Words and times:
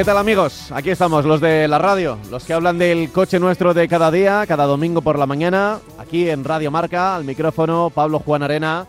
¿Qué 0.00 0.04
tal 0.06 0.16
amigos? 0.16 0.72
Aquí 0.72 0.88
estamos, 0.88 1.26
los 1.26 1.42
de 1.42 1.68
la 1.68 1.76
radio, 1.76 2.16
los 2.30 2.44
que 2.44 2.54
hablan 2.54 2.78
del 2.78 3.12
coche 3.12 3.38
nuestro 3.38 3.74
de 3.74 3.86
cada 3.86 4.10
día, 4.10 4.46
cada 4.48 4.64
domingo 4.64 5.02
por 5.02 5.18
la 5.18 5.26
mañana, 5.26 5.78
aquí 5.98 6.30
en 6.30 6.42
Radio 6.42 6.70
Marca, 6.70 7.14
al 7.14 7.24
micrófono 7.24 7.92
Pablo 7.94 8.18
Juan 8.20 8.42
Arena. 8.42 8.86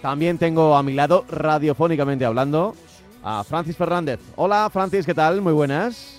También 0.00 0.38
tengo 0.38 0.74
a 0.74 0.82
mi 0.82 0.94
lado, 0.94 1.26
radiofónicamente 1.28 2.24
hablando, 2.24 2.74
a 3.22 3.44
Francis 3.44 3.76
Fernández. 3.76 4.20
Hola 4.36 4.70
Francis, 4.72 5.04
¿qué 5.04 5.12
tal? 5.12 5.42
Muy 5.42 5.52
buenas. 5.52 6.18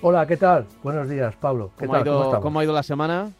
Hola, 0.00 0.28
¿qué 0.28 0.36
tal? 0.36 0.64
Buenos 0.84 1.08
días, 1.08 1.34
Pablo. 1.34 1.72
¿Qué 1.76 1.86
¿Cómo, 1.86 1.98
ha 1.98 2.02
ido, 2.02 2.40
¿Cómo 2.40 2.60
ha 2.60 2.62
ido 2.62 2.72
la 2.72 2.84
semana? 2.84 3.32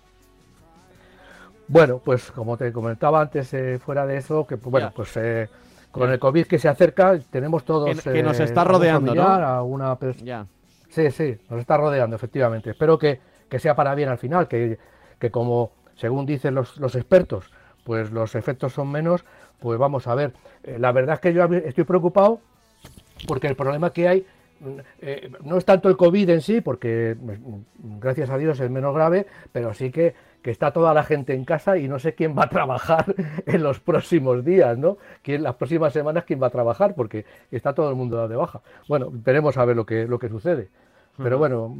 Bueno, 1.68 2.00
pues 2.04 2.32
como 2.32 2.56
te 2.56 2.72
comentaba 2.72 3.20
antes, 3.20 3.54
eh, 3.54 3.78
fuera 3.78 4.06
de 4.06 4.16
eso, 4.16 4.44
que 4.44 4.56
pues, 4.56 4.72
bueno, 4.72 4.92
pues 4.92 5.16
eh, 5.18 5.48
con 5.92 6.10
el 6.10 6.18
COVID 6.18 6.46
que 6.46 6.58
se 6.58 6.68
acerca, 6.68 7.18
tenemos 7.30 7.64
todos. 7.64 8.00
Que- 8.02 8.12
que 8.12 8.22
nos 8.22 8.40
eh, 8.40 8.44
está 8.44 8.62
algún 8.62 8.76
rodeando, 8.76 9.14
¿no? 9.14 9.22
familiar, 9.22 9.42
a 9.44 9.62
una 9.62 9.96
pers- 9.98 10.22
Ya. 10.24 10.46
Sí, 10.88 11.10
sí, 11.10 11.36
nos 11.48 11.60
está 11.60 11.76
rodeando, 11.76 12.16
efectivamente. 12.16 12.70
Espero 12.70 12.98
que, 12.98 13.20
que 13.48 13.58
sea 13.58 13.74
para 13.76 13.94
bien 13.94 14.08
al 14.08 14.18
final, 14.18 14.48
que, 14.48 14.78
que 15.18 15.30
como 15.30 15.70
según 15.94 16.26
dicen 16.26 16.54
los, 16.54 16.76
los 16.78 16.94
expertos, 16.96 17.50
pues 17.84 18.10
los 18.10 18.34
efectos 18.34 18.72
son 18.72 18.90
menos, 18.90 19.24
pues 19.60 19.78
vamos 19.78 20.06
a 20.06 20.14
ver. 20.14 20.32
Eh, 20.64 20.76
la 20.78 20.92
verdad 20.92 21.14
es 21.14 21.20
que 21.20 21.32
yo 21.32 21.44
estoy 21.44 21.84
preocupado 21.84 22.40
porque 23.28 23.46
el 23.46 23.56
problema 23.56 23.90
que 23.92 24.08
hay 24.08 24.26
eh, 25.00 25.30
no 25.42 25.58
es 25.58 25.64
tanto 25.64 25.88
el 25.88 25.96
COVID 25.96 26.30
en 26.30 26.40
sí, 26.40 26.60
porque 26.60 27.16
mm, 27.18 27.98
gracias 28.00 28.30
a 28.30 28.38
Dios 28.38 28.60
es 28.60 28.70
menos 28.70 28.94
grave, 28.94 29.26
pero 29.52 29.74
sí 29.74 29.90
que, 29.90 30.14
que 30.42 30.50
está 30.50 30.72
toda 30.72 30.94
la 30.94 31.04
gente 31.04 31.34
en 31.34 31.44
casa 31.44 31.78
y 31.78 31.88
no 31.88 31.98
sé 31.98 32.14
quién 32.14 32.36
va 32.36 32.44
a 32.44 32.48
trabajar 32.48 33.14
en 33.46 33.62
los 33.62 33.80
próximos 33.80 34.44
días, 34.44 34.78
¿no? 34.78 34.98
¿Quién, 35.22 35.42
las 35.42 35.56
próximas 35.56 35.92
semanas 35.92 36.24
quién 36.24 36.42
va 36.42 36.48
a 36.48 36.50
trabajar, 36.50 36.94
porque 36.94 37.24
está 37.50 37.74
todo 37.74 37.90
el 37.90 37.96
mundo 37.96 38.16
dado 38.16 38.28
de 38.28 38.36
baja. 38.36 38.60
Bueno, 38.88 39.08
veremos 39.10 39.56
a 39.56 39.64
ver 39.64 39.76
lo 39.76 39.86
que, 39.86 40.06
lo 40.06 40.18
que 40.18 40.28
sucede. 40.28 40.68
Pero 41.18 41.36
bueno, 41.36 41.76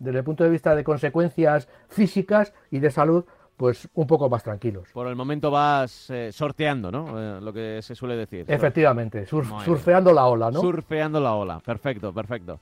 desde 0.00 0.18
el 0.18 0.24
punto 0.24 0.42
de 0.42 0.50
vista 0.50 0.74
de 0.74 0.82
consecuencias 0.82 1.68
físicas 1.88 2.52
y 2.72 2.80
de 2.80 2.90
salud, 2.90 3.24
pues 3.56 3.88
un 3.94 4.06
poco 4.06 4.28
más 4.28 4.42
tranquilos. 4.42 4.88
Por 4.92 5.06
el 5.06 5.16
momento 5.16 5.50
vas 5.50 6.10
eh, 6.10 6.30
sorteando, 6.32 6.90
¿no? 6.90 7.18
Eh, 7.18 7.40
lo 7.40 7.50
que 7.52 7.80
se 7.82 7.94
suele 7.94 8.16
decir. 8.16 8.44
Efectivamente, 8.48 9.26
surf- 9.26 9.64
surfeando 9.64 10.12
la 10.12 10.26
ola, 10.26 10.50
¿no? 10.50 10.60
Surfeando 10.60 11.20
la 11.20 11.34
ola. 11.34 11.60
Perfecto, 11.64 12.12
perfecto. 12.12 12.58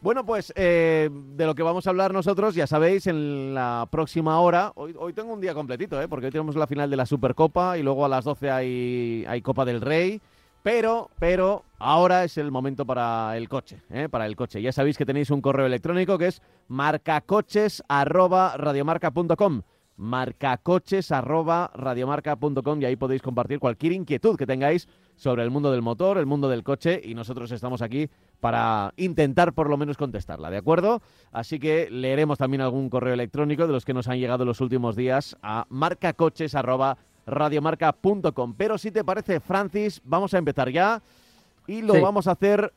Bueno, 0.00 0.24
pues 0.26 0.52
eh, 0.56 1.08
de 1.12 1.46
lo 1.46 1.54
que 1.54 1.62
vamos 1.62 1.86
a 1.86 1.90
hablar 1.90 2.12
nosotros, 2.12 2.56
ya 2.56 2.66
sabéis, 2.66 3.06
en 3.06 3.54
la 3.54 3.86
próxima 3.88 4.40
hora. 4.40 4.72
Hoy, 4.74 4.96
hoy 4.98 5.12
tengo 5.12 5.32
un 5.32 5.40
día 5.40 5.54
completito, 5.54 6.00
¿eh? 6.02 6.08
porque 6.08 6.26
hoy 6.26 6.32
tenemos 6.32 6.56
la 6.56 6.66
final 6.66 6.90
de 6.90 6.96
la 6.96 7.06
Supercopa 7.06 7.78
y 7.78 7.84
luego 7.84 8.04
a 8.04 8.08
las 8.08 8.24
12 8.24 8.50
hay, 8.50 9.24
hay 9.28 9.40
Copa 9.42 9.64
del 9.64 9.80
Rey. 9.80 10.20
Pero, 10.64 11.10
pero, 11.18 11.64
ahora 11.78 12.22
es 12.24 12.36
el 12.38 12.50
momento 12.52 12.84
para 12.84 13.36
el 13.36 13.48
coche, 13.48 13.80
¿eh? 13.90 14.08
para 14.08 14.26
el 14.26 14.34
coche. 14.36 14.62
Ya 14.62 14.70
sabéis 14.72 14.96
que 14.96 15.04
tenéis 15.06 15.30
un 15.30 15.40
correo 15.40 15.66
electrónico 15.66 16.18
que 16.18 16.28
es 16.28 16.40
marcacoches@radiomarca.com 16.68 19.62
marcacoches@radiomarca.com 19.96 22.80
y 22.80 22.84
ahí 22.84 22.96
podéis 22.96 23.22
compartir 23.22 23.58
cualquier 23.58 23.92
inquietud 23.92 24.36
que 24.36 24.46
tengáis 24.46 24.88
sobre 25.16 25.42
el 25.42 25.50
mundo 25.50 25.70
del 25.70 25.82
motor, 25.82 26.18
el 26.18 26.26
mundo 26.26 26.48
del 26.48 26.62
coche 26.64 27.00
y 27.04 27.14
nosotros 27.14 27.52
estamos 27.52 27.82
aquí 27.82 28.08
para 28.40 28.92
intentar 28.96 29.52
por 29.52 29.68
lo 29.70 29.76
menos 29.76 29.96
contestarla, 29.96 30.50
¿de 30.50 30.56
acuerdo? 30.56 31.00
Así 31.30 31.58
que 31.60 31.88
leeremos 31.90 32.38
también 32.38 32.60
algún 32.62 32.88
correo 32.88 33.14
electrónico 33.14 33.66
de 33.66 33.72
los 33.72 33.84
que 33.84 33.94
nos 33.94 34.08
han 34.08 34.18
llegado 34.18 34.44
los 34.44 34.60
últimos 34.60 34.96
días 34.96 35.36
a 35.42 35.66
marcacoches@radiomarca.com. 35.68 38.54
Pero 38.56 38.78
si 38.78 38.90
te 38.90 39.04
parece, 39.04 39.40
Francis, 39.40 40.00
vamos 40.04 40.34
a 40.34 40.38
empezar 40.38 40.70
ya 40.70 41.02
y 41.66 41.82
lo 41.82 41.94
Sí. 41.94 42.00
vamos 42.00 42.26
a 42.26 42.32
hacer 42.32 42.72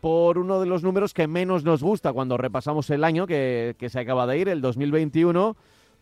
por 0.00 0.38
uno 0.38 0.60
de 0.60 0.66
los 0.66 0.82
números 0.82 1.12
que 1.12 1.26
menos 1.26 1.64
nos 1.64 1.82
gusta 1.82 2.12
cuando 2.12 2.36
repasamos 2.38 2.88
el 2.90 3.04
año 3.04 3.26
que, 3.26 3.74
que 3.78 3.90
se 3.90 4.00
acaba 4.00 4.26
de 4.26 4.38
ir, 4.38 4.48
el 4.48 4.60
2021, 4.62 5.56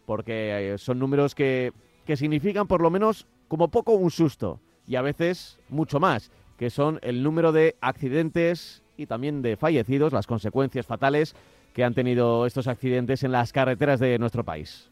porque 0.08 0.72
eh, 0.72 0.78
son 0.78 0.98
números 0.98 1.34
que, 1.34 1.74
que 2.06 2.16
significan 2.16 2.66
por 2.66 2.80
lo 2.80 2.88
menos 2.88 3.26
como 3.46 3.68
poco 3.68 3.92
un 3.92 4.10
susto 4.10 4.58
y 4.86 4.96
a 4.96 5.02
veces 5.02 5.60
mucho 5.68 6.00
más, 6.00 6.30
que 6.56 6.70
son 6.70 6.98
el 7.02 7.22
número 7.22 7.52
de 7.52 7.76
accidentes 7.82 8.82
y 8.96 9.04
también 9.04 9.42
de 9.42 9.58
fallecidos, 9.58 10.14
las 10.14 10.26
consecuencias 10.26 10.86
fatales 10.86 11.36
que 11.74 11.84
han 11.84 11.92
tenido 11.92 12.46
estos 12.46 12.68
accidentes 12.68 13.22
en 13.22 13.32
las 13.32 13.52
carreteras 13.52 14.00
de 14.00 14.18
nuestro 14.18 14.44
país. 14.44 14.90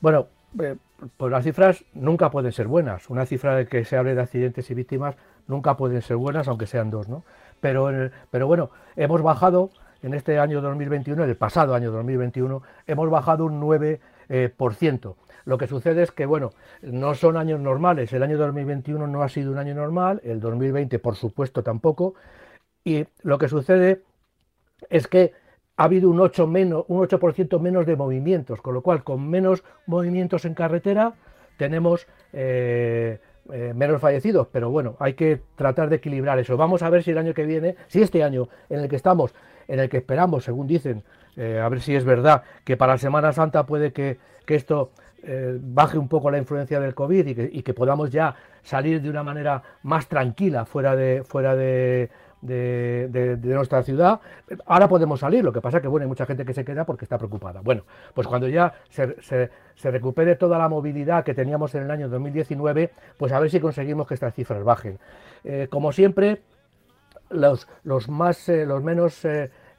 Bueno, 0.00 0.28
eh, 0.60 0.76
pues 1.16 1.32
las 1.32 1.42
cifras 1.42 1.84
nunca 1.92 2.30
pueden 2.30 2.52
ser 2.52 2.68
buenas. 2.68 3.10
Una 3.10 3.26
cifra 3.26 3.56
de 3.56 3.66
que 3.66 3.84
se 3.84 3.96
hable 3.96 4.14
de 4.14 4.22
accidentes 4.22 4.70
y 4.70 4.74
víctimas 4.74 5.16
nunca 5.48 5.76
pueden 5.76 6.00
ser 6.00 6.16
buenas, 6.16 6.46
aunque 6.46 6.68
sean 6.68 6.90
dos, 6.90 7.08
¿no? 7.08 7.24
Pero, 7.60 7.90
el- 7.90 8.12
pero 8.30 8.46
bueno, 8.46 8.70
hemos 8.94 9.20
bajado 9.20 9.70
en 10.02 10.14
este 10.14 10.38
año 10.38 10.60
2021, 10.60 11.24
en 11.24 11.30
el 11.30 11.36
pasado 11.36 11.74
año 11.74 11.90
2021, 11.90 12.62
hemos 12.86 13.10
bajado 13.10 13.44
un 13.46 13.60
9%. 13.60 14.00
eh, 14.28 14.48
por 14.48 14.74
ciento. 14.74 15.16
Lo 15.44 15.58
que 15.58 15.66
sucede 15.66 16.02
es 16.02 16.10
que, 16.10 16.24
bueno, 16.24 16.52
no 16.80 17.14
son 17.14 17.36
años 17.36 17.60
normales. 17.60 18.12
El 18.12 18.22
año 18.22 18.38
2021 18.38 19.06
no 19.06 19.22
ha 19.22 19.28
sido 19.28 19.52
un 19.52 19.58
año 19.58 19.74
normal, 19.74 20.22
el 20.24 20.40
2020, 20.40 20.98
por 21.00 21.16
supuesto, 21.16 21.62
tampoco. 21.62 22.14
Y 22.82 23.04
lo 23.22 23.36
que 23.36 23.48
sucede 23.48 24.02
es 24.88 25.06
que 25.06 25.32
ha 25.76 25.84
habido 25.84 26.08
un 26.08 26.18
8%, 26.18 26.46
menos, 26.46 26.84
un 26.88 27.00
8 27.00 27.58
menos 27.60 27.84
de 27.84 27.96
movimientos, 27.96 28.62
con 28.62 28.72
lo 28.72 28.82
cual 28.82 29.04
con 29.04 29.28
menos 29.28 29.64
movimientos 29.86 30.44
en 30.44 30.54
carretera 30.54 31.12
tenemos 31.58 32.06
eh, 32.32 33.18
eh, 33.52 33.72
menos 33.74 34.00
fallecidos, 34.00 34.46
pero 34.52 34.70
bueno, 34.70 34.96
hay 34.98 35.14
que 35.14 35.40
tratar 35.56 35.90
de 35.90 35.96
equilibrar 35.96 36.38
eso. 36.38 36.56
Vamos 36.56 36.82
a 36.82 36.90
ver 36.90 37.02
si 37.02 37.10
el 37.10 37.18
año 37.18 37.34
que 37.34 37.44
viene, 37.44 37.76
si 37.88 38.00
este 38.00 38.22
año 38.22 38.48
en 38.70 38.80
el 38.80 38.88
que 38.88 38.96
estamos, 38.96 39.34
en 39.72 39.80
el 39.80 39.88
que 39.88 39.96
esperamos, 39.96 40.44
según 40.44 40.66
dicen, 40.66 41.02
eh, 41.36 41.58
a 41.58 41.68
ver 41.68 41.80
si 41.80 41.96
es 41.96 42.04
verdad, 42.04 42.42
que 42.62 42.76
para 42.76 42.98
Semana 42.98 43.32
Santa 43.32 43.64
puede 43.64 43.92
que, 43.92 44.18
que 44.44 44.54
esto 44.54 44.90
eh, 45.24 45.56
baje 45.60 45.98
un 45.98 46.08
poco 46.08 46.30
la 46.30 46.38
influencia 46.38 46.78
del 46.78 46.94
COVID 46.94 47.26
y 47.26 47.62
que, 47.62 47.74
podamos 47.74 48.10
ya 48.10 48.34
salir 48.62 49.00
de 49.00 49.08
una 49.08 49.22
manera 49.22 49.62
más 49.84 50.08
tranquila 50.08 50.64
fuera 50.64 50.96
de, 50.96 51.22
fuera 51.24 51.54
de, 51.54 52.10
nuestra 53.40 53.82
ciudad. 53.82 54.20
Ahora 54.66 54.88
podemos 54.88 55.20
salir, 55.20 55.44
lo 55.44 55.52
que 55.52 55.60
pasa 55.60 55.80
que 55.80 55.86
bueno, 55.86 56.04
hay 56.04 56.08
mucha 56.08 56.26
gente 56.26 56.44
que 56.44 56.52
se 56.52 56.64
queda 56.64 56.84
porque 56.84 57.04
está 57.04 57.18
preocupada. 57.18 57.60
Bueno, 57.62 57.84
pues 58.12 58.26
cuando 58.26 58.48
ya 58.48 58.74
se, 58.90 59.50
recupere 59.84 60.34
toda 60.34 60.58
la 60.58 60.68
movilidad 60.68 61.24
que 61.24 61.34
teníamos 61.34 61.72
en 61.76 61.84
el 61.84 61.90
año 61.92 62.08
2019, 62.08 62.90
pues 63.16 63.32
a 63.32 63.38
ver 63.38 63.50
si 63.50 63.60
conseguimos 63.60 64.08
que 64.08 64.14
estas 64.14 64.34
cifras 64.34 64.64
bajen. 64.64 64.98
Eh, 65.44 65.68
como 65.70 65.92
siempre, 65.92 66.42
los, 67.30 67.68
los 67.84 68.08
más 68.08 68.48
los 68.48 68.82
menos 68.82 69.24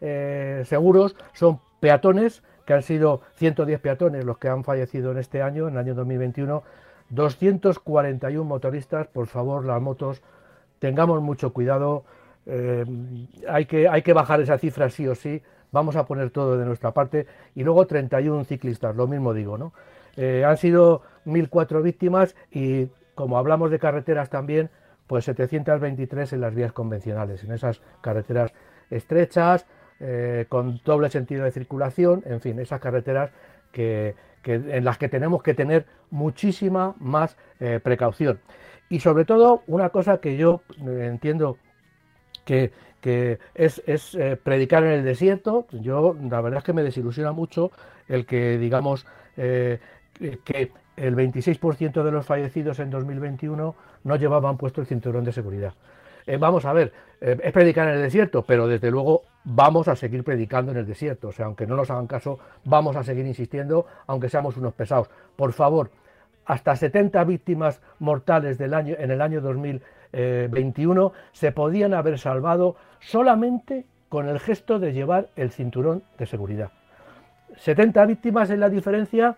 eh, 0.06 0.64
seguros 0.66 1.16
son 1.32 1.62
peatones, 1.80 2.44
que 2.66 2.74
han 2.74 2.84
sido 2.84 3.22
110 3.36 3.80
peatones 3.80 4.26
los 4.26 4.38
que 4.38 4.50
han 4.50 4.66
fallecido 4.66 5.12
en 5.12 5.18
este 5.18 5.42
año, 5.42 5.70
en 5.70 5.76
el 5.76 5.80
año 5.80 5.96
2021, 5.96 6.62
241 7.10 8.44
motoristas, 8.44 9.08
por 9.08 9.28
favor, 9.28 9.64
las 9.64 9.82
motos, 9.82 10.22
tengamos 10.80 11.22
mucho 11.22 11.54
cuidado, 11.54 12.04
eh, 12.46 12.84
hay, 13.48 13.66
que, 13.66 13.88
hay 13.88 14.02
que 14.02 14.12
bajar 14.12 14.42
esa 14.42 14.58
cifra 14.58 14.90
sí 14.90 15.08
o 15.08 15.16
sí, 15.16 15.42
vamos 15.72 15.96
a 15.96 16.06
poner 16.06 16.32
todo 16.32 16.58
de 16.58 16.66
nuestra 16.66 16.92
parte, 16.92 17.26
y 17.56 17.64
luego 17.64 17.88
31 17.88 18.44
ciclistas, 18.44 18.98
lo 18.98 19.08
mismo 19.08 19.34
digo, 19.34 19.58
¿no? 19.58 19.72
Eh, 20.18 20.44
han 20.46 20.58
sido 20.58 21.02
1.004 21.26 21.82
víctimas 21.82 22.36
y 22.52 22.88
como 23.16 23.38
hablamos 23.38 23.72
de 23.72 23.80
carreteras 23.80 24.30
también, 24.30 24.70
pues 25.08 25.24
723 25.26 26.34
en 26.34 26.42
las 26.42 26.54
vías 26.54 26.74
convencionales, 26.74 27.46
en 27.46 27.54
esas 27.54 27.82
carreteras 28.02 28.54
estrechas, 28.90 29.66
eh, 30.06 30.48
con 30.50 30.82
doble 30.84 31.10
sentido 31.10 31.46
de 31.46 31.52
circulación, 31.52 32.24
en 32.26 32.42
fin, 32.42 32.60
esas 32.60 32.82
carreteras 32.82 33.32
que, 33.72 34.16
en 34.44 34.84
las 34.84 34.98
que 34.98 35.08
tenemos 35.08 35.42
que 35.42 35.54
tener 35.54 35.86
muchísima 36.12 36.94
más 37.00 37.38
eh, 37.62 37.80
precaución. 37.82 38.42
Y 38.90 39.00
sobre 39.00 39.24
todo, 39.24 39.64
una 39.66 39.92
cosa 39.92 40.18
que 40.18 40.36
yo 40.36 40.62
eh, 40.86 41.08
entiendo 41.10 41.58
que, 42.44 42.74
es, 43.56 43.82
predicar 44.44 44.84
en 44.84 44.92
el 44.92 45.06
desierto. 45.06 45.68
Yo, 45.72 46.18
la 46.30 46.42
verdad 46.42 46.58
es 46.58 46.64
que 46.66 46.74
me 46.74 46.84
desilusiona 46.84 47.32
mucho 47.32 47.72
el 48.10 48.26
que, 48.26 48.58
digamos, 48.58 49.06
que- 49.36 49.80
el 50.96 51.16
26% 51.16 52.04
de 52.04 52.12
los 52.12 52.26
fallecidos 52.26 52.80
en 52.80 52.92
2021 52.92 53.76
no 54.04 54.16
llevaban 54.16 54.58
puesto 54.58 54.82
el 54.82 54.88
cinturón 54.88 55.24
de 55.24 55.32
seguridad. 55.32 55.74
vamos 56.40 56.66
a 56.66 56.74
ver, 56.74 56.94
es 57.20 57.52
predicar 57.52 57.88
en 57.88 57.96
el 57.96 58.02
desierto, 58.02 58.44
pero 58.44 58.68
desde 58.68 58.92
luego 58.92 59.24
vamos 59.44 59.88
a 59.88 59.96
seguir 59.96 60.24
predicando 60.24 60.72
en 60.72 60.78
el 60.78 60.86
desierto. 60.86 61.30
O 61.30 61.32
sea, 61.32 61.46
aunque 61.46 61.68
no 61.68 61.76
nos 61.76 61.90
hagan 61.90 62.08
caso, 62.08 62.40
vamos 62.64 62.96
a 62.96 63.04
seguir 63.04 63.26
insistiendo, 63.26 63.86
aunque 64.08 64.30
seamos 64.30 64.58
unos 64.58 64.74
pesados. 64.74 65.10
Por 65.36 65.54
favor, 65.54 65.92
hasta 66.46 66.76
70 66.76 67.24
víctimas 67.24 67.82
mortales 68.00 68.60
en 68.60 69.12
el 69.12 69.22
año 69.22 69.42
2021 69.42 71.14
se 71.32 71.52
podían 71.52 71.94
haber 71.94 72.20
salvado 72.20 72.76
solamente 73.00 73.86
con 74.10 74.28
el 74.28 74.40
gesto 74.40 74.80
de 74.80 74.94
llevar 74.94 75.30
el 75.36 75.52
cinturón 75.52 76.04
de 76.18 76.26
seguridad. 76.26 76.72
70 77.58 78.06
víctimas 78.06 78.50
es 78.50 78.60
la 78.60 78.70
diferencia 78.70 79.38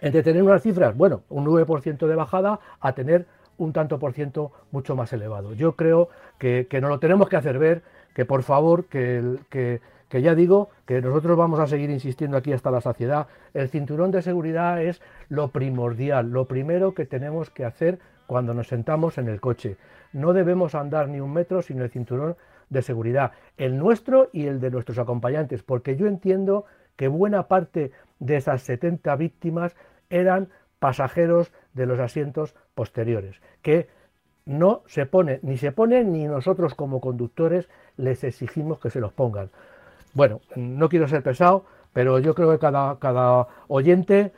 entre 0.00 0.22
tener 0.22 0.42
unas 0.42 0.62
cifras, 0.62 0.96
bueno, 0.96 1.22
un 1.28 1.44
9% 1.44 2.06
de 2.06 2.14
bajada, 2.14 2.60
a 2.80 2.92
tener 2.92 3.26
un 3.56 3.72
tanto 3.72 3.98
por 3.98 4.12
ciento 4.12 4.52
mucho 4.70 4.94
más 4.94 5.12
elevado. 5.12 5.54
Yo 5.54 5.74
creo 5.74 6.08
que, 6.38 6.68
que 6.70 6.80
nos 6.80 6.90
lo 6.90 7.00
tenemos 7.00 7.28
que 7.28 7.36
hacer 7.36 7.58
ver, 7.58 7.82
que 8.14 8.24
por 8.24 8.42
favor, 8.42 8.86
que, 8.86 9.38
que, 9.50 9.80
ya 10.22 10.34
digo 10.34 10.70
que 10.86 11.00
nosotros 11.00 11.36
vamos 11.36 11.60
a 11.60 11.66
seguir 11.66 11.90
insistiendo 11.90 12.36
aquí 12.36 12.52
hasta 12.52 12.70
la 12.70 12.80
saciedad. 12.80 13.28
El 13.54 13.68
cinturón 13.68 14.10
de 14.10 14.22
seguridad 14.22 14.82
es 14.82 15.00
lo 15.28 15.48
primordial, 15.48 16.30
lo 16.30 16.46
primero 16.46 16.94
que 16.94 17.06
tenemos 17.06 17.50
que 17.50 17.64
hacer 17.64 17.98
cuando 18.26 18.54
nos 18.54 18.68
sentamos 18.68 19.18
en 19.18 19.28
el 19.28 19.40
coche. 19.40 19.76
No 20.12 20.32
debemos 20.32 20.74
andar 20.74 21.08
ni 21.08 21.20
un 21.20 21.32
metro 21.32 21.62
sin 21.62 21.80
el 21.80 21.90
cinturón 21.90 22.36
de 22.70 22.82
seguridad, 22.82 23.32
el 23.56 23.78
nuestro 23.78 24.28
y 24.32 24.46
el 24.46 24.60
de 24.60 24.70
nuestros 24.70 24.98
acompañantes, 24.98 25.62
porque 25.62 25.96
yo 25.96 26.06
entiendo 26.06 26.66
que 26.96 27.08
buena 27.08 27.48
parte 27.48 27.92
de 28.18 28.36
esas 28.36 28.62
70 28.62 29.14
víctimas 29.16 29.76
eran 30.10 30.48
pasajeros 30.78 31.52
de 31.74 31.86
los 31.86 31.98
asientos 31.98 32.54
posteriores, 32.74 33.40
que 33.62 33.88
no 34.48 34.82
se 34.86 35.04
pone, 35.04 35.40
ni 35.42 35.58
se 35.58 35.72
ponen, 35.72 36.12
ni 36.12 36.24
nosotros 36.24 36.74
como 36.74 37.00
conductores 37.00 37.68
les 37.98 38.24
exigimos 38.24 38.80
que 38.80 38.88
se 38.88 38.98
los 38.98 39.12
pongan. 39.12 39.50
Bueno, 40.14 40.40
no 40.56 40.88
quiero 40.88 41.06
ser 41.06 41.22
pesado, 41.22 41.66
pero 41.92 42.18
yo 42.18 42.34
creo 42.34 42.50
que 42.50 42.58
cada, 42.58 42.98
cada 42.98 43.46
oyente 43.68 44.32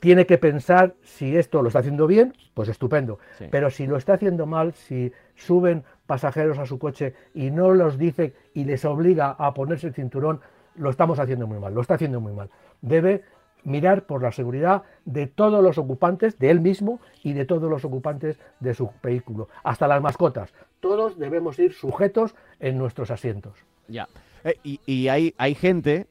tiene 0.00 0.26
que 0.26 0.36
pensar 0.36 0.94
si 1.02 1.34
esto 1.34 1.62
lo 1.62 1.68
está 1.68 1.80
haciendo 1.80 2.06
bien, 2.06 2.34
pues 2.52 2.68
estupendo. 2.68 3.18
Pero 3.50 3.70
si 3.70 3.86
lo 3.86 3.96
está 3.96 4.14
haciendo 4.14 4.44
mal, 4.44 4.74
si 4.74 5.12
suben 5.34 5.82
pasajeros 6.06 6.58
a 6.58 6.66
su 6.66 6.78
coche 6.78 7.14
y 7.32 7.50
no 7.50 7.72
los 7.72 7.96
dice 7.96 8.34
y 8.52 8.64
les 8.64 8.84
obliga 8.84 9.30
a 9.30 9.54
ponerse 9.54 9.86
el 9.86 9.94
cinturón, 9.94 10.40
lo 10.76 10.90
estamos 10.90 11.18
haciendo 11.18 11.46
muy 11.46 11.58
mal, 11.58 11.74
lo 11.74 11.80
está 11.80 11.94
haciendo 11.94 12.20
muy 12.20 12.34
mal. 12.34 12.50
Debe 12.82 13.24
mirar 13.64 14.06
por 14.06 14.22
la 14.22 14.32
seguridad 14.32 14.82
de 15.04 15.26
todos 15.26 15.62
los 15.62 15.78
ocupantes, 15.78 16.38
de 16.38 16.50
él 16.50 16.60
mismo 16.60 17.00
y 17.22 17.32
de 17.32 17.44
todos 17.44 17.70
los 17.70 17.84
ocupantes 17.84 18.38
de 18.60 18.74
su 18.74 18.90
vehículo, 19.02 19.48
hasta 19.62 19.88
las 19.88 20.02
mascotas. 20.02 20.52
Todos 20.80 21.18
debemos 21.18 21.58
ir 21.58 21.72
sujetos 21.72 22.34
en 22.60 22.78
nuestros 22.78 23.10
asientos. 23.10 23.54
Ya. 23.88 24.08
Eh, 24.44 24.54
y, 24.62 25.08
hay, 25.08 25.34
hay 25.38 25.54
gente 25.54 26.06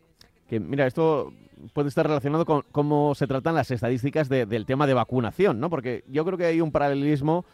que, 0.49 0.59
mira, 0.59 0.88
esto 0.88 1.33
puede 1.73 1.89
estar 1.89 2.05
relacionado 2.05 2.45
con 2.45 2.63
cómo 2.71 3.15
se 3.15 3.27
tratan 3.27 3.55
las 3.55 3.71
estadísticas 3.71 4.29
del 4.29 4.65
tema 4.65 4.85
de 4.88 4.94
vacunación, 4.94 5.59
¿no? 5.59 5.69
Porque 5.69 6.03
yo 6.07 6.23
creo 6.25 6.38
que 6.38 6.45
hay 6.45 6.61
un 6.61 6.71
paralelismo 6.71 7.45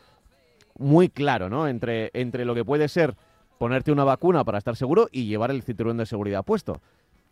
muy 0.78 1.10
claro, 1.10 1.50
¿no? 1.50 1.68
Entre, 1.68 2.10
entre 2.14 2.46
lo 2.46 2.56
que 2.56 2.66
puede 2.66 2.88
ser 2.88 3.16
ponerte 3.58 3.92
una 3.92 4.04
vacuna 4.04 4.44
para 4.44 4.58
estar 4.58 4.76
seguro 4.76 5.08
y 5.12 5.28
llevar 5.28 5.52
el 5.52 5.64
cinturón 5.64 5.98
de 5.98 6.06
seguridad 6.06 6.44
puesto. 6.44 6.82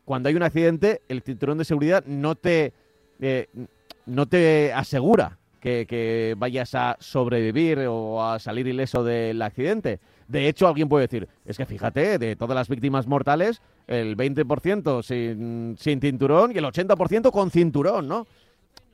Cuando 0.06 0.30
hay 0.30 0.36
un 0.36 0.44
accidente, 0.44 1.02
el 1.08 1.22
cinturón 1.22 1.58
de 1.58 1.66
seguridad 1.66 2.04
no 2.06 2.36
te, 2.36 2.74
eh, 3.20 3.48
no 4.06 4.26
te 4.26 4.74
asegura 4.74 5.38
que, 5.60 6.36
vayas 6.38 6.74
a 6.76 6.98
sobrevivir 7.00 7.86
o 7.88 8.24
a 8.24 8.40
salir 8.40 8.68
ileso 8.68 9.04
del 9.04 9.42
accidente. 9.42 10.00
De 10.28 10.48
hecho, 10.48 10.68
alguien 10.68 10.90
puede 10.90 11.08
decir, 11.08 11.28
es 11.46 11.58
que 11.58 11.66
fíjate, 11.66 12.18
de 12.18 12.36
todas 12.36 12.56
las 12.56 12.68
víctimas 12.68 13.06
mortales, 13.06 13.62
el 13.88 14.18
20% 14.18 15.04
sin, 15.04 15.76
sin 15.78 16.02
cinturón 16.02 16.52
y 16.54 16.58
el 16.58 16.66
80% 16.66 17.32
con 17.32 17.52
cinturón, 17.52 18.08
¿no? 18.08 18.26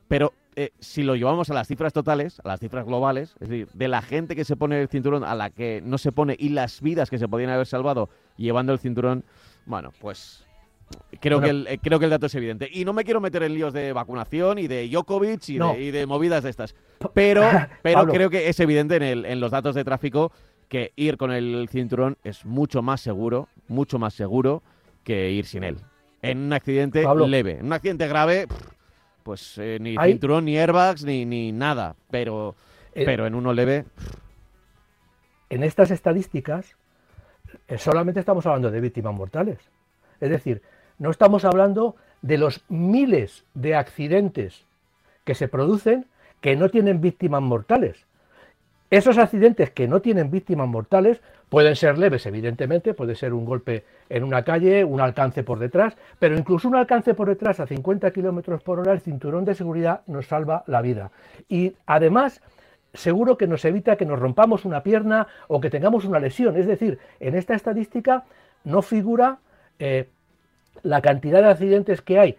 Pero 0.07 0.33
eh, 0.55 0.71
si 0.79 1.03
lo 1.03 1.15
llevamos 1.15 1.51
a 1.51 1.53
las 1.53 1.67
cifras 1.67 1.93
totales, 1.93 2.39
a 2.43 2.47
las 2.47 2.59
cifras 2.59 2.83
globales, 2.83 3.35
es 3.39 3.47
decir, 3.47 3.69
de 3.73 3.87
la 3.87 4.01
gente 4.01 4.35
que 4.35 4.43
se 4.43 4.55
pone 4.55 4.81
el 4.81 4.87
cinturón 4.87 5.23
a 5.23 5.35
la 5.35 5.51
que 5.51 5.83
no 5.85 5.99
se 5.99 6.11
pone 6.11 6.35
y 6.37 6.49
las 6.49 6.81
vidas 6.81 7.11
que 7.11 7.19
se 7.19 7.27
podían 7.27 7.51
haber 7.51 7.67
salvado 7.67 8.09
llevando 8.37 8.73
el 8.73 8.79
cinturón, 8.79 9.23
bueno, 9.67 9.91
pues 10.01 10.46
creo, 11.19 11.41
que, 11.41 11.49
el, 11.49 11.67
eh, 11.67 11.79
creo 11.81 11.99
que 11.99 12.05
el 12.05 12.11
dato 12.11 12.25
es 12.25 12.35
evidente. 12.35 12.69
Y 12.71 12.85
no 12.85 12.93
me 12.93 13.03
quiero 13.03 13.21
meter 13.21 13.43
en 13.43 13.53
líos 13.53 13.73
de 13.73 13.93
vacunación 13.93 14.59
y 14.59 14.67
de 14.67 14.87
Djokovic 14.87 15.49
y, 15.49 15.91
de, 15.91 16.05
movidas 16.05 16.43
de 16.43 16.49
estas. 16.49 16.75
Pero, 17.13 17.41
pero 17.81 18.07
creo 18.07 18.29
que 18.29 18.49
es 18.49 18.59
evidente 18.59 18.95
en, 18.95 19.03
el, 19.03 19.25
en 19.25 19.39
los 19.39 19.51
datos 19.51 19.75
de 19.75 19.83
tráfico 19.83 20.31
que 20.67 20.91
ir 20.95 21.17
con 21.17 21.31
el 21.31 21.67
cinturón 21.71 22.17
es 22.23 22.45
mucho 22.45 22.81
más 22.81 23.01
seguro, 23.01 23.47
mucho 23.67 23.99
más 23.99 24.13
seguro 24.13 24.63
que 25.03 25.31
ir 25.31 25.45
sin 25.45 25.63
él. 25.63 25.77
En 26.21 26.39
un 26.39 26.53
accidente 26.53 27.05
leve. 27.27 27.59
En 27.59 27.67
un 27.67 27.73
accidente 27.73 28.07
grave, 28.07 28.47
pues 29.23 29.57
eh, 29.57 29.77
ni 29.79 29.95
cinturón, 29.97 30.45
ni 30.45 30.57
airbags, 30.57 31.05
ni, 31.05 31.25
ni 31.25 31.51
nada. 31.51 31.95
Pero, 32.09 32.55
eh, 32.93 33.05
pero 33.05 33.25
en 33.25 33.35
uno 33.35 33.53
leve. 33.53 33.85
En 35.49 35.63
estas 35.63 35.91
estadísticas 35.91 36.75
solamente 37.77 38.19
estamos 38.19 38.45
hablando 38.45 38.69
de 38.71 38.81
víctimas 38.81 39.13
mortales. 39.13 39.59
Es 40.19 40.29
decir, 40.29 40.61
no 40.99 41.09
estamos 41.09 41.45
hablando 41.45 41.95
de 42.21 42.37
los 42.37 42.63
miles 42.69 43.45
de 43.53 43.75
accidentes 43.75 44.65
que 45.23 45.35
se 45.35 45.47
producen 45.47 46.05
que 46.41 46.55
no 46.55 46.69
tienen 46.69 47.01
víctimas 47.01 47.41
mortales. 47.41 48.05
Esos 48.89 49.17
accidentes 49.17 49.69
que 49.69 49.87
no 49.87 50.01
tienen 50.01 50.31
víctimas 50.31 50.67
mortales 50.67 51.21
pueden 51.49 51.75
ser 51.75 51.97
leves, 51.97 52.25
evidentemente, 52.25 52.93
puede 52.93 53.15
ser 53.15 53.33
un 53.33 53.43
golpe 53.43 53.83
en 54.09 54.23
una 54.23 54.43
calle, 54.43 54.85
un 54.85 55.01
alcance 55.01 55.43
por 55.43 55.59
detrás, 55.59 55.97
pero 56.19 56.37
incluso 56.37 56.69
un 56.69 56.75
alcance 56.75 57.13
por 57.13 57.27
detrás 57.27 57.59
a 57.59 57.67
50 57.67 58.11
kilómetros 58.11 58.63
por 58.63 58.79
hora, 58.79 58.93
el 58.93 59.01
cinturón 59.01 59.43
de 59.43 59.55
seguridad 59.55 60.01
nos 60.07 60.27
salva 60.27 60.63
la 60.67 60.81
vida. 60.81 61.11
Y 61.49 61.73
además, 61.85 62.41
seguro 62.93 63.37
que 63.37 63.47
nos 63.47 63.65
evita 63.65 63.97
que 63.97 64.05
nos 64.05 64.19
rompamos 64.19 64.63
una 64.63 64.83
pierna 64.83 65.27
o 65.47 65.59
que 65.59 65.69
tengamos 65.69 66.05
una 66.05 66.19
lesión. 66.19 66.55
Es 66.55 66.67
decir, 66.67 66.97
en 67.19 67.35
esta 67.35 67.55
estadística 67.55 68.23
no 68.63 68.81
figura 68.81 69.39
eh, 69.79 70.09
la 70.83 71.01
cantidad 71.01 71.41
de 71.41 71.49
accidentes 71.49 72.01
que 72.01 72.19
hay 72.19 72.37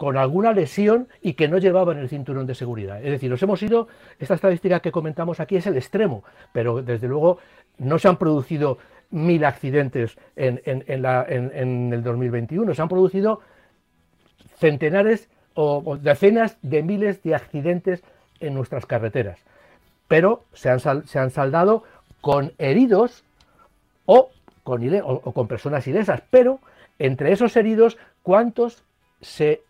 con 0.00 0.16
alguna 0.16 0.54
lesión 0.54 1.08
y 1.20 1.34
que 1.34 1.46
no 1.46 1.58
llevaban 1.58 1.98
el 1.98 2.08
cinturón 2.08 2.46
de 2.46 2.54
seguridad. 2.54 3.04
Es 3.04 3.10
decir, 3.10 3.28
nos 3.28 3.42
hemos 3.42 3.62
ido, 3.62 3.86
esta 4.18 4.32
estadística 4.32 4.80
que 4.80 4.90
comentamos 4.90 5.40
aquí 5.40 5.56
es 5.56 5.66
el 5.66 5.76
extremo, 5.76 6.24
pero 6.54 6.80
desde 6.80 7.06
luego 7.06 7.36
no 7.76 7.98
se 7.98 8.08
han 8.08 8.16
producido 8.16 8.78
mil 9.10 9.44
accidentes 9.44 10.16
en, 10.36 10.58
el 10.64 12.02
2021, 12.02 12.74
se 12.74 12.80
han 12.80 12.88
producido 12.88 13.40
centenares 14.56 15.28
o, 15.52 15.98
decenas 16.00 16.56
de 16.62 16.82
miles 16.82 17.22
de 17.22 17.34
accidentes 17.34 18.02
en 18.40 18.54
nuestras 18.54 18.86
carreteras, 18.86 19.38
pero 20.08 20.44
se 20.54 20.70
han, 20.70 20.80
se 20.80 21.18
han 21.18 21.28
saldado 21.28 21.84
con 22.22 22.52
heridos 22.56 23.22
o 24.06 24.30
con, 24.62 24.82
o 25.04 25.32
con 25.32 25.46
personas 25.46 25.86
ilesas, 25.86 26.22
pero 26.30 26.58
entre 27.00 27.32
esos 27.32 27.56
heridos, 27.56 27.98
¿cuántos 28.22 28.84
se, 29.20 29.62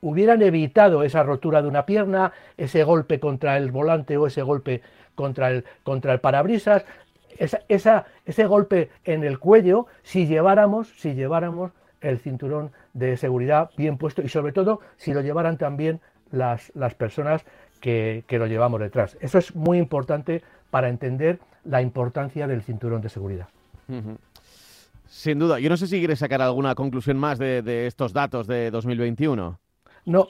hubieran 0.00 0.42
evitado 0.42 1.02
esa 1.02 1.22
rotura 1.22 1.62
de 1.62 1.68
una 1.68 1.86
pierna, 1.86 2.32
ese 2.56 2.84
golpe 2.84 3.18
contra 3.18 3.56
el 3.56 3.70
volante 3.70 4.16
o 4.18 4.26
ese 4.26 4.42
golpe 4.42 4.82
contra 5.14 5.50
el, 5.50 5.64
contra 5.82 6.12
el 6.12 6.20
parabrisas, 6.20 6.84
ese 7.38 8.46
golpe 8.46 8.90
en 9.04 9.24
el 9.24 9.38
cuello, 9.38 9.86
si 10.02 10.26
lleváramos, 10.26 10.92
si 10.98 11.14
lleváramos 11.14 11.72
el 12.02 12.18
cinturón 12.18 12.70
de 12.92 13.16
seguridad 13.16 13.70
bien 13.76 13.96
puesto 13.96 14.22
y 14.22 14.28
sobre 14.28 14.52
todo 14.52 14.80
si 14.96 15.14
lo 15.14 15.22
llevaran 15.22 15.56
también 15.56 16.00
las, 16.30 16.70
las 16.74 16.94
personas 16.94 17.44
que, 17.80 18.24
lo 18.28 18.46
llevamos 18.46 18.80
detrás. 18.80 19.16
Eso 19.20 19.38
es 19.38 19.54
muy 19.54 19.78
importante 19.78 20.42
para 20.70 20.88
entender 20.88 21.38
la 21.64 21.80
importancia 21.80 22.46
del 22.46 22.62
cinturón 22.62 23.00
de 23.00 23.08
seguridad. 23.08 23.48
Sin 25.12 25.38
duda. 25.38 25.60
Yo 25.60 25.68
no 25.68 25.76
sé 25.76 25.86
si 25.86 25.98
quieres 25.98 26.20
sacar 26.20 26.40
alguna 26.40 26.74
conclusión 26.74 27.18
más 27.18 27.38
de, 27.38 27.86
estos 27.86 28.14
datos 28.14 28.46
de 28.46 28.70
2021. 28.70 29.60
No, 30.06 30.28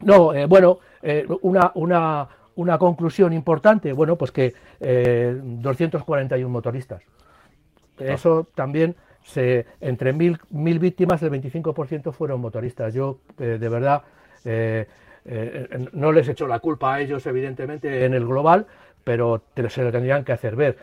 no, 0.00 0.32
eh, 0.32 0.46
bueno, 0.46 0.78
eh, 1.02 1.26
una, 1.42 1.70
una, 1.74 2.26
una, 2.54 2.78
conclusión 2.78 3.34
importante, 3.34 3.92
bueno, 3.92 4.16
pues 4.16 4.32
que 4.32 4.54
241 4.80 6.34
eh, 6.34 6.50
motoristas. 6.50 7.02
Ah. 7.98 8.04
Eso 8.04 8.48
también, 8.54 8.96
se, 9.22 9.66
entre 9.82 10.14
mil, 10.14 10.38
mil 10.48 10.78
víctimas, 10.78 11.22
el 11.22 11.32
25% 11.32 12.10
fueron 12.12 12.40
motoristas. 12.40 12.94
Yo, 12.94 13.18
de 13.36 13.68
verdad, 13.68 14.02
no 15.92 16.10
les 16.10 16.26
echo 16.26 16.46
la 16.46 16.58
culpa 16.60 16.94
a 16.94 17.00
ellos, 17.02 17.26
evidentemente, 17.26 18.06
en 18.06 18.14
el 18.14 18.26
global, 18.26 18.66
pero 19.04 19.42
se 19.68 19.84
lo 19.84 19.92
tendrían 19.92 20.24
que 20.24 20.32
hacer 20.32 20.56
ver 20.56 20.78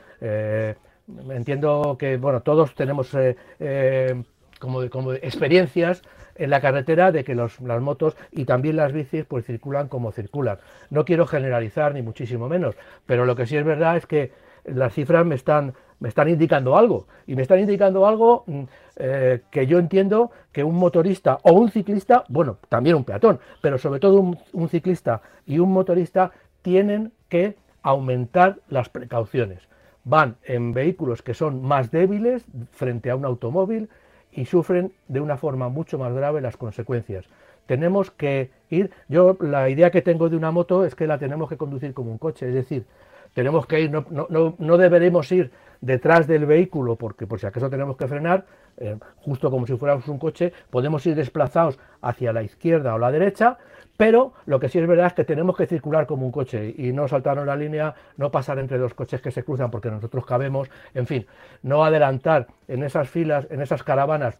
entiendo 1.29 1.95
que 1.97 2.17
bueno 2.17 2.41
todos 2.41 2.75
tenemos 2.75 3.13
eh, 3.13 3.35
eh, 3.59 4.23
como, 4.59 4.89
como, 4.89 5.13
experiencias 5.13 6.01
en 6.35 6.49
la 6.49 6.61
carretera 6.61 7.11
de 7.11 7.23
que 7.23 7.35
los, 7.35 7.59
las 7.61 7.81
motos 7.81 8.15
y 8.31 8.45
también 8.45 8.75
las 8.75 8.93
bicis 8.93 9.25
pues 9.25 9.45
circulan 9.45 9.87
como 9.87 10.11
circulan. 10.11 10.57
No 10.89 11.05
quiero 11.05 11.25
generalizar 11.25 11.93
ni 11.93 12.01
muchísimo 12.01 12.47
menos, 12.47 12.75
pero 13.05 13.25
lo 13.25 13.35
que 13.35 13.45
sí 13.45 13.57
es 13.57 13.65
verdad 13.65 13.97
es 13.97 14.05
que 14.05 14.31
las 14.67 14.93
cifras 14.93 15.25
me 15.25 15.35
están, 15.35 15.73
me 15.99 16.09
están 16.09 16.29
indicando 16.29 16.77
algo. 16.77 17.07
Y 17.25 17.35
me 17.35 17.41
están 17.41 17.59
indicando 17.59 18.05
algo 18.05 18.43
mm, 18.45 18.63
eh, 18.97 19.41
que 19.49 19.65
yo 19.65 19.79
entiendo 19.79 20.31
que 20.51 20.63
un 20.63 20.75
motorista 20.75 21.39
o 21.43 21.53
un 21.53 21.71
ciclista, 21.71 22.23
bueno, 22.29 22.57
también 22.69 22.95
un 22.95 23.03
peatón, 23.03 23.39
pero 23.61 23.77
sobre 23.77 23.99
todo 23.99 24.19
un, 24.19 24.69
ciclista 24.69 25.21
y 25.45 25.59
un 25.59 25.71
motorista 25.71 26.31
tienen 26.61 27.13
que 27.29 27.55
aumentar 27.81 28.57
las 28.69 28.89
precauciones. 28.89 29.61
Van 30.09 30.37
en 30.45 30.73
vehículos 30.73 31.21
que 31.21 31.33
son 31.33 31.61
más 31.61 31.91
débiles 31.91 32.45
frente 32.71 33.09
a 33.11 33.17
un 33.17 33.25
automóvil 33.25 33.89
y 34.31 34.45
sufren 34.45 34.93
de 35.09 35.19
una 35.19 35.35
forma 35.35 35.67
mucho 35.67 35.99
más 35.99 36.13
grave 36.13 36.39
las 36.39 36.55
consecuencias. 36.55 37.25
Tenemos 37.65 38.09
que 38.11 38.49
ir, 38.69 38.89
yo 39.09 39.35
la 39.41 39.69
idea 39.69 39.91
que 39.91 40.01
tengo 40.01 40.29
de 40.29 40.37
una 40.37 40.51
moto 40.51 40.85
es 40.85 40.95
que 40.95 41.07
la 41.07 41.17
tenemos 41.17 41.49
que 41.49 41.57
conducir 41.57 41.93
como 41.93 42.09
un 42.09 42.17
coche, 42.17 42.47
es 42.47 42.53
decir, 42.53 42.85
tenemos 43.33 43.65
que 43.65 43.81
ir, 43.81 43.91
no, 43.91 44.05
no, 44.09 44.55
no 44.57 44.77
deberemos 44.77 45.29
ir 45.33 45.51
detrás 45.81 46.25
del 46.25 46.45
vehículo 46.45 46.95
porque 46.95 47.27
por 47.27 47.41
si 47.41 47.45
acaso 47.45 47.69
tenemos 47.69 47.97
que 47.97 48.07
frenar, 48.07 48.45
eh, 48.77 48.97
justo 49.17 49.51
como 49.51 49.67
si 49.67 49.75
fuéramos 49.75 50.07
un 50.07 50.19
coche, 50.19 50.53
podemos 50.69 51.05
ir 51.05 51.15
desplazados 51.15 51.79
hacia 52.01 52.31
la 52.31 52.43
izquierda 52.43 52.95
o 52.95 52.97
la 52.97 53.11
derecha, 53.11 53.57
pero 53.97 54.33
lo 54.45 54.59
que 54.59 54.69
sí 54.69 54.77
es 54.77 54.87
verdad 54.87 55.07
es 55.07 55.13
que 55.13 55.23
tenemos 55.23 55.57
que 55.57 55.65
circular 55.65 56.05
como 56.05 56.25
un 56.25 56.31
coche 56.31 56.73
y 56.77 56.93
no 56.93 57.07
saltarnos 57.07 57.45
la 57.45 57.55
línea, 57.55 57.95
no 58.15 58.31
pasar 58.31 58.59
entre 58.59 58.77
dos 58.77 58.93
coches 58.93 59.21
que 59.21 59.31
se 59.31 59.43
cruzan 59.43 59.71
porque 59.71 59.89
nosotros 59.89 60.25
cabemos, 60.25 60.69
en 60.93 61.07
fin, 61.07 61.25
no 61.63 61.83
adelantar 61.83 62.47
en 62.67 62.83
esas 62.83 63.09
filas, 63.09 63.47
en 63.49 63.61
esas 63.61 63.81
caravanas, 63.83 64.39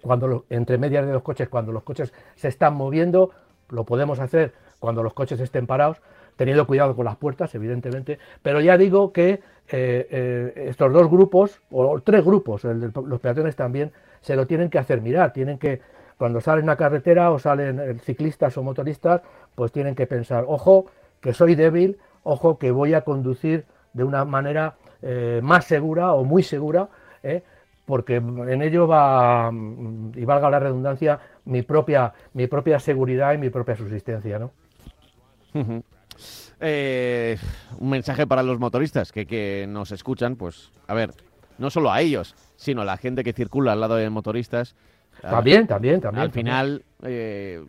cuando 0.00 0.46
entre 0.48 0.78
medias 0.78 1.04
de 1.04 1.12
dos 1.12 1.22
coches, 1.22 1.48
cuando 1.48 1.70
los 1.70 1.82
coches 1.82 2.14
se 2.34 2.48
están 2.48 2.74
moviendo, 2.74 3.30
lo 3.68 3.84
podemos 3.84 4.20
hacer 4.20 4.54
cuando 4.78 5.02
los 5.02 5.12
coches 5.12 5.38
estén 5.40 5.66
parados, 5.66 6.00
teniendo 6.36 6.66
cuidado 6.66 6.96
con 6.96 7.04
las 7.04 7.16
puertas, 7.16 7.54
evidentemente, 7.54 8.18
pero 8.42 8.60
ya 8.60 8.78
digo 8.78 9.12
que 9.12 9.42
eh, 9.70 10.06
eh, 10.10 10.64
estos 10.68 10.92
dos 10.92 11.10
grupos, 11.10 11.60
o 11.70 12.00
tres 12.00 12.24
grupos, 12.24 12.64
los 12.64 13.20
peatones 13.20 13.54
también, 13.54 13.92
se 14.20 14.34
lo 14.34 14.46
tienen 14.46 14.70
que 14.70 14.78
hacer 14.78 15.00
mirar, 15.00 15.32
tienen 15.32 15.58
que, 15.58 15.80
cuando 16.18 16.40
salen 16.40 16.68
a 16.68 16.76
carretera 16.76 17.30
o 17.30 17.38
salen 17.38 17.80
eh, 17.80 17.94
ciclistas 18.00 18.58
o 18.58 18.62
motoristas, 18.62 19.22
pues 19.54 19.72
tienen 19.72 19.94
que 19.94 20.06
pensar, 20.06 20.44
ojo, 20.46 20.86
que 21.20 21.32
soy 21.32 21.54
débil, 21.54 21.98
ojo, 22.22 22.58
que 22.58 22.70
voy 22.70 22.92
a 22.92 23.02
conducir 23.02 23.64
de 23.94 24.04
una 24.04 24.24
manera 24.24 24.76
más 25.42 25.64
segura 25.64 26.12
o 26.12 26.24
muy 26.24 26.42
segura, 26.42 26.88
porque 27.86 28.16
en 28.16 28.62
ello 28.62 28.86
va, 28.86 29.50
y 29.50 30.24
valga 30.24 30.50
la 30.50 30.58
redundancia, 30.58 31.20
mi 31.46 31.62
propia, 31.62 32.12
mi 32.34 32.46
propia 32.46 32.78
seguridad 32.80 33.32
y 33.32 33.38
mi 33.38 33.48
propia 33.48 33.76
subsistencia, 33.76 34.38
¿no? 34.38 34.52
Eh, 36.60 37.38
un 37.78 37.90
mensaje 37.90 38.26
para 38.26 38.42
los 38.42 38.58
motoristas 38.58 39.12
que, 39.12 39.66
nos 39.68 39.92
escuchan, 39.92 40.36
pues, 40.36 40.72
a 40.86 40.94
ver, 40.94 41.12
no 41.58 41.70
solo 41.70 41.90
a 41.90 42.00
ellos, 42.00 42.34
sino 42.56 42.82
a 42.82 42.84
la 42.84 42.96
gente 42.96 43.22
que 43.22 43.32
circula 43.32 43.72
al 43.72 43.80
lado 43.80 43.96
de 43.96 44.10
motoristas. 44.10 44.74
También, 45.22 45.66
también, 45.66 46.00
también. 46.00 46.22
Al 46.22 46.30
final 46.30 46.84
eh, 47.02 47.64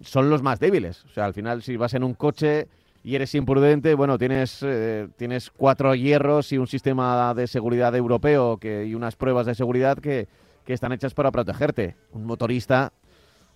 son 0.00 0.30
los 0.30 0.42
más 0.42 0.58
débiles. 0.58 1.04
O 1.04 1.08
sea, 1.08 1.24
al 1.24 1.34
final 1.34 1.62
si 1.62 1.76
vas 1.76 1.94
en 1.94 2.04
un 2.04 2.14
coche 2.14 2.68
y 3.04 3.14
eres 3.14 3.34
imprudente, 3.34 3.94
bueno, 3.94 4.18
tienes, 4.18 4.62
eh, 4.62 5.08
tienes 5.16 5.50
cuatro 5.50 5.94
hierros 5.94 6.52
y 6.52 6.58
un 6.58 6.66
sistema 6.66 7.34
de 7.34 7.46
seguridad 7.46 7.94
europeo 7.94 8.56
que, 8.58 8.84
y 8.84 8.94
unas 8.94 9.16
pruebas 9.16 9.46
de 9.46 9.54
seguridad 9.54 9.98
que, 9.98 10.26
que 10.64 10.72
están 10.72 10.92
hechas 10.92 11.14
para 11.14 11.30
protegerte. 11.30 11.96
Un 12.12 12.24
motorista 12.24 12.92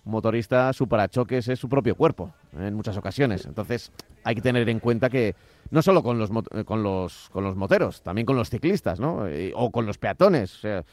un 0.03 0.13
motorista, 0.13 0.73
su 0.73 0.87
parachoques 0.87 1.47
es 1.47 1.59
su 1.59 1.69
propio 1.69 1.95
cuerpo 1.95 2.33
en 2.57 2.73
muchas 2.73 2.97
ocasiones. 2.97 3.45
Entonces 3.45 3.91
hay 4.23 4.35
que 4.35 4.41
tener 4.41 4.67
en 4.67 4.79
cuenta 4.79 5.09
que 5.09 5.35
no 5.69 5.81
solo 5.81 6.01
con 6.01 6.17
los, 6.17 6.31
con 6.65 6.83
los, 6.83 7.29
con 7.29 7.43
los 7.43 7.55
moteros, 7.55 8.01
también 8.01 8.25
con 8.25 8.35
los 8.35 8.49
ciclistas, 8.49 8.99
¿no? 8.99 9.27
Eh, 9.27 9.53
o 9.55 9.71
con 9.71 9.85
los 9.85 9.97
peatones. 9.97 10.55
O 10.55 10.59
sea, 10.59 10.83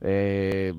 eh, 0.00 0.74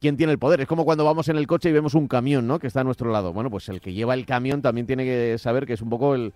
¿quién 0.00 0.16
tiene 0.16 0.32
el 0.32 0.38
poder? 0.38 0.60
Es 0.60 0.68
como 0.68 0.84
cuando 0.84 1.04
vamos 1.04 1.28
en 1.28 1.36
el 1.36 1.46
coche 1.46 1.70
y 1.70 1.72
vemos 1.72 1.94
un 1.94 2.08
camión, 2.08 2.46
¿no? 2.46 2.58
Que 2.58 2.66
está 2.66 2.80
a 2.80 2.84
nuestro 2.84 3.10
lado. 3.10 3.32
Bueno, 3.32 3.50
pues 3.50 3.68
el 3.68 3.80
que 3.80 3.92
lleva 3.92 4.14
el 4.14 4.26
camión 4.26 4.62
también 4.62 4.86
tiene 4.86 5.04
que 5.04 5.38
saber 5.38 5.66
que 5.66 5.74
es 5.74 5.82
un 5.82 5.90
poco 5.90 6.14
el, 6.14 6.32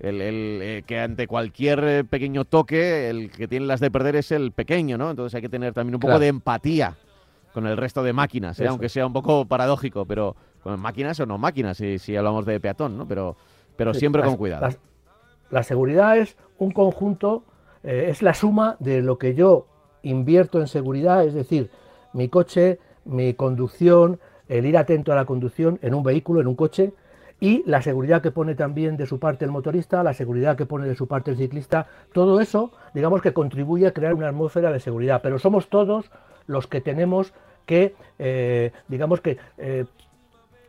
el, 0.00 0.20
eh, 0.20 0.82
que 0.86 1.00
ante 1.00 1.26
cualquier 1.26 2.04
pequeño 2.06 2.44
toque, 2.44 3.08
el 3.10 3.30
que 3.30 3.48
tiene 3.48 3.66
las 3.66 3.80
de 3.80 3.90
perder 3.90 4.16
es 4.16 4.32
el 4.32 4.52
pequeño, 4.52 4.98
¿no? 4.98 5.10
Entonces 5.10 5.34
hay 5.34 5.42
que 5.42 5.48
tener 5.48 5.72
también 5.72 5.94
un 5.94 6.00
poco 6.00 6.18
de 6.18 6.28
empatía 6.28 6.96
con 7.52 7.66
el 7.66 7.76
resto 7.76 8.02
de 8.02 8.12
máquinas, 8.12 8.60
¿eh? 8.60 8.68
aunque 8.68 8.88
sea 8.88 9.06
un 9.06 9.12
poco 9.12 9.46
paradójico, 9.46 10.04
pero 10.04 10.36
con 10.62 10.78
máquinas 10.78 11.18
o 11.20 11.26
no 11.26 11.38
máquinas, 11.38 11.78
si, 11.78 11.98
si 11.98 12.14
hablamos 12.14 12.44
de 12.46 12.60
peatón, 12.60 12.96
¿no? 12.96 13.08
Pero, 13.08 13.36
pero 13.76 13.94
siempre 13.94 14.22
con 14.22 14.36
cuidado. 14.36 14.68
La, 15.50 15.62
seguridad 15.62 16.18
es 16.18 16.36
un 16.58 16.70
conjunto, 16.72 17.44
eh, 17.82 18.06
es 18.10 18.22
la 18.22 18.34
suma 18.34 18.76
de 18.80 19.00
lo 19.02 19.18
que 19.18 19.34
yo 19.34 19.66
invierto 20.02 20.60
en 20.60 20.66
seguridad, 20.66 21.24
es 21.24 21.34
decir, 21.34 21.70
mi 22.12 22.28
coche, 22.28 22.78
mi 23.04 23.34
conducción, 23.34 24.20
el 24.48 24.66
ir 24.66 24.76
atento 24.76 25.12
a 25.12 25.16
la 25.16 25.24
conducción 25.24 25.78
en 25.82 25.94
un 25.94 26.02
vehículo, 26.02 26.40
en 26.40 26.46
un 26.46 26.54
coche, 26.54 26.92
y 27.40 27.62
la 27.66 27.82
seguridad 27.82 28.20
que 28.20 28.32
pone 28.32 28.54
también 28.54 28.96
de 28.96 29.06
su 29.06 29.20
parte 29.20 29.44
el 29.44 29.50
motorista, 29.50 30.02
la 30.02 30.14
seguridad 30.14 30.56
que 30.56 30.66
pone 30.66 30.88
de 30.88 30.96
su 30.96 31.06
parte 31.06 31.30
el 31.30 31.36
ciclista, 31.36 31.86
todo 32.12 32.40
eso, 32.40 32.72
digamos 32.94 33.22
que 33.22 33.32
contribuye 33.32 33.86
a 33.86 33.92
crear 33.92 34.14
una 34.14 34.28
atmósfera 34.28 34.72
de 34.72 34.80
seguridad, 34.80 35.20
pero 35.22 35.38
somos 35.38 35.68
todos 35.68 36.10
los 36.46 36.66
que 36.66 36.80
tenemos 36.80 37.32
que, 37.64 37.94
eh, 38.18 38.72
digamos 38.88 39.20
que, 39.20 39.38
eh, 39.58 39.84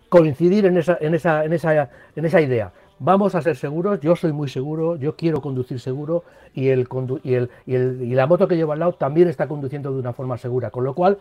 coincidir 0.10 0.66
en 0.66 0.78
esa, 0.78 0.98
en, 1.00 1.14
esa, 1.16 1.46
en, 1.46 1.54
esa, 1.54 1.90
en 2.16 2.26
esa 2.26 2.42
idea. 2.42 2.72
Vamos 3.00 3.34
a 3.36 3.42
ser 3.42 3.56
seguros, 3.56 4.00
yo 4.02 4.16
soy 4.16 4.34
muy 4.34 4.50
seguro, 4.50 4.98
yo 4.98 5.16
quiero 5.16 5.42
conducir 5.42 5.80
seguro 5.80 6.24
y, 6.54 6.70
la 6.74 8.28
moto 8.28 8.48
que 8.48 8.56
llevo 8.56 8.74
al 8.74 8.80
lado 8.80 8.94
también 8.94 9.30
está 9.30 9.48
conduciendo 9.48 9.92
de 9.92 10.00
una 10.00 10.14
forma 10.14 10.38
segura, 10.38 10.70
con 10.70 10.84
lo 10.84 10.94
cual, 10.94 11.18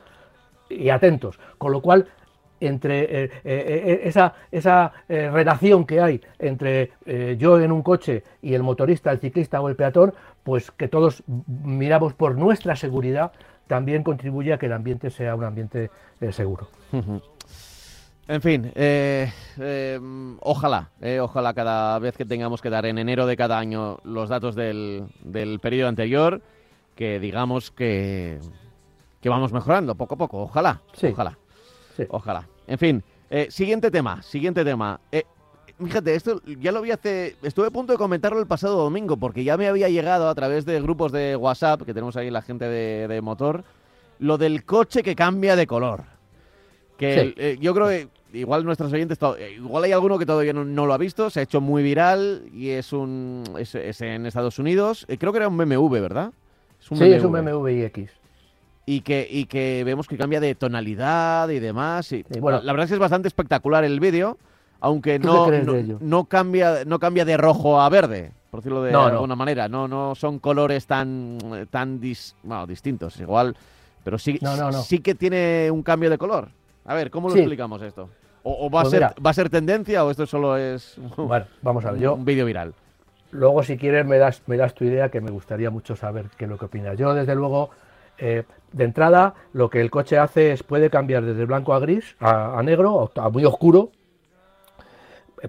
y 0.68 0.90
atentos, 0.90 1.38
con 1.56 1.72
lo 1.72 1.80
cual 1.80 2.06
entre 2.60 3.06
eh, 3.44 4.00
esa, 4.02 4.34
esa 4.50 4.92
relación 5.08 5.86
que 5.86 6.00
hay 6.00 6.20
entre 6.40 6.90
yo 7.38 7.60
en 7.60 7.70
un 7.70 7.82
coche 7.82 8.24
y 8.42 8.54
el 8.54 8.64
motorista, 8.64 9.12
el 9.12 9.20
ciclista 9.20 9.60
o 9.60 9.68
el 9.68 9.76
peatón, 9.76 10.12
pues 10.42 10.72
que 10.72 10.88
todos 10.88 11.22
miramos 11.64 12.14
por 12.14 12.36
nuestra 12.36 12.74
seguridad 12.74 13.32
también 13.68 14.02
contribuye 14.02 14.52
a 14.52 14.58
que 14.58 14.66
el 14.66 14.72
ambiente 14.72 15.10
sea 15.10 15.36
un 15.36 15.44
ambiente 15.44 15.90
eh, 16.20 16.32
seguro. 16.32 16.66
En 18.28 18.42
fin, 18.42 18.70
eh, 18.74 19.32
eh, 19.58 19.98
ojalá, 20.40 20.90
ojalá 21.20 21.54
cada 21.54 21.98
vez 21.98 22.14
que 22.14 22.26
tengamos 22.26 22.60
que 22.60 22.68
dar 22.68 22.84
en 22.84 22.98
enero 22.98 23.26
de 23.26 23.38
cada 23.38 23.58
año 23.58 23.98
los 24.04 24.28
datos 24.28 24.54
del, 24.54 25.06
del 25.22 25.58
periodo 25.60 25.88
anterior, 25.88 26.42
que 26.94 27.18
digamos 27.18 27.70
que, 27.70 28.38
que 29.22 29.28
vamos 29.30 29.52
mejorando 29.52 29.94
poco 29.94 30.14
a 30.14 30.18
poco. 30.18 30.42
Ojalá, 30.42 30.82
ojalá, 31.10 31.38
ojalá. 32.10 32.46
En 32.66 32.76
fin, 32.78 33.02
siguiente 33.48 33.90
tema, 33.90 34.22
siguiente 34.22 34.62
tema. 34.62 35.00
Fíjate, 35.82 36.14
esto 36.14 36.42
ya 36.44 36.72
lo 36.72 36.82
vi 36.82 36.90
hace. 36.90 37.36
Estuve 37.42 37.68
a 37.68 37.70
punto 37.70 37.92
de 37.92 37.98
comentarlo 37.98 38.40
el 38.40 38.46
pasado 38.46 38.76
domingo, 38.76 39.16
porque 39.16 39.44
ya 39.44 39.56
me 39.56 39.68
había 39.68 39.88
llegado 39.88 40.28
a 40.28 40.34
través 40.34 40.64
de 40.64 40.80
grupos 40.82 41.12
de 41.12 41.36
WhatsApp, 41.36 41.82
que 41.82 41.94
tenemos 41.94 42.16
ahí 42.16 42.30
la 42.30 42.42
gente 42.42 42.64
de, 42.64 43.20
motor, 43.22 43.64
lo 44.18 44.38
del 44.38 44.64
coche 44.64 45.04
que 45.04 45.14
cambia 45.14 45.54
de 45.54 45.66
color. 45.68 46.02
Que 46.96 47.32
eh, 47.36 47.58
yo 47.60 47.74
creo 47.74 47.88
que 47.88 48.08
igual 48.32 48.64
nuestros 48.64 48.92
oyentes, 48.92 49.18
eh, 49.38 49.54
igual 49.56 49.84
hay 49.84 49.92
alguno 49.92 50.18
que 50.18 50.26
todavía 50.26 50.52
no, 50.52 50.86
lo 50.86 50.92
ha 50.92 50.98
visto, 50.98 51.30
se 51.30 51.40
ha 51.40 51.42
hecho 51.42 51.60
muy 51.60 51.82
viral 51.82 52.44
y 52.52 52.70
es 52.70 52.92
un 52.92 53.44
es, 53.58 53.74
en 54.00 54.26
Estados 54.26 54.58
Unidos. 54.58 55.04
Eh, 55.08 55.18
creo 55.18 55.32
que 55.32 55.38
era 55.38 55.48
un 55.48 55.56
BMW, 55.56 56.00
¿verdad? 56.00 56.32
sí, 56.80 56.94
es 57.04 57.24
un 57.24 57.32
BMW 57.32 57.68
iX. 57.68 58.12
Y 58.86 59.02
que, 59.02 59.28
y 59.30 59.44
que 59.44 59.82
vemos 59.84 60.06
que 60.06 60.16
cambia 60.16 60.40
de 60.40 60.54
tonalidad 60.54 61.50
y 61.50 61.58
demás. 61.58 62.10
Y, 62.12 62.24
bueno, 62.40 62.62
la 62.62 62.72
verdad 62.72 62.84
es 62.84 62.90
que 62.90 62.94
es 62.94 63.00
bastante 63.00 63.28
espectacular 63.28 63.84
el 63.84 64.00
vídeo 64.00 64.38
aunque 64.80 65.18
no, 65.18 65.48
no, 66.00 66.24
cambia, 66.24 66.84
no 66.84 66.98
cambia 66.98 67.24
de 67.24 67.36
rojo 67.36 67.80
a 67.80 67.88
verde, 67.88 68.32
por 68.50 68.60
decirlo 68.60 68.82
de 68.82 68.94
alguna 68.94 69.36
manera. 69.36 69.68
No, 69.68 69.88
no 69.88 70.14
son 70.14 70.38
colores 70.38 70.86
tan, 70.86 71.38
tan 71.70 72.00
distintos, 72.00 73.18
igual, 73.20 73.56
pero 74.04 74.18
sí, 74.18 74.38
sí 74.84 75.00
que 75.00 75.14
tiene 75.14 75.70
un 75.70 75.82
cambio 75.82 76.10
de 76.10 76.18
color. 76.18 76.50
A 76.88 76.94
ver, 76.94 77.10
¿cómo 77.10 77.28
lo 77.28 77.36
explicamos 77.36 77.82
esto? 77.82 78.08
¿O, 78.42 78.70
va, 78.70 78.80
a 78.80 78.82
pues 78.84 78.92
ser, 78.92 79.02
va 79.02 79.30
a 79.30 79.34
ser 79.34 79.50
tendencia 79.50 80.04
o 80.04 80.10
esto 80.10 80.24
solo 80.24 80.56
es 80.56 80.96
bueno, 81.16 81.44
vamos 81.60 81.84
a 81.84 81.92
ver, 81.92 82.00
yo, 82.00 82.14
un 82.14 82.24
vídeo 82.24 82.46
viral? 82.46 82.72
Luego, 83.30 83.62
si 83.62 83.76
quieres, 83.76 84.06
me 84.06 84.16
das, 84.16 84.42
me 84.46 84.56
das 84.56 84.74
tu 84.74 84.84
idea, 84.84 85.10
que 85.10 85.20
me 85.20 85.30
gustaría 85.30 85.70
mucho 85.70 85.96
saber 85.96 86.30
qué 86.38 86.46
es 86.46 86.50
lo 86.50 86.56
que 86.56 86.64
opinas. 86.64 86.96
Yo, 86.96 87.12
desde 87.12 87.34
luego, 87.34 87.68
eh, 88.16 88.44
de 88.72 88.84
entrada, 88.84 89.34
lo 89.52 89.68
que 89.68 89.82
el 89.82 89.90
coche 89.90 90.16
hace 90.18 90.52
es 90.52 90.62
puede 90.62 90.88
cambiar 90.88 91.24
desde 91.24 91.44
blanco 91.44 91.74
a 91.74 91.78
gris, 91.78 92.16
a, 92.20 92.58
a 92.58 92.62
negro, 92.62 93.12
a 93.16 93.28
muy 93.28 93.44
oscuro, 93.44 93.90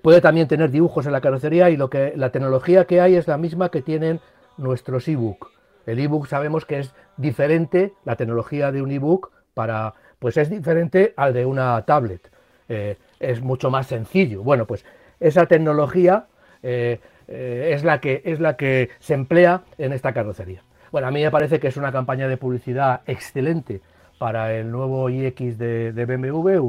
Puede 0.03 0.21
también 0.21 0.47
tener 0.47 0.69
dibujos 0.69 1.07
en 1.07 1.11
la 1.11 1.21
carrocería 1.21 1.69
y 1.71 1.75
lo 1.77 1.89
que 1.89 2.13
la 2.15 2.31
tecnología 2.31 2.85
que 2.85 3.01
hay 3.01 3.15
es 3.15 3.27
la 3.27 3.37
misma 3.37 3.69
que 3.69 3.81
tienen 3.81 4.19
nuestros 4.57 5.07
ebook. 5.07 5.49
El 5.87 5.97
ebook 5.97 6.27
sabemos 6.27 6.65
que 6.65 6.79
es 6.79 6.93
diferente, 7.17 7.93
la 8.05 8.15
tecnología 8.15 8.71
de 8.71 8.83
un 8.83 8.91
ebook 8.91 9.31
para, 9.55 9.95
pues 10.19 10.37
es 10.37 10.49
diferente 10.49 11.13
al 11.15 11.33
de 11.33 11.45
una 11.45 11.81
tablet. 11.83 12.29
Eh, 12.67 12.97
es 13.19 13.41
mucho 13.41 13.71
más 13.71 13.87
sencillo. 13.87 14.43
Bueno, 14.43 14.65
pues 14.67 14.85
esa 15.19 15.45
tecnología 15.47 16.27
eh, 16.61 16.99
eh, 17.27 17.71
es, 17.73 17.83
la 17.83 17.99
que, 17.99 18.21
es 18.25 18.39
la 18.39 18.55
que 18.55 18.89
se 18.99 19.13
emplea 19.13 19.63
en 19.77 19.93
esta 19.93 20.13
carrocería. 20.13 20.61
Bueno, 20.91 21.07
a 21.07 21.11
mí 21.11 21.23
me 21.23 21.31
parece 21.31 21.59
que 21.59 21.67
es 21.67 21.77
una 21.77 21.91
campaña 21.91 22.27
de 22.27 22.37
publicidad 22.37 23.01
excelente 23.07 23.81
para 24.17 24.53
el 24.53 24.71
nuevo 24.71 25.09
iX 25.09 25.57
de, 25.57 26.05
BMW, 26.05 26.59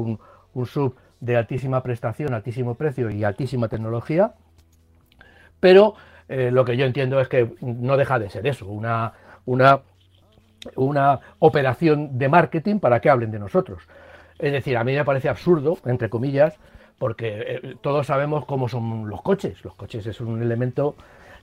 un, 0.53 0.65
sub 0.65 0.95
de 1.19 1.37
altísima 1.37 1.83
prestación, 1.83 2.33
altísimo 2.33 2.75
precio 2.75 3.09
y 3.09 3.23
altísima 3.23 3.67
tecnología. 3.67 4.33
Pero 5.59 5.95
lo 6.27 6.63
que 6.63 6.77
yo 6.77 6.85
entiendo 6.85 7.19
es 7.19 7.27
que 7.27 7.51
no 7.59 7.97
deja 7.97 8.17
de 8.17 8.29
ser 8.29 8.47
eso, 8.47 8.65
una, 8.67 9.13
una, 9.45 9.81
una 10.75 11.19
operación 11.39 12.17
de 12.17 12.29
marketing 12.29 12.79
para 12.79 12.99
que 12.99 13.09
hablen 13.09 13.31
de 13.31 13.39
nosotros. 13.39 13.83
Es 14.39 14.51
decir, 14.51 14.77
a 14.77 14.83
mí 14.83 14.93
me 14.93 15.05
parece 15.05 15.29
absurdo, 15.29 15.77
entre 15.85 16.09
comillas, 16.09 16.57
porque 16.97 17.43
eh, 17.47 17.75
todos 17.81 18.07
sabemos 18.07 18.45
cómo 18.45 18.69
son 18.69 19.09
los 19.09 19.21
coches. 19.21 19.63
Los 19.63 19.75
coches 19.75 20.05
es 20.05 20.21
un 20.21 20.41
elemento, 20.41 20.95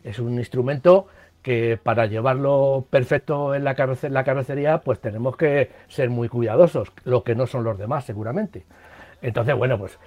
es 0.05 0.19
un 0.19 0.39
instrumento 0.39 1.07
que 1.43 1.79
para 1.83 2.07
llevarlo 2.07 2.87
perfecto 2.91 3.55
en 3.55 3.65
la, 3.65 3.75
carrocería, 3.75 4.79
pues 4.79 5.01
tenemos 5.01 5.37
que 5.37 5.71
ser 5.89 6.11
muy 6.11 6.29
cuidadosos, 6.29 6.93
lo 7.05 7.23
que 7.23 7.35
no 7.35 7.47
son 7.47 7.65
los 7.65 7.79
demás, 7.79 8.05
seguramente. 8.05 8.67
Entonces, 9.23 9.55
bueno, 9.57 9.79
pues 9.79 9.99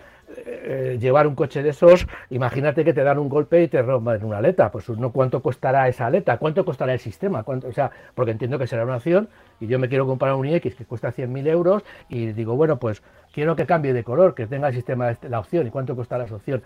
eh, 0.45 0.97
llevar 0.99 1.27
un 1.27 1.35
coche 1.35 1.63
de 1.63 1.69
esos, 1.69 2.07
imagínate 2.29 2.83
que 2.83 2.93
te 2.93 3.03
dan 3.03 3.19
un 3.19 3.29
golpe 3.29 3.63
y 3.63 3.67
te 3.67 3.81
rompen 3.81 4.23
una 4.23 4.37
aleta, 4.37 4.71
pues 4.71 4.89
no 4.89 5.11
cuánto 5.11 5.41
costará 5.41 5.87
esa 5.87 6.07
aleta, 6.07 6.37
cuánto 6.37 6.63
costará 6.65 6.93
el 6.93 6.99
sistema, 6.99 7.43
¿Cuánto, 7.43 7.67
o 7.67 7.73
sea, 7.73 7.91
porque 8.15 8.31
entiendo 8.31 8.57
que 8.57 8.67
será 8.67 8.83
una 8.83 8.97
opción 8.97 9.29
y 9.59 9.67
yo 9.67 9.79
me 9.79 9.89
quiero 9.89 10.07
comprar 10.07 10.33
un 10.33 10.45
iX 10.47 10.75
que 10.75 10.85
cuesta 10.85 11.11
100.000 11.11 11.47
euros 11.47 11.83
y 12.09 12.27
digo, 12.33 12.55
bueno, 12.55 12.77
pues 12.77 13.01
quiero 13.31 13.55
que 13.55 13.65
cambie 13.65 13.93
de 13.93 14.03
color, 14.03 14.33
que 14.33 14.47
tenga 14.47 14.69
el 14.69 14.73
sistema, 14.73 15.15
la 15.21 15.39
opción 15.39 15.67
y 15.67 15.69
cuánto 15.69 15.95
costará 15.95 16.25
esa 16.25 16.35
opción. 16.35 16.63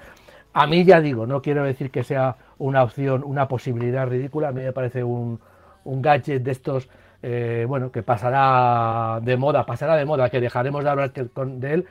A 0.54 0.68
mí 0.68 0.86
ya 0.86 1.02
digo, 1.02 1.28
no 1.28 1.42
quiero 1.42 1.64
decir 1.64 1.92
que 1.92 2.04
sea 2.04 2.38
una 2.58 2.84
opción, 2.84 3.24
una 3.26 3.48
posibilidad 3.48 4.08
ridícula, 4.08 4.50
a 4.50 4.52
mí 4.52 4.62
me 4.62 4.72
parece 4.72 5.04
un, 5.04 5.40
gadget 5.84 6.44
de 6.44 6.52
estos, 6.52 6.90
eh, 7.22 7.66
bueno, 7.68 7.92
que 7.92 8.04
pasará 8.04 9.20
de 9.22 9.36
moda, 9.36 9.66
pasará 9.66 9.98
de 9.98 10.06
moda, 10.06 10.30
que 10.30 10.40
dejaremos 10.40 10.84
de 10.84 10.90
hablar 10.90 11.12
de 11.12 11.74
él, 11.74 11.86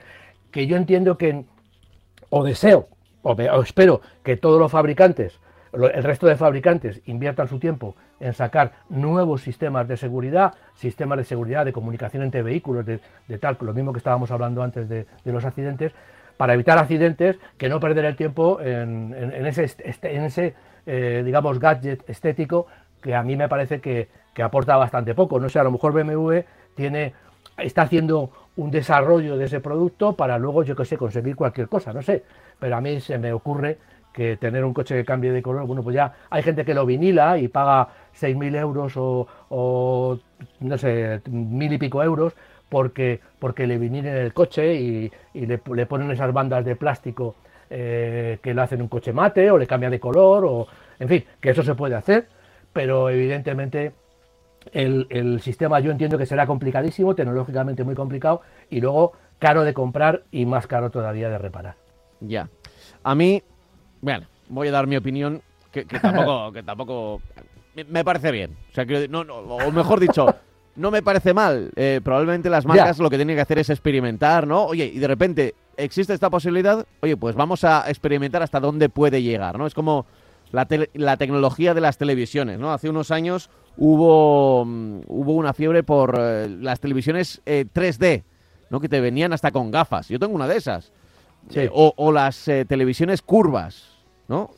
que 0.50 0.66
yo 0.66 0.76
entiendo 0.76 1.18
que, 1.18 1.44
o 2.30 2.44
deseo, 2.44 2.88
o, 3.22 3.34
espero 3.62 4.00
que 4.22 4.36
todos 4.36 4.58
los 4.58 4.70
fabricantes, 4.70 5.40
el 5.72 6.04
resto 6.04 6.26
de 6.26 6.36
fabricantes 6.36 7.00
inviertan 7.06 7.48
su 7.48 7.58
tiempo 7.58 7.96
en 8.20 8.32
sacar 8.32 8.72
nuevos 8.88 9.42
sistemas 9.42 9.88
de 9.88 9.96
seguridad, 9.96 10.54
sistemas 10.74 11.18
de 11.18 11.24
seguridad 11.24 11.64
de 11.64 11.72
comunicación 11.72 12.22
entre 12.22 12.42
vehículos, 12.42 12.86
de, 12.86 13.00
tal, 13.40 13.56
lo 13.60 13.74
mismo 13.74 13.92
que 13.92 13.98
estábamos 13.98 14.30
hablando 14.30 14.62
antes 14.62 14.88
de 14.88 15.06
los 15.24 15.44
accidentes, 15.44 15.92
para 16.36 16.54
evitar 16.54 16.78
accidentes, 16.78 17.38
que 17.58 17.68
no 17.68 17.80
perder 17.80 18.04
el 18.04 18.16
tiempo 18.16 18.60
en, 18.60 19.14
ese, 19.46 19.64
este, 19.64 20.54
eh, 20.86 21.22
digamos, 21.24 21.58
gadget 21.58 22.08
estético 22.08 22.66
que 23.00 23.14
a 23.14 23.22
mí 23.22 23.36
me 23.36 23.48
parece 23.48 23.80
que, 23.80 24.08
aporta 24.42 24.76
bastante 24.76 25.14
poco. 25.14 25.38
No 25.38 25.48
sé, 25.48 25.60
a 25.60 25.64
lo 25.64 25.70
mejor 25.70 25.92
BMW 25.92 26.40
tiene, 26.74 27.14
está 27.56 27.82
haciendo 27.82 28.32
un 28.56 28.70
desarrollo 28.70 29.36
de 29.36 29.46
ese 29.46 29.60
producto 29.60 30.14
para 30.14 30.38
luego, 30.38 30.62
yo 30.62 30.76
que 30.76 30.84
sé, 30.84 30.96
conseguir 30.96 31.36
cualquier 31.36 31.68
cosa, 31.68 31.92
no 31.92 32.02
sé. 32.02 32.24
Pero 32.58 32.76
a 32.76 32.80
mí 32.80 33.00
se 33.00 33.18
me 33.18 33.32
ocurre 33.32 33.78
que 34.12 34.36
tener 34.36 34.64
un 34.64 34.72
coche 34.72 34.94
que 34.94 35.04
cambie 35.04 35.32
de 35.32 35.42
color, 35.42 35.66
bueno, 35.66 35.82
pues 35.82 35.94
ya 35.96 36.14
hay 36.30 36.42
gente 36.42 36.64
que 36.64 36.72
lo 36.72 36.86
vinila 36.86 37.36
y 37.36 37.48
paga 37.48 37.88
6.000 38.14 38.56
euros 38.56 38.92
o, 38.96 40.18
no 40.60 40.78
sé, 40.78 41.20
mil 41.28 41.72
y 41.72 41.78
pico 41.78 42.02
euros 42.02 42.34
porque, 42.68 43.20
porque 43.40 43.66
le 43.66 43.76
vinieren 43.76 44.16
el 44.16 44.32
coche 44.32 44.74
y, 44.74 45.10
le, 45.34 45.58
ponen 45.58 46.10
esas 46.12 46.32
bandas 46.32 46.64
de 46.64 46.76
plástico 46.76 47.34
eh, 47.68 48.38
que 48.40 48.54
le 48.54 48.60
hacen 48.60 48.82
un 48.82 48.88
coche 48.88 49.12
mate 49.12 49.50
o 49.50 49.58
le 49.58 49.66
cambia 49.66 49.90
de 49.90 49.98
color, 49.98 50.44
o 50.44 50.66
en 51.00 51.08
fin, 51.08 51.24
que 51.40 51.50
eso 51.50 51.64
se 51.64 51.74
puede 51.74 51.96
hacer, 51.96 52.28
pero 52.72 53.10
evidentemente 53.10 53.92
el, 54.72 55.40
sistema 55.40 55.80
yo 55.80 55.90
entiendo 55.90 56.18
que 56.18 56.26
será 56.26 56.46
complicadísimo, 56.46 57.14
tecnológicamente 57.14 57.84
muy 57.84 57.94
complicado 57.94 58.42
y 58.70 58.80
luego 58.80 59.12
caro 59.38 59.64
de 59.64 59.74
comprar 59.74 60.24
y 60.30 60.46
más 60.46 60.66
caro 60.66 60.90
todavía 60.90 61.28
de 61.28 61.38
reparar. 61.38 61.76
Ya. 62.20 62.48
A 63.02 63.14
mí, 63.14 63.42
bueno, 64.00 64.26
voy 64.48 64.68
a 64.68 64.72
dar 64.72 64.86
mi 64.86 64.96
opinión, 64.96 65.42
que, 65.70 65.84
tampoco, 65.84 66.52
que 66.52 66.62
tampoco 66.62 67.20
me, 67.88 68.04
parece 68.04 68.30
bien. 68.30 68.56
O 68.70 68.74
sea, 68.74 68.84
no, 69.08 69.20
o 69.20 69.70
mejor 69.70 70.00
dicho, 70.00 70.26
no 70.76 70.90
me 70.90 71.02
parece 71.02 71.34
mal. 71.34 71.70
Eh, 71.76 72.00
probablemente 72.02 72.50
las 72.50 72.66
marcas 72.66 72.98
lo 72.98 73.10
que 73.10 73.16
tienen 73.16 73.36
que 73.36 73.42
hacer 73.42 73.58
es 73.58 73.70
experimentar, 73.70 74.46
¿no? 74.46 74.64
Oye, 74.64 74.86
y 74.86 74.98
de 74.98 75.06
repente 75.06 75.54
existe 75.76 76.14
esta 76.14 76.30
posibilidad, 76.30 76.86
oye, 77.00 77.16
pues 77.16 77.34
vamos 77.34 77.64
a 77.64 77.88
experimentar 77.88 78.42
hasta 78.42 78.60
dónde 78.60 78.88
puede 78.88 79.22
llegar, 79.22 79.58
¿no? 79.58 79.66
Es 79.66 79.74
como 79.74 80.06
la, 80.54 80.66
la 80.94 81.16
tecnología 81.16 81.74
de 81.74 81.80
las 81.80 81.98
televisiones, 81.98 82.58
¿no? 82.58 82.72
Hace 82.72 82.88
unos 82.88 83.10
años 83.10 83.50
hubo, 83.76 84.64
mm, 84.64 85.00
hubo 85.06 85.32
una 85.32 85.52
fiebre 85.52 85.82
por 85.82 86.16
eh, 86.18 86.48
las 86.48 86.80
televisiones 86.80 87.42
3D, 87.44 88.04
eh, 88.04 88.24
¿no? 88.70 88.80
Que 88.80 88.88
te 88.88 89.00
venían 89.00 89.32
hasta 89.32 89.50
con 89.50 89.70
gafas. 89.70 90.08
Yo 90.08 90.18
tengo 90.18 90.34
una 90.34 90.48
de 90.48 90.56
esas. 90.56 90.92
o, 91.72 92.12
las 92.12 92.44
televisiones 92.66 93.20
curvas, 93.20 93.98
¿no? 94.28 94.50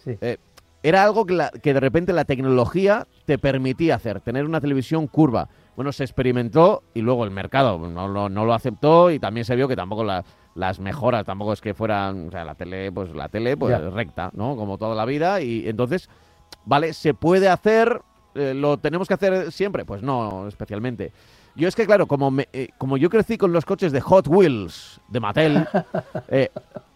era 0.82 1.02
algo 1.02 1.26
que, 1.26 1.48
que 1.61 1.74
de 1.74 1.80
repente 1.80 2.12
la 2.12 2.24
tecnología 2.24 3.09
te 3.24 3.38
permitía 3.38 3.96
hacer, 3.96 4.20
tener 4.20 4.44
una 4.44 4.61
televisión 4.61 5.09
curva 5.09 5.48
bueno, 5.76 5.92
se 5.92 6.04
experimentó 6.04 6.82
y 6.94 7.02
luego 7.02 7.24
el 7.24 7.30
mercado 7.30 7.78
no, 7.78 8.28
lo 8.28 8.54
aceptó 8.54 9.11
y 9.11 9.18
también 9.18 9.44
se 9.44 9.54
vio 9.54 9.68
que 9.68 9.76
tampoco 9.76 10.04
las 10.56 10.80
mejoras 10.80 11.24
tampoco 11.24 11.52
es 11.52 11.60
que 11.60 11.74
fueran, 11.74 12.28
o 12.28 12.30
sea, 12.30 12.44
la 12.44 12.54
tele, 12.54 12.90
pues 12.90 13.14
la 13.14 13.28
tele, 13.28 13.56
pues 13.56 13.78
recta, 13.92 14.30
¿no? 14.34 14.56
Como 14.56 14.78
toda 14.78 14.94
la 14.94 15.04
vida 15.04 15.40
y 15.40 15.68
entonces, 15.68 16.08
vale, 16.64 16.92
se 16.94 17.14
puede 17.14 17.48
hacer, 17.48 18.00
eh, 18.34 18.54
lo 18.54 18.78
tenemos 18.78 19.06
que 19.06 19.14
hacer 19.14 19.52
siempre, 19.52 19.84
pues 19.84 20.02
no, 20.02 20.48
especialmente. 20.48 21.12
Yo 21.56 21.68
es 21.68 21.74
que, 21.74 21.86
claro, 21.86 22.06
como, 22.06 22.30
eh, 22.52 22.68
como 22.76 22.98
yo 22.98 23.08
crecí 23.08 23.38
con 23.38 23.52
los 23.52 23.64
coches 23.64 23.90
de 23.90 24.02
Hot 24.02 24.28
Wheels 24.28 25.00
de 25.08 25.20
Mattel, 25.20 25.66
eh, 26.28 26.50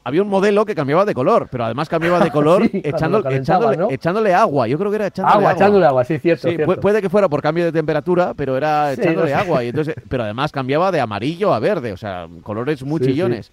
había 0.04 0.20
un 0.20 0.28
modelo 0.28 0.66
que 0.66 0.74
cambiaba 0.74 1.06
de 1.06 1.14
color, 1.14 1.48
pero 1.50 1.64
además 1.64 1.88
cambiaba 1.88 2.20
de 2.20 2.30
color 2.32 2.68
echándole, 2.74 4.34
agua. 4.34 4.68
Yo 4.68 4.78
creo 4.78 4.90
que 4.90 4.96
era 4.96 5.06
echándole 5.06 5.38
agua. 5.38 5.52
echándole 5.52 5.86
agua, 5.86 6.04
sí, 6.04 6.18
cierto, 6.18 6.48
Puede 6.78 7.00
que 7.00 7.08
fuera 7.08 7.28
por 7.30 7.40
cambio 7.40 7.64
de 7.64 7.72
temperatura, 7.72 8.34
pero 8.34 8.54
era 8.54 8.92
echándole 8.92 9.32
agua. 9.32 9.64
Y 9.64 9.68
entonces, 9.68 9.94
pero 10.08 10.24
además 10.24 10.52
cambiaba 10.52 10.92
de 10.92 11.00
amarillo 11.00 11.54
a 11.54 11.58
verde, 11.58 11.92
o 11.92 11.96
sea, 11.96 12.28
colores 12.42 12.84
muy 12.84 13.00
chillones. 13.00 13.50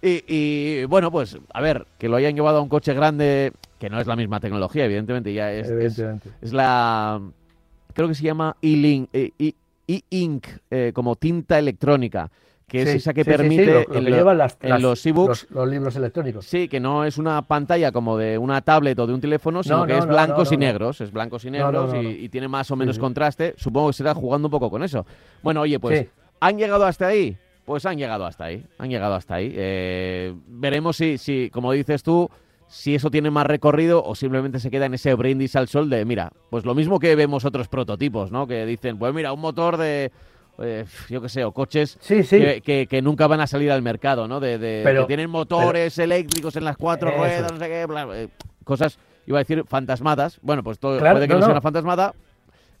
Y, 0.00 0.84
bueno, 0.84 1.10
pues, 1.10 1.36
a 1.52 1.60
ver, 1.60 1.86
que 1.98 2.08
lo 2.08 2.16
hayan 2.16 2.34
llevado 2.34 2.58
a 2.58 2.62
un 2.62 2.68
coche 2.68 2.94
grande, 2.94 3.52
que 3.78 3.90
no 3.90 4.00
es 4.00 4.06
la 4.06 4.16
misma 4.16 4.40
tecnología, 4.40 4.86
evidentemente, 4.86 5.34
ya 5.34 5.52
es, 5.52 5.68
es, 5.68 6.52
la... 6.52 7.20
Creo 7.92 8.08
que 8.08 8.14
se 8.14 8.22
llama 8.22 8.56
e-Link, 8.62 9.08
e, 9.12 9.54
ink 10.10 10.46
eh, 10.70 10.92
como 10.94 11.16
tinta 11.16 11.58
electrónica 11.58 12.30
que 12.68 12.82
es 12.82 12.88
esa 12.88 13.14
que 13.14 13.24
permite 13.24 13.86
en, 13.92 14.10
los 14.82 15.06
ebooks 15.06 15.46
los, 15.50 15.68
libros 15.68 15.94
electrónicos. 15.94 16.46
Sí, 16.46 16.66
que 16.68 16.80
no 16.80 17.04
es 17.04 17.16
una 17.16 17.42
pantalla 17.42 17.92
como 17.92 18.18
de 18.18 18.38
una 18.38 18.60
tablet 18.60 18.98
o 18.98 19.06
de 19.06 19.14
un 19.14 19.20
teléfono, 19.20 19.62
sino 19.62 19.86
que 19.86 19.96
es 19.96 20.06
blancos 20.06 20.50
y 20.50 20.56
negros, 20.56 21.00
es 21.00 21.12
blancos 21.12 21.44
y 21.44 21.50
negros 21.50 21.94
y, 21.94 22.28
tiene 22.28 22.48
más 22.48 22.70
o 22.70 22.76
menos 22.76 22.98
contraste. 22.98 23.54
Supongo 23.56 23.88
que 23.88 23.92
será 23.94 24.14
jugando 24.14 24.48
un 24.48 24.50
poco 24.50 24.68
con 24.68 24.82
eso. 24.82 25.06
Bueno, 25.42 25.60
oye, 25.60 25.78
pues 25.78 26.08
han 26.40 26.58
llegado 26.58 26.84
hasta 26.84 27.06
ahí. 27.06 27.36
Pues 27.64 27.84
han 27.84 27.98
llegado 27.98 28.24
hasta 28.26 28.44
ahí, 28.44 28.64
han 28.78 28.90
llegado 28.90 29.14
hasta 29.16 29.34
ahí. 29.36 29.52
Eh, 29.52 30.32
veremos 30.46 30.96
si, 30.96 31.18
si, 31.18 31.50
como 31.50 31.72
dices 31.72 32.04
tú, 32.04 32.30
si 32.68 32.94
eso 32.94 33.10
tiene 33.10 33.30
más 33.30 33.46
recorrido 33.46 34.02
o 34.04 34.14
simplemente 34.14 34.60
se 34.60 34.70
queda 34.70 34.86
en 34.86 34.94
ese 34.94 35.14
brindis 35.14 35.56
al 35.56 35.68
sol 35.68 35.88
de, 35.88 36.04
mira, 36.04 36.32
pues 36.50 36.64
lo 36.64 36.74
mismo 36.74 36.98
que 36.98 37.14
vemos 37.14 37.44
otros 37.44 37.68
prototipos, 37.68 38.32
¿no? 38.32 38.46
Que 38.46 38.66
dicen, 38.66 38.98
pues 38.98 39.14
mira, 39.14 39.32
un 39.32 39.40
motor 39.40 39.76
de 39.76 40.10
eh, 40.58 40.84
yo 41.08 41.20
qué 41.20 41.28
sé, 41.28 41.44
o 41.44 41.52
coches 41.52 41.98
Que, 42.00 42.86
que, 42.88 43.02
nunca 43.02 43.26
van 43.26 43.40
a 43.40 43.46
salir 43.46 43.70
al 43.70 43.82
mercado, 43.82 44.26
¿no? 44.26 44.40
De, 44.40 44.58
que 44.58 45.04
tienen 45.06 45.30
motores 45.30 45.98
eléctricos 45.98 46.56
en 46.56 46.64
las 46.64 46.76
cuatro 46.76 47.10
ruedas, 47.10 47.52
no 47.52 47.58
sé 47.58 47.66
qué, 47.66 47.86
eh, 48.14 48.28
cosas, 48.64 48.98
iba 49.26 49.38
a 49.38 49.42
decir, 49.42 49.64
fantasmadas. 49.66 50.38
Bueno, 50.42 50.62
pues 50.62 50.78
todo 50.78 50.98
puede 50.98 51.28
que 51.28 51.34
no, 51.34 51.40
sea 51.40 51.50
una 51.50 51.60
fantasmada. 51.60 52.14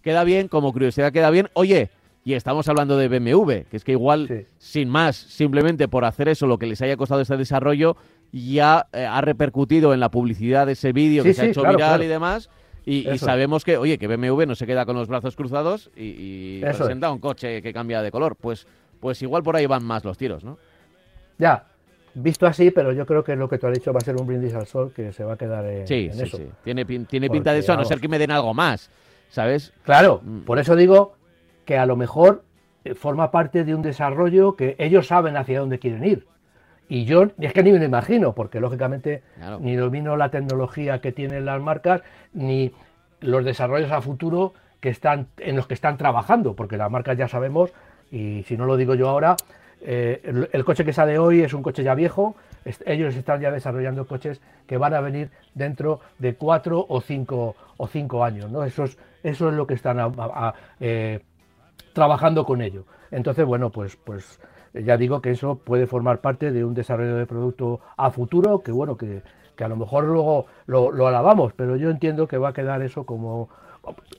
Queda 0.02 0.24
bien, 0.24 0.48
como 0.48 0.72
curiosidad 0.72 1.12
queda 1.12 1.30
bien. 1.30 1.48
Oye, 1.52 1.90
y 2.24 2.34
estamos 2.34 2.68
hablando 2.68 2.96
de 2.96 3.08
BMW, 3.08 3.68
que 3.70 3.76
es 3.76 3.84
que 3.84 3.92
igual, 3.92 4.46
sin 4.58 4.88
más, 4.88 5.16
simplemente 5.16 5.86
por 5.86 6.04
hacer 6.04 6.28
eso, 6.28 6.46
lo 6.46 6.58
que 6.58 6.66
les 6.66 6.80
haya 6.80 6.96
costado 6.96 7.20
este 7.20 7.36
desarrollo, 7.36 7.96
ya 8.32 8.86
eh, 8.92 9.04
ha 9.04 9.20
repercutido 9.20 9.94
en 9.94 10.00
la 10.00 10.10
publicidad 10.10 10.66
de 10.66 10.72
ese 10.72 10.92
vídeo 10.92 11.22
que 11.22 11.34
se 11.34 11.42
ha 11.42 11.44
hecho 11.46 11.62
viral 11.62 12.02
y 12.02 12.06
demás 12.06 12.50
y, 12.88 13.18
sabemos 13.18 13.64
que, 13.64 13.76
oye, 13.76 13.98
que 13.98 14.06
BMW 14.06 14.44
no 14.46 14.54
se 14.54 14.64
queda 14.64 14.86
con 14.86 14.94
los 14.94 15.08
brazos 15.08 15.34
cruzados 15.34 15.90
y, 15.96 16.60
presenta 16.60 17.10
un 17.10 17.18
coche 17.18 17.60
que 17.60 17.72
cambia 17.72 18.00
de 18.00 18.12
color. 18.12 18.36
Pues, 18.36 18.66
pues 19.00 19.20
igual 19.22 19.42
por 19.42 19.56
ahí 19.56 19.66
van 19.66 19.82
más 19.82 20.04
los 20.04 20.16
tiros, 20.16 20.44
¿no? 20.44 20.56
Ya, 21.36 21.64
visto 22.14 22.46
así, 22.46 22.70
pero 22.70 22.92
yo 22.92 23.04
creo 23.04 23.24
que 23.24 23.34
lo 23.34 23.48
que 23.48 23.58
tú 23.58 23.66
has 23.66 23.74
dicho 23.74 23.92
va 23.92 23.98
a 23.98 24.04
ser 24.04 24.14
un 24.14 24.26
brindis 24.26 24.54
al 24.54 24.66
sol 24.66 24.92
que 24.94 25.12
se 25.12 25.24
va 25.24 25.34
a 25.34 25.36
quedar 25.36 25.66
en, 25.66 25.86
sí, 25.86 26.10
sí, 26.12 26.26
Sí. 26.26 26.48
Tiene, 26.62 26.84
tiene 26.84 27.28
pinta 27.28 27.52
de 27.52 27.58
eso, 27.58 27.72
a 27.72 27.76
no 27.76 27.84
ser 27.84 28.00
que 28.00 28.08
me 28.08 28.20
den 28.20 28.30
algo 28.30 28.54
más, 28.54 28.88
¿sabes? 29.30 29.72
Claro, 29.82 30.20
mm. 30.24 30.40
por 30.42 30.60
eso 30.60 30.76
digo 30.76 31.16
que 31.64 31.76
a 31.76 31.86
lo 31.86 31.96
mejor 31.96 32.44
eh, 32.84 32.94
forma 32.94 33.32
parte 33.32 33.64
de 33.64 33.74
un 33.74 33.82
desarrollo 33.82 34.54
que 34.54 34.76
ellos 34.78 35.08
saben 35.08 35.36
hacia 35.36 35.58
dónde 35.58 35.80
quieren 35.80 36.04
ir. 36.04 36.26
Y 36.88 37.04
yo 37.04 37.28
es 37.40 37.52
que 37.52 37.62
ni 37.62 37.72
me 37.72 37.78
lo 37.78 37.84
imagino, 37.84 38.32
porque 38.32 38.60
lógicamente 38.60 39.22
ni 39.60 39.74
domino 39.76 40.16
la 40.16 40.30
tecnología 40.30 41.00
que 41.00 41.12
tienen 41.12 41.44
las 41.44 41.60
marcas, 41.60 42.02
ni 42.32 42.72
los 43.20 43.44
desarrollos 43.44 43.90
a 43.90 44.00
futuro 44.00 44.54
que 44.80 44.90
están, 44.90 45.26
en 45.38 45.56
los 45.56 45.66
que 45.66 45.74
están 45.74 45.96
trabajando, 45.96 46.54
porque 46.54 46.76
las 46.76 46.90
marcas 46.90 47.16
ya 47.18 47.28
sabemos, 47.28 47.72
y 48.10 48.44
si 48.44 48.56
no 48.56 48.66
lo 48.66 48.76
digo 48.76 48.94
yo 48.94 49.08
ahora, 49.08 49.36
eh, 49.80 50.48
el, 50.52 50.64
coche 50.64 50.84
que 50.84 50.92
sale 50.92 51.18
hoy 51.18 51.42
es 51.42 51.52
un 51.52 51.62
coche 51.62 51.82
ya 51.82 51.94
viejo, 51.94 52.36
ellos 52.84 53.14
están 53.14 53.40
ya 53.40 53.50
desarrollando 53.50 54.06
coches 54.06 54.40
que 54.66 54.76
van 54.78 54.94
a 54.94 55.00
venir 55.00 55.30
dentro 55.54 56.00
de 56.18 56.34
cuatro 56.34 56.84
o 56.88 57.00
cinco, 57.00 57.54
o 57.76 57.86
cinco 57.86 58.24
años, 58.24 58.50
¿no? 58.50 58.64
Eso 58.64 58.84
es, 58.84 58.98
eso 59.22 59.48
es 59.48 59.54
lo 59.54 59.66
que 59.66 59.74
están 59.74 59.98
eh, 60.80 61.20
trabajando 61.92 62.44
con 62.44 62.62
ello. 62.62 62.84
Entonces, 63.10 63.44
bueno, 63.44 63.70
pues, 63.70 63.96
pues 63.96 64.40
ya 64.84 64.96
digo 64.96 65.20
que 65.20 65.30
eso 65.30 65.56
puede 65.56 65.86
formar 65.86 66.20
parte 66.20 66.52
de 66.52 66.64
un 66.64 66.74
desarrollo 66.74 67.16
de 67.16 67.26
producto 67.26 67.80
a 67.96 68.10
futuro, 68.10 68.60
que 68.60 68.72
bueno, 68.72 68.96
que, 68.96 69.22
a 69.58 69.68
lo 69.68 69.76
mejor 69.76 70.04
luego 70.04 70.46
lo, 70.66 71.06
alabamos, 71.06 71.52
pero 71.54 71.76
yo 71.76 71.90
entiendo 71.90 72.28
que 72.28 72.38
va 72.38 72.50
a 72.50 72.52
quedar 72.52 72.82
eso 72.82 73.04
como... 73.04 73.48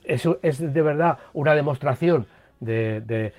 Eso 0.06 0.40
es 0.42 0.60
de 0.60 0.82
verdad 0.82 1.18
una 1.34 1.54
demostración 1.54 2.26
del 2.62 3.34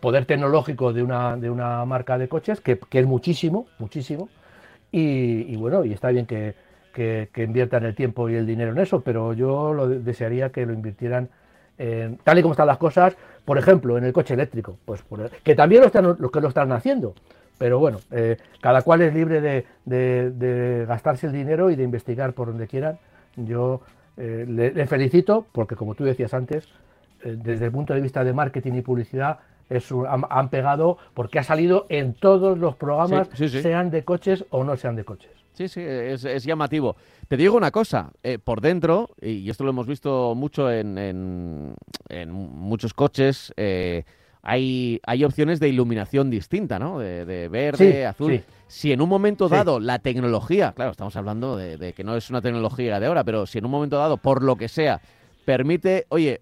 poder 0.00 0.24
tecnológico 0.24 0.92
de 0.92 1.02
una, 1.02 1.36
de 1.36 1.50
una 1.50 1.84
marca 1.84 2.16
de 2.16 2.28
coches, 2.28 2.60
que, 2.60 2.80
es 2.90 3.06
muchísimo, 3.06 3.66
muchísimo, 3.78 4.28
y, 4.90 5.54
bueno, 5.56 5.84
y 5.84 5.92
está 5.92 6.08
bien 6.08 6.24
que, 6.24 6.54
que, 6.94 7.42
inviertan 7.42 7.84
el 7.84 7.94
tiempo 7.94 8.30
y 8.30 8.34
el 8.34 8.46
dinero 8.46 8.72
en 8.72 8.78
eso, 8.78 9.02
pero 9.02 9.34
yo 9.34 9.74
lo 9.74 9.88
desearía 9.88 10.50
que 10.50 10.64
lo 10.64 10.72
invirtieran 10.72 11.28
tal 12.24 12.38
y 12.38 12.42
como 12.42 12.52
están 12.52 12.66
las 12.66 12.78
cosas, 12.78 13.16
por 13.48 13.56
ejemplo, 13.56 13.96
en 13.96 14.04
el 14.04 14.12
coche 14.12 14.34
eléctrico, 14.34 14.76
pues 14.84 15.02
que 15.42 15.54
también 15.54 15.80
lo 15.80 15.86
están, 15.86 16.04
los 16.18 16.30
que 16.30 16.38
lo 16.38 16.48
están 16.48 16.70
haciendo, 16.70 17.14
pero 17.56 17.78
bueno, 17.78 17.98
eh, 18.10 18.36
cada 18.60 18.82
cual 18.82 19.00
es 19.00 19.14
libre 19.14 19.64
de, 19.86 20.84
gastarse 20.86 21.28
el 21.28 21.32
dinero 21.32 21.70
y 21.70 21.74
de 21.74 21.82
investigar 21.82 22.34
por 22.34 22.48
donde 22.48 22.66
quieran. 22.66 22.98
Yo 23.36 23.80
eh, 24.18 24.44
le, 24.46 24.86
felicito 24.86 25.46
porque, 25.50 25.76
como 25.76 25.94
tú 25.94 26.04
decías 26.04 26.34
antes, 26.34 26.68
eh, 27.24 27.38
desde 27.42 27.64
el 27.64 27.72
punto 27.72 27.94
de 27.94 28.02
vista 28.02 28.22
de 28.22 28.34
marketing 28.34 28.74
y 28.74 28.82
publicidad, 28.82 29.38
es 29.70 29.88
han, 30.06 30.50
pegado 30.50 30.98
porque 31.14 31.38
ha 31.38 31.42
salido 31.42 31.86
en 31.88 32.12
todos 32.12 32.58
los 32.58 32.76
programas, 32.76 33.30
sean 33.30 33.90
de 33.90 34.04
coches 34.04 34.44
o 34.50 34.62
no 34.62 34.76
sean 34.76 34.94
de 34.94 35.04
coches. 35.04 35.32
Sí, 35.58 35.66
sí, 35.66 35.80
es, 35.82 36.44
llamativo. 36.44 36.94
Te 37.26 37.36
digo 37.36 37.56
una 37.56 37.72
cosa, 37.72 38.12
eh, 38.22 38.38
por 38.38 38.60
dentro, 38.60 39.10
y 39.20 39.50
esto 39.50 39.64
lo 39.64 39.70
hemos 39.70 39.88
visto 39.88 40.36
mucho 40.36 40.70
en, 40.70 40.96
en, 40.96 42.30
muchos 42.30 42.94
coches, 42.94 43.52
eh, 43.56 44.04
hay, 44.40 45.00
hay 45.04 45.24
opciones 45.24 45.58
de 45.58 45.68
iluminación 45.68 46.30
distinta, 46.30 46.78
¿no? 46.78 47.00
De, 47.00 47.48
verde, 47.48 48.06
azul. 48.06 48.40
Si 48.68 48.92
en 48.92 49.00
un 49.00 49.08
momento 49.08 49.48
dado 49.48 49.80
la 49.80 49.98
tecnología, 49.98 50.74
claro, 50.76 50.92
estamos 50.92 51.16
hablando 51.16 51.56
de, 51.56 51.76
de, 51.76 51.92
que 51.92 52.04
no 52.04 52.14
es 52.14 52.30
una 52.30 52.40
tecnología 52.40 53.00
de 53.00 53.06
ahora, 53.06 53.24
pero 53.24 53.44
si 53.44 53.58
en 53.58 53.64
un 53.64 53.72
momento 53.72 53.98
dado, 53.98 54.16
por 54.16 54.44
lo 54.44 54.54
que 54.54 54.68
sea, 54.68 55.00
permite, 55.44 56.06
oye, 56.10 56.40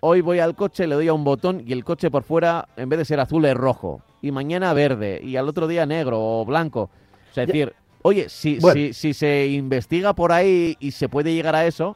hoy 0.00 0.20
voy 0.20 0.40
al 0.40 0.54
coche, 0.54 0.86
le 0.86 0.94
doy 0.94 1.08
a 1.08 1.14
un 1.14 1.24
botón 1.24 1.62
y 1.66 1.72
el 1.72 1.84
coche 1.84 2.10
por 2.10 2.22
fuera, 2.22 2.68
en 2.76 2.90
vez 2.90 2.98
de 2.98 3.06
ser 3.06 3.18
azul, 3.18 3.46
es 3.46 3.54
rojo. 3.54 4.02
Y 4.20 4.30
mañana 4.30 4.74
verde, 4.74 5.22
y 5.24 5.36
al 5.36 5.48
otro 5.48 5.68
día 5.68 5.86
negro 5.86 6.18
o 6.20 6.44
blanco. 6.44 6.90
O 7.30 7.34
sea, 7.34 7.44
es 7.44 7.46
decir, 7.46 7.72
Oye, 8.08 8.28
si, 8.30 8.58
si, 8.92 9.12
se 9.12 9.46
investiga 9.48 10.14
por 10.14 10.32
ahí 10.32 10.76
y 10.80 10.92
se 10.92 11.08
puede 11.10 11.34
llegar 11.34 11.54
a 11.54 11.66
eso, 11.66 11.94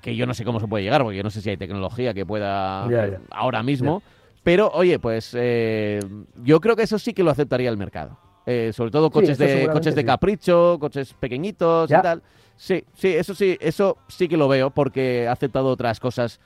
que 0.00 0.16
yo 0.16 0.26
no 0.26 0.32
sé 0.32 0.44
cómo 0.44 0.60
se 0.60 0.66
puede 0.66 0.82
llegar, 0.82 1.02
porque 1.02 1.18
yo 1.18 1.22
no 1.22 1.30
sé 1.30 1.42
si 1.42 1.50
hay 1.50 1.58
tecnología 1.58 2.14
que 2.14 2.24
pueda 2.24 2.88
ahora 3.30 3.62
mismo, 3.62 4.02
pero 4.42 4.70
oye, 4.72 4.98
pues 4.98 5.34
eh, 5.36 6.00
yo 6.42 6.60
creo 6.60 6.74
que 6.74 6.84
eso 6.84 6.98
sí 6.98 7.12
que 7.12 7.22
lo 7.22 7.30
aceptaría 7.30 7.68
el 7.68 7.76
mercado. 7.76 8.18
Eh, 8.46 8.70
sobre 8.72 8.92
todo 8.92 9.10
coches 9.10 9.36
de 9.38 9.68
coches 9.72 9.94
de 9.94 10.04
capricho, 10.04 10.78
coches 10.80 11.12
pequeñitos 11.14 11.90
y 11.90 11.94
tal. 11.94 12.22
Sí, 12.56 12.84
sí, 12.94 13.08
eso 13.08 13.34
sí, 13.34 13.58
eso 13.60 13.98
sí 14.08 14.28
que 14.28 14.36
lo 14.36 14.48
veo 14.48 14.70
porque 14.70 15.26
ha 15.28 15.32
aceptado 15.32 15.68
otras 15.68 16.00
cosas 16.00 16.40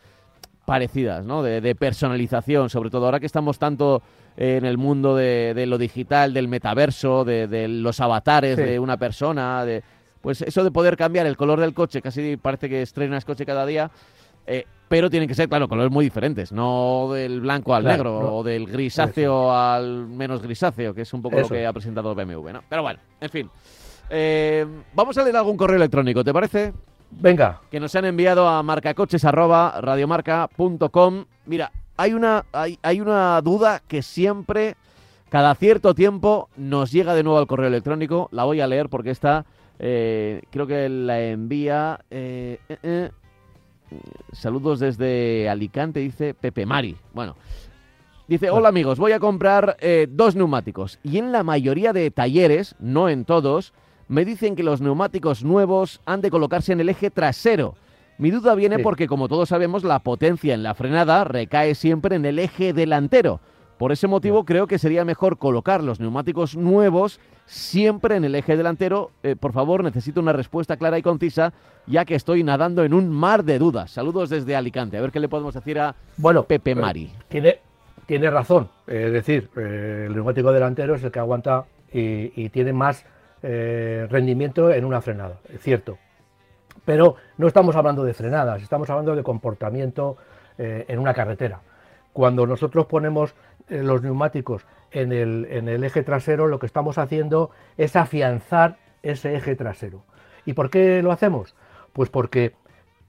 parecidas, 0.64 1.24
¿no? 1.24 1.42
De, 1.42 1.74
personalización, 1.74 2.70
sobre 2.70 2.90
todo 2.90 3.05
ahora 3.05 3.20
que 3.20 3.26
estamos 3.26 3.59
tanto 3.59 4.03
en 4.37 4.64
el 4.64 4.79
mundo 4.79 5.16
de, 5.16 5.64
lo 5.66 5.79
digital, 5.79 6.33
del 6.33 6.49
metaverso, 6.49 7.25
de, 7.25 7.69
los 7.69 8.01
avatares 8.01 8.57
de 8.57 8.79
una 8.79 8.97
persona, 8.97 9.64
de 9.64 9.83
pues 10.21 10.43
eso 10.43 10.62
de 10.64 10.71
poder 10.71 10.97
cambiar 10.97 11.27
el 11.27 11.37
color 11.37 11.59
del 11.61 11.75
coche, 11.75 12.01
casi 12.03 12.37
parece 12.37 12.69
que 12.69 12.83
estrenas 12.83 13.25
coche 13.25 13.47
cada 13.47 13.64
día, 13.64 13.90
eh, 14.47 14.66
pero 14.88 15.09
tienen 15.09 15.27
que 15.29 15.35
ser, 15.35 15.49
claro, 15.49 15.69
colores 15.69 15.93
muy 15.93 16.05
diferentes, 16.05 16.53
no 16.53 17.11
del 17.12 17.40
blanco 17.40 17.75
al 17.75 17.85
negro 17.85 18.37
o 18.37 18.43
del 18.43 18.66
grisáceo 18.66 19.55
al 19.55 20.09
menos 20.09 20.43
grisáceo, 20.43 20.93
que 20.93 21.03
es 21.03 21.14
un 21.14 21.23
poco 21.23 21.38
lo 21.40 21.49
que 21.49 21.64
ha 21.66 21.73
presentado 21.73 22.14
BMW, 22.14 22.51
¿no? 22.51 22.62
Pero 22.69 22.83
bueno, 22.83 22.99
en 23.21 23.31
fin. 23.31 23.49
Eh, 24.11 24.66
vamos 24.93 25.16
a 25.16 25.23
leer 25.23 25.37
algún 25.37 25.57
correo 25.57 25.77
electrónico, 25.77 26.25
¿te 26.25 26.33
parece? 26.33 26.73
Venga. 27.11 27.61
Que 27.71 27.79
nos 27.79 27.95
han 27.95 28.07
enviado 28.07 28.49
a 28.49 28.61
marcacoches.radiomarca.com. 28.62 31.25
Mira, 31.47 31.71
hay 32.00 32.14
una, 32.14 32.46
hay, 32.52 32.78
hay 32.82 33.02
una 33.02 33.38
duda 33.42 33.82
que 33.86 34.00
siempre, 34.00 34.76
cada 35.28 35.54
cierto 35.54 35.94
tiempo, 35.94 36.48
nos 36.56 36.90
llega 36.90 37.12
de 37.12 37.22
nuevo 37.22 37.38
al 37.38 37.46
correo 37.46 37.68
electrónico. 37.68 38.30
La 38.32 38.44
voy 38.44 38.62
a 38.62 38.66
leer 38.66 38.88
porque 38.88 39.10
esta, 39.10 39.44
eh, 39.78 40.40
creo 40.50 40.66
que 40.66 40.88
la 40.88 41.20
envía... 41.20 42.00
Eh, 42.10 42.58
eh, 42.82 43.10
saludos 44.32 44.80
desde 44.80 45.50
Alicante, 45.50 46.00
dice 46.00 46.32
Pepe 46.32 46.64
Mari. 46.64 46.96
Bueno, 47.12 47.36
Dice, 48.28 48.48
hola 48.48 48.68
amigos, 48.68 49.00
voy 49.00 49.10
a 49.10 49.18
comprar 49.18 49.76
dos 50.10 50.36
neumáticos 50.36 51.00
y 51.02 51.18
en 51.18 51.32
la 51.32 51.42
mayoría 51.42 51.92
de 51.92 52.12
talleres, 52.12 52.76
no 52.78 53.08
en 53.08 53.24
todos, 53.24 53.72
me 54.06 54.24
dicen 54.24 54.54
que 54.54 54.62
los 54.62 54.80
neumáticos 54.80 55.42
nuevos 55.42 56.00
han 56.06 56.20
de 56.20 56.30
colocarse 56.30 56.72
en 56.72 56.78
el 56.78 56.90
eje 56.90 57.10
trasero. 57.10 57.74
Mi 58.20 58.30
duda 58.30 58.54
viene 58.54 58.80
porque, 58.80 59.06
como 59.06 59.28
todos 59.28 59.48
sabemos, 59.48 59.83
la 59.83 60.00
potencia 60.00 60.52
en 60.52 60.62
la 60.62 60.74
frenada 60.74 61.24
recae 61.24 61.74
siempre 61.74 62.16
en 62.16 62.26
el 62.26 62.38
eje 62.38 62.74
delantero. 62.74 63.40
Por 63.78 63.92
ese 63.92 64.09
motivo 64.09 64.44
creo 64.44 64.66
que 64.66 64.78
sería 64.78 65.06
mejor 65.06 65.38
colocar 65.38 65.83
los 65.83 66.00
neumáticos 66.00 66.54
nuevos 66.54 67.18
siempre 67.46 68.16
en 68.16 68.24
el 68.24 68.35
eje 68.35 68.59
delantero. 68.59 69.11
Eh, 69.22 69.37
por 69.37 69.54
favor, 69.54 69.83
necesito 69.83 70.20
una 70.20 70.35
respuesta 70.35 70.76
clara 70.76 70.98
y 70.98 71.02
concisa, 71.02 71.54
ya 71.87 72.04
que 72.04 72.14
estoy 72.14 72.44
nadando 72.44 72.85
en 72.85 72.92
un 72.92 73.09
mar 73.09 73.42
de 73.42 73.59
dudas. 73.59 73.90
Saludos 73.90 74.28
desde 74.28 74.54
Alicante. 74.54 74.98
A 74.98 75.00
ver 75.00 75.12
qué 75.12 75.20
le 75.20 75.30
podemos 75.30 75.54
decir 75.54 75.78
a 75.78 75.94
bueno, 76.18 76.42
Pepe 76.42 76.72
eh, 76.72 76.74
Mari. 76.74 77.11
tiene, 77.28 77.61
tiene 78.04 78.28
razón. 78.28 78.68
Es 78.87 79.14
decir, 79.14 79.48
eh, 79.56 80.04
el 80.09 80.14
neumático 80.14 80.52
delantero 80.52 80.94
es 80.94 81.02
el 81.02 81.11
que 81.11 81.20
aguanta 81.20 81.64
y 81.90 82.50
tiene 82.50 82.74
más 82.74 83.02
rendimiento 83.42 84.70
en 84.70 84.85
una 84.85 85.00
frenada, 85.00 85.40
es 85.48 85.62
cierto. 85.62 85.96
Pero 86.90 87.14
no 87.38 87.46
estamos 87.46 87.76
hablando 87.76 88.03
de 88.03 88.14
frenadas, 88.14 88.61
estamos 88.62 88.90
hablando 88.90 89.14
de 89.14 89.22
comportamiento 89.22 90.16
eh, 90.59 90.87
en 90.88 90.98
una 90.98 91.14
carretera. 91.14 91.61
Cuando 92.12 92.48
nosotros 92.48 92.87
ponemos 92.87 93.37
eh, 93.68 93.81
los 93.85 94.03
neumáticos 94.03 94.66
en 94.90 95.12
el, 95.12 95.85
eje 95.85 96.03
trasero, 96.03 96.48
lo 96.48 96.59
que 96.59 96.66
estamos 96.66 96.98
haciendo 96.98 97.53
es 97.76 97.94
afianzar 97.94 98.79
ese 99.05 99.37
eje 99.37 99.55
trasero. 99.55 100.03
¿Y 100.44 100.55
por 100.55 100.68
qué 100.68 101.00
lo 101.00 101.12
hacemos? 101.12 101.55
Pues 101.92 102.11
porque 102.11 102.57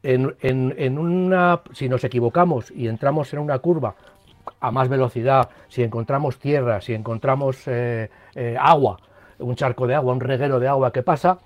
en, 0.04 1.00
una, 1.00 1.62
si 1.74 1.90
nos 1.90 2.04
equivocamos 2.04 2.70
y 2.70 2.88
entramos 2.88 3.34
en 3.34 3.40
una 3.40 3.58
curva 3.58 3.96
a 4.60 4.70
más 4.70 4.90
velocidad, 4.90 5.50
si 5.70 5.82
encontramos 5.82 6.38
tierra, 6.38 6.82
si 6.82 6.94
encontramos 6.94 7.68
agua, 8.60 9.00
un 9.40 9.56
charco 9.56 9.88
de 9.88 9.96
agua, 9.96 10.14
un 10.14 10.20
reguero 10.20 10.60
de 10.60 10.68
agua 10.68 10.92
que 10.94 11.02
pasa, 11.02 11.40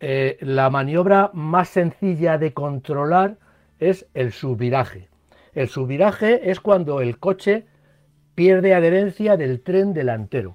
eh, 0.00 0.38
la 0.40 0.70
maniobra 0.70 1.30
más 1.34 1.68
sencilla 1.68 2.38
de 2.38 2.52
controlar 2.52 3.36
es 3.78 4.06
el 4.14 4.32
subviraje. 4.32 5.08
El 5.52 5.68
subviraje 5.68 6.50
es 6.50 6.60
cuando 6.60 7.00
el 7.00 7.18
coche 7.18 7.66
pierde 8.34 8.74
adherencia 8.74 9.36
del 9.36 9.60
tren 9.60 9.92
delantero. 9.92 10.54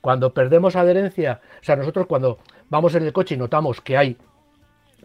Cuando 0.00 0.34
perdemos 0.34 0.74
adherencia, 0.74 1.40
o 1.60 1.64
sea, 1.64 1.76
nosotros 1.76 2.06
cuando 2.06 2.38
vamos 2.70 2.94
en 2.94 3.04
el 3.04 3.12
coche 3.12 3.36
y 3.36 3.38
notamos 3.38 3.80
que 3.80 3.96
hay 3.96 4.16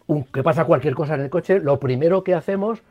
un, 0.08 0.24
que 0.24 0.42
pasa 0.42 0.66
cualquier 0.66 0.96
cosa 0.96 1.16
en 1.16 1.22
el 1.22 1.30
coche, 1.30 1.60
lo 1.60 1.80
primero 1.80 2.24
que 2.24 2.34
hacemos 2.34 2.82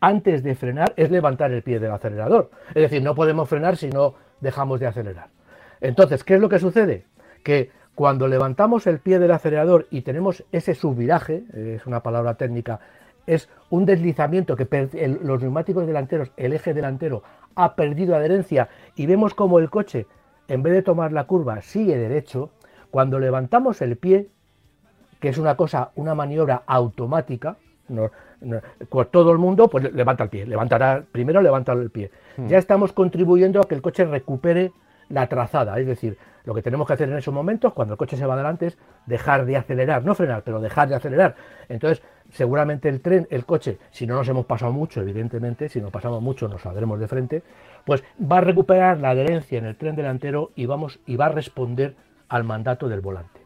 antes 0.00 0.42
de 0.42 0.54
frenar 0.54 0.92
es 0.96 1.10
levantar 1.10 1.52
el 1.52 1.62
pie 1.62 1.78
del 1.78 1.92
acelerador. 1.92 2.50
Es 2.68 2.82
decir, 2.82 3.02
no 3.02 3.14
podemos 3.14 3.48
frenar 3.48 3.76
si 3.76 3.88
no 3.88 4.14
dejamos 4.40 4.80
de 4.80 4.86
acelerar. 4.86 5.28
Entonces, 5.80 6.24
¿qué 6.24 6.34
es 6.34 6.40
lo 6.40 6.48
que 6.48 6.58
sucede? 6.58 7.06
que 7.46 7.70
cuando 7.96 8.28
levantamos 8.28 8.86
el 8.86 9.00
pie 9.00 9.18
del 9.18 9.32
acelerador 9.32 9.86
y 9.90 10.02
tenemos 10.02 10.44
ese 10.52 10.74
subviraje, 10.74 11.44
es 11.54 11.86
una 11.86 12.02
palabra 12.02 12.34
técnica, 12.34 12.78
es 13.26 13.48
un 13.70 13.86
deslizamiento 13.86 14.54
que 14.54 14.68
los 15.22 15.40
neumáticos 15.40 15.86
delanteros, 15.86 16.30
el 16.36 16.52
eje 16.52 16.74
delantero, 16.74 17.22
ha 17.54 17.74
perdido 17.74 18.14
adherencia 18.14 18.68
y 18.96 19.06
vemos 19.06 19.32
como 19.32 19.58
el 19.58 19.70
coche, 19.70 20.06
en 20.46 20.62
vez 20.62 20.74
de 20.74 20.82
tomar 20.82 21.10
la 21.10 21.24
curva, 21.24 21.62
sigue 21.62 21.96
derecho, 21.96 22.50
cuando 22.90 23.18
levantamos 23.18 23.80
el 23.80 23.96
pie, 23.96 24.28
que 25.18 25.30
es 25.30 25.38
una 25.38 25.56
cosa, 25.56 25.90
una 25.94 26.14
maniobra 26.14 26.64
automática, 26.66 27.56
todo 29.10 29.32
el 29.32 29.38
mundo 29.38 29.68
pues 29.68 29.90
levanta 29.94 30.24
el 30.24 30.30
pie, 30.30 30.44
levantará, 30.44 31.02
primero 31.10 31.40
levanta 31.40 31.72
el 31.72 31.90
pie. 31.90 32.10
Hmm. 32.36 32.48
Ya 32.48 32.58
estamos 32.58 32.92
contribuyendo 32.92 33.58
a 33.58 33.64
que 33.66 33.74
el 33.74 33.80
coche 33.80 34.04
recupere 34.04 34.72
la 35.08 35.28
trazada, 35.28 35.78
es 35.80 35.86
decir, 35.86 36.18
Lo 36.46 36.54
que 36.54 36.62
tenemos 36.62 36.86
que 36.86 36.92
hacer 36.92 37.08
en 37.08 37.16
esos 37.16 37.34
momentos, 37.34 37.72
cuando 37.72 37.94
el 37.94 37.98
coche 37.98 38.16
se 38.16 38.24
va 38.24 38.34
adelante, 38.34 38.68
es 38.68 38.78
dejar 39.04 39.44
de 39.44 39.56
acelerar, 39.56 40.04
no 40.04 40.14
frenar, 40.14 40.42
pero 40.44 40.60
dejar 40.60 40.88
de 40.88 40.94
acelerar. 40.94 41.34
Entonces, 41.68 42.02
seguramente 42.30 42.88
el 42.88 43.00
tren, 43.00 43.26
el 43.30 43.44
coche, 43.44 43.78
si 43.90 44.06
no 44.06 44.14
nos 44.14 44.28
hemos 44.28 44.46
pasado 44.46 44.72
mucho, 44.72 45.00
evidentemente, 45.00 45.68
si 45.68 45.80
nos 45.80 45.90
pasamos 45.90 46.22
mucho 46.22 46.46
nos 46.46 46.62
saldremos 46.62 47.00
de 47.00 47.08
frente, 47.08 47.42
pues 47.84 48.04
va 48.20 48.38
a 48.38 48.42
recuperar 48.42 49.00
la 49.00 49.10
adherencia 49.10 49.58
en 49.58 49.66
el 49.66 49.76
tren 49.76 49.96
delantero 49.96 50.52
y, 50.54 50.66
vamos, 50.66 51.00
y 51.04 51.16
va 51.16 51.26
a 51.26 51.30
responder 51.30 51.96
al 52.28 52.44
mandato 52.44 52.88
del 52.88 53.00
volante. 53.00 53.40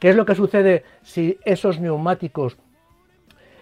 ¿Qué 0.00 0.10
es 0.10 0.16
lo 0.16 0.26
que 0.26 0.34
sucede 0.34 0.84
si 1.02 1.38
esos 1.44 1.78
neumáticos 1.78 2.58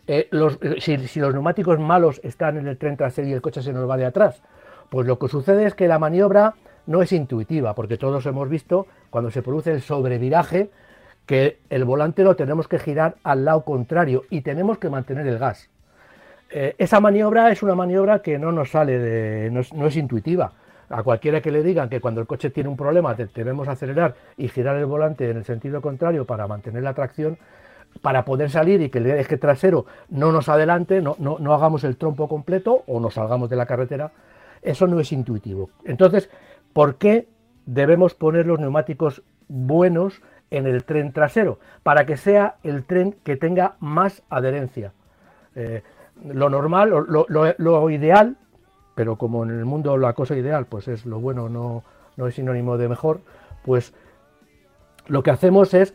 eh, 0.06 0.28
los, 0.30 0.58
eh, 0.62 0.80
si, 0.80 1.20
los 1.20 1.34
neumáticos 1.34 1.78
malos 1.78 2.22
están 2.24 2.56
en 2.56 2.66
el 2.66 2.78
tren 2.78 2.96
trasero 2.96 3.28
y 3.28 3.34
el 3.34 3.42
coche 3.42 3.60
se 3.60 3.74
nos 3.74 3.88
va 3.88 3.98
de 3.98 4.06
atrás, 4.06 4.42
pues 4.88 5.06
lo 5.06 5.18
que 5.18 5.28
sucede 5.28 5.66
es 5.66 5.74
que 5.74 5.86
la 5.86 5.98
maniobra 5.98 6.54
no 6.88 7.02
es 7.02 7.12
intuitiva, 7.12 7.74
porque 7.74 7.96
todos 7.96 8.26
hemos 8.26 8.48
visto 8.48 8.86
cuando 9.10 9.30
se 9.30 9.42
produce 9.42 9.70
el 9.70 9.82
sobreviraje 9.82 10.70
que 11.26 11.58
el 11.68 11.84
volante 11.84 12.24
lo 12.24 12.34
tenemos 12.34 12.66
que 12.66 12.78
girar 12.78 13.16
al 13.22 13.44
lado 13.44 13.62
contrario 13.62 14.24
y 14.30 14.40
tenemos 14.40 14.78
que 14.78 14.88
mantener 14.88 15.26
el 15.26 15.38
gas. 15.38 15.68
Eh, 16.50 16.74
esa 16.78 16.98
maniobra 17.00 17.52
es 17.52 17.62
una 17.62 17.74
maniobra 17.74 18.20
que 18.20 18.38
no 18.38 18.52
nos 18.52 18.70
sale 18.70 18.98
de. 18.98 19.50
no 19.50 19.60
es, 19.60 19.72
no 19.74 19.86
intuitiva. 19.88 20.52
A 20.88 21.02
cualquiera 21.02 21.42
que 21.42 21.50
le 21.50 21.62
digan 21.62 21.90
que 21.90 22.00
cuando 22.00 22.22
el 22.22 22.26
coche 22.26 22.48
tiene 22.48 22.70
un 22.70 22.76
problema 22.78 23.14
debemos 23.14 23.68
acelerar 23.68 24.14
y 24.38 24.48
girar 24.48 24.76
el 24.76 24.86
volante 24.86 25.30
en 25.30 25.36
el 25.36 25.44
sentido 25.44 25.82
contrario 25.82 26.24
para 26.24 26.46
mantener 26.46 26.82
la 26.82 26.94
tracción, 26.94 27.36
para 28.00 28.24
poder 28.24 28.48
salir 28.48 28.80
y 28.80 28.88
que 28.88 28.96
el 28.96 29.10
eje 29.10 29.36
trasero 29.36 29.84
no 30.08 30.32
nos 30.32 30.48
adelante, 30.48 31.02
no, 31.02 31.16
no, 31.18 31.54
hagamos 31.54 31.84
el 31.84 31.98
trompo 31.98 32.26
completo 32.26 32.84
o 32.86 33.00
nos 33.00 33.12
salgamos 33.14 33.50
de 33.50 33.56
la 33.56 33.66
carretera, 33.66 34.12
eso 34.62 34.86
no 34.86 34.98
es 34.98 35.12
intuitivo. 35.12 35.68
Entonces, 35.84 36.30
¿por 36.78 36.94
qué 36.94 37.26
debemos 37.66 38.14
poner 38.14 38.46
los 38.46 38.60
neumáticos 38.60 39.24
buenos 39.48 40.22
en 40.52 40.64
el 40.68 40.84
tren 40.84 41.12
trasero? 41.12 41.58
Para 41.82 42.06
que 42.06 42.16
sea 42.16 42.54
el 42.62 42.84
tren 42.84 43.16
que 43.24 43.34
tenga 43.34 43.74
más 43.80 44.22
adherencia. 44.30 44.92
Eh, 45.56 45.82
lo 46.24 46.48
normal, 46.48 46.90
lo, 46.90 47.26
lo, 47.26 47.90
ideal, 47.90 48.36
pero 48.94 49.16
como 49.16 49.42
en 49.42 49.50
el 49.50 49.64
mundo 49.64 49.96
la 49.96 50.12
cosa 50.12 50.36
ideal, 50.36 50.66
pues 50.66 50.86
es 50.86 51.04
lo 51.04 51.18
bueno, 51.18 51.48
no, 51.48 51.82
no 52.16 52.28
es 52.28 52.36
sinónimo 52.36 52.78
de 52.78 52.88
mejor, 52.88 53.22
pues 53.64 53.92
lo 55.08 55.24
que 55.24 55.32
hacemos 55.32 55.74
es 55.74 55.94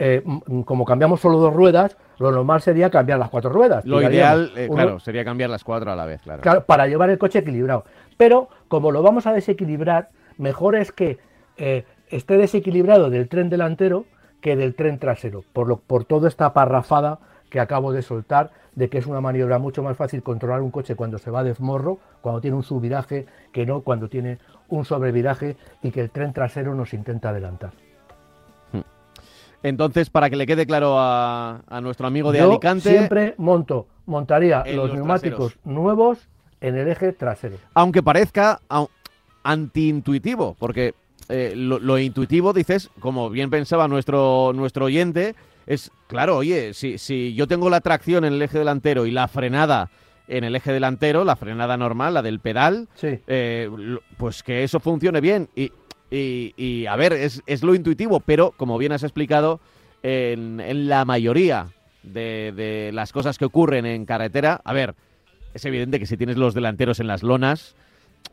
eh, 0.00 0.24
como 0.64 0.86
cambiamos 0.86 1.20
solo 1.20 1.38
dos 1.38 1.54
ruedas, 1.54 1.96
lo 2.18 2.32
normal 2.32 2.62
sería 2.62 2.90
cambiar 2.90 3.20
las 3.20 3.30
cuatro 3.30 3.50
ruedas. 3.50 3.86
Lo 3.86 4.02
ideal, 4.02 4.50
eh, 4.56 4.68
claro, 4.68 4.98
sería 4.98 5.24
cambiar 5.24 5.50
las 5.50 5.62
cuatro 5.62 5.92
a 5.92 5.94
la 5.94 6.04
vez, 6.04 6.20
claro. 6.22 6.42
claro. 6.42 6.64
Para 6.64 6.88
llevar 6.88 7.10
el 7.10 7.18
coche 7.18 7.38
equilibrado. 7.38 7.84
Pero 8.16 8.48
como 8.70 8.92
lo 8.92 9.02
vamos 9.02 9.26
a 9.26 9.32
desequilibrar, 9.32 10.10
mejor 10.38 10.76
es 10.76 10.92
que 10.92 11.18
eh, 11.56 11.84
esté 12.08 12.36
desequilibrado 12.36 13.10
del 13.10 13.28
tren 13.28 13.50
delantero 13.50 14.04
que 14.40 14.54
del 14.54 14.76
tren 14.76 15.00
trasero, 15.00 15.42
por, 15.52 15.66
lo, 15.66 15.78
por 15.78 16.04
toda 16.04 16.28
esta 16.28 16.52
parrafada 16.52 17.18
que 17.50 17.58
acabo 17.58 17.92
de 17.92 18.02
soltar, 18.02 18.52
de 18.76 18.88
que 18.88 18.98
es 18.98 19.06
una 19.06 19.20
maniobra 19.20 19.58
mucho 19.58 19.82
más 19.82 19.96
fácil 19.96 20.22
controlar 20.22 20.62
un 20.62 20.70
coche 20.70 20.94
cuando 20.94 21.18
se 21.18 21.32
va 21.32 21.42
de 21.42 21.52
morro, 21.58 21.98
cuando 22.20 22.40
tiene 22.40 22.56
un 22.56 22.62
subviraje, 22.62 23.26
que 23.52 23.66
no 23.66 23.80
cuando 23.80 24.08
tiene 24.08 24.38
un 24.68 24.84
sobreviraje 24.84 25.56
y 25.82 25.90
que 25.90 26.02
el 26.02 26.10
tren 26.10 26.32
trasero 26.32 26.72
nos 26.76 26.94
intenta 26.94 27.30
adelantar. 27.30 27.72
Entonces, 29.64 30.10
para 30.10 30.30
que 30.30 30.36
le 30.36 30.46
quede 30.46 30.64
claro 30.64 30.94
a, 30.96 31.60
nuestro 31.82 32.06
amigo 32.06 32.30
de 32.30 32.40
Alicante. 32.40 32.88
Siempre 32.88 33.34
monto, 33.36 33.88
montaría 34.06 34.64
los, 34.64 34.94
neumáticos 34.94 35.58
nuevos 35.64 36.29
en 36.60 36.76
el 36.76 36.88
eje 36.88 37.12
trasero. 37.12 37.56
Aunque 37.74 38.02
parezca 38.02 38.60
antiintuitivo, 39.42 40.56
porque 40.58 40.94
eh, 41.28 41.54
lo, 41.56 41.98
intuitivo, 41.98 42.52
dices, 42.52 42.90
como 43.00 43.30
bien 43.30 43.50
pensaba 43.50 43.88
nuestro, 43.88 44.52
nuestro 44.54 44.86
oyente, 44.86 45.34
es, 45.66 45.90
claro, 46.08 46.36
oye, 46.36 46.74
si, 46.74 46.98
si 46.98 47.34
yo 47.34 47.46
tengo 47.46 47.70
la 47.70 47.80
tracción 47.80 48.24
en 48.24 48.34
el 48.34 48.42
eje 48.42 48.58
delantero 48.58 49.06
y 49.06 49.10
la 49.10 49.28
frenada 49.28 49.90
en 50.26 50.44
el 50.44 50.54
eje 50.54 50.72
delantero, 50.72 51.24
la 51.24 51.36
frenada 51.36 51.76
normal, 51.76 52.14
la 52.14 52.22
del 52.22 52.38
pedal, 52.38 52.88
eh, 53.02 53.68
pues 54.16 54.42
que 54.42 54.62
eso 54.62 54.78
funcione 54.78 55.20
bien. 55.20 55.48
Y, 55.56 55.72
y, 56.10 56.86
a 56.86 56.96
ver, 56.96 57.12
es, 57.12 57.42
es, 57.46 57.62
lo 57.62 57.74
intuitivo, 57.74 58.20
pero 58.20 58.52
como 58.56 58.78
bien 58.78 58.92
has 58.92 59.02
explicado, 59.02 59.60
en, 60.02 60.60
en 60.60 60.88
la 60.88 61.04
mayoría 61.04 61.68
de, 62.02 62.52
de, 62.56 62.90
las 62.92 63.12
cosas 63.12 63.38
que 63.38 63.44
ocurren 63.44 63.86
en 63.86 64.06
carretera, 64.06 64.60
a 64.64 64.72
ver, 64.72 64.94
es 65.54 65.64
evidente 65.64 65.98
que 65.98 66.06
si 66.06 66.16
tienes 66.16 66.36
los 66.36 66.54
delanteros 66.54 67.00
en 67.00 67.06
las 67.06 67.22
lonas, 67.22 67.74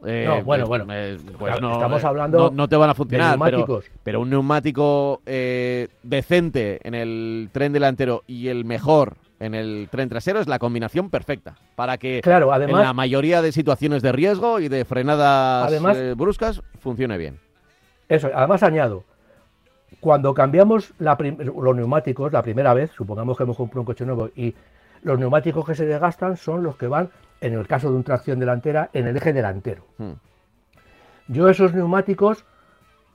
eh, 0.06 0.26
no, 0.28 0.44
bueno, 0.44 0.68
pues, 0.68 0.86
bueno. 0.86 0.94
Eh, 0.94 1.18
pues 1.40 1.60
no, 1.60 1.74
estamos 1.74 2.04
eh, 2.04 2.08
hablando. 2.08 2.52
No, 2.52 2.68
te 2.68 2.76
van 2.76 2.90
a 2.90 2.94
funcionar. 2.94 3.38
Pero, 3.44 3.82
pero, 4.04 4.22
un 4.22 4.30
neumático 4.30 5.22
eh, 5.26 5.88
decente 6.04 6.80
en 6.84 6.94
el 6.94 7.50
tren 7.52 7.74
delantero 7.74 8.24
y 8.28 8.50
el 8.50 8.64
mejor 8.64 9.16
en 9.40 9.56
el 9.56 9.88
tren 9.92 10.10
trasero 10.10 10.40
es 10.40 10.48
la 10.48 10.60
combinación 10.60 11.10
perfecta 11.10 11.56
para 11.76 11.98
que 11.98 12.22
claro, 12.22 12.52
además, 12.52 12.82
en 12.82 12.88
la 12.88 12.94
mayoría 12.94 13.42
de 13.42 13.52
situaciones 13.52 14.02
de 14.02 14.12
riesgo 14.12 14.60
y 14.60 14.68
de 14.68 14.84
frenadas 14.86 15.72
bruscas 16.16 16.62
funcione 16.80 17.18
bien. 17.18 17.40
Eso, 18.10 18.30
además 18.34 18.64
añado, 18.64 19.04
cuando 20.00 20.34
cambiamos 20.34 20.94
los 21.00 21.76
neumáticos 21.76 22.32
la 22.32 22.42
primera 22.42 22.74
vez, 22.74 22.92
supongamos 22.92 23.38
que 23.38 23.44
hemos 23.44 23.58
comprado 23.58 23.82
un 23.82 23.86
coche 23.86 24.06
nuevo 24.06 24.30
y 24.36 24.56
los 25.02 25.20
neumáticos 25.20 25.66
que 25.66 25.76
se 25.76 25.86
desgastan 25.86 26.38
son 26.38 26.64
los 26.64 26.76
que 26.78 26.88
van, 26.88 27.10
en 27.42 27.54
el 27.54 27.68
caso 27.68 27.90
de 27.90 27.96
una 27.96 28.04
tracción 28.04 28.40
delantera, 28.40 28.90
en 28.94 29.08
el 29.08 29.18
eje 29.18 29.34
delantero. 29.34 29.86
Hmm. 29.98 30.14
Yo 31.28 31.50
esos 31.50 31.74
neumáticos, 31.74 32.46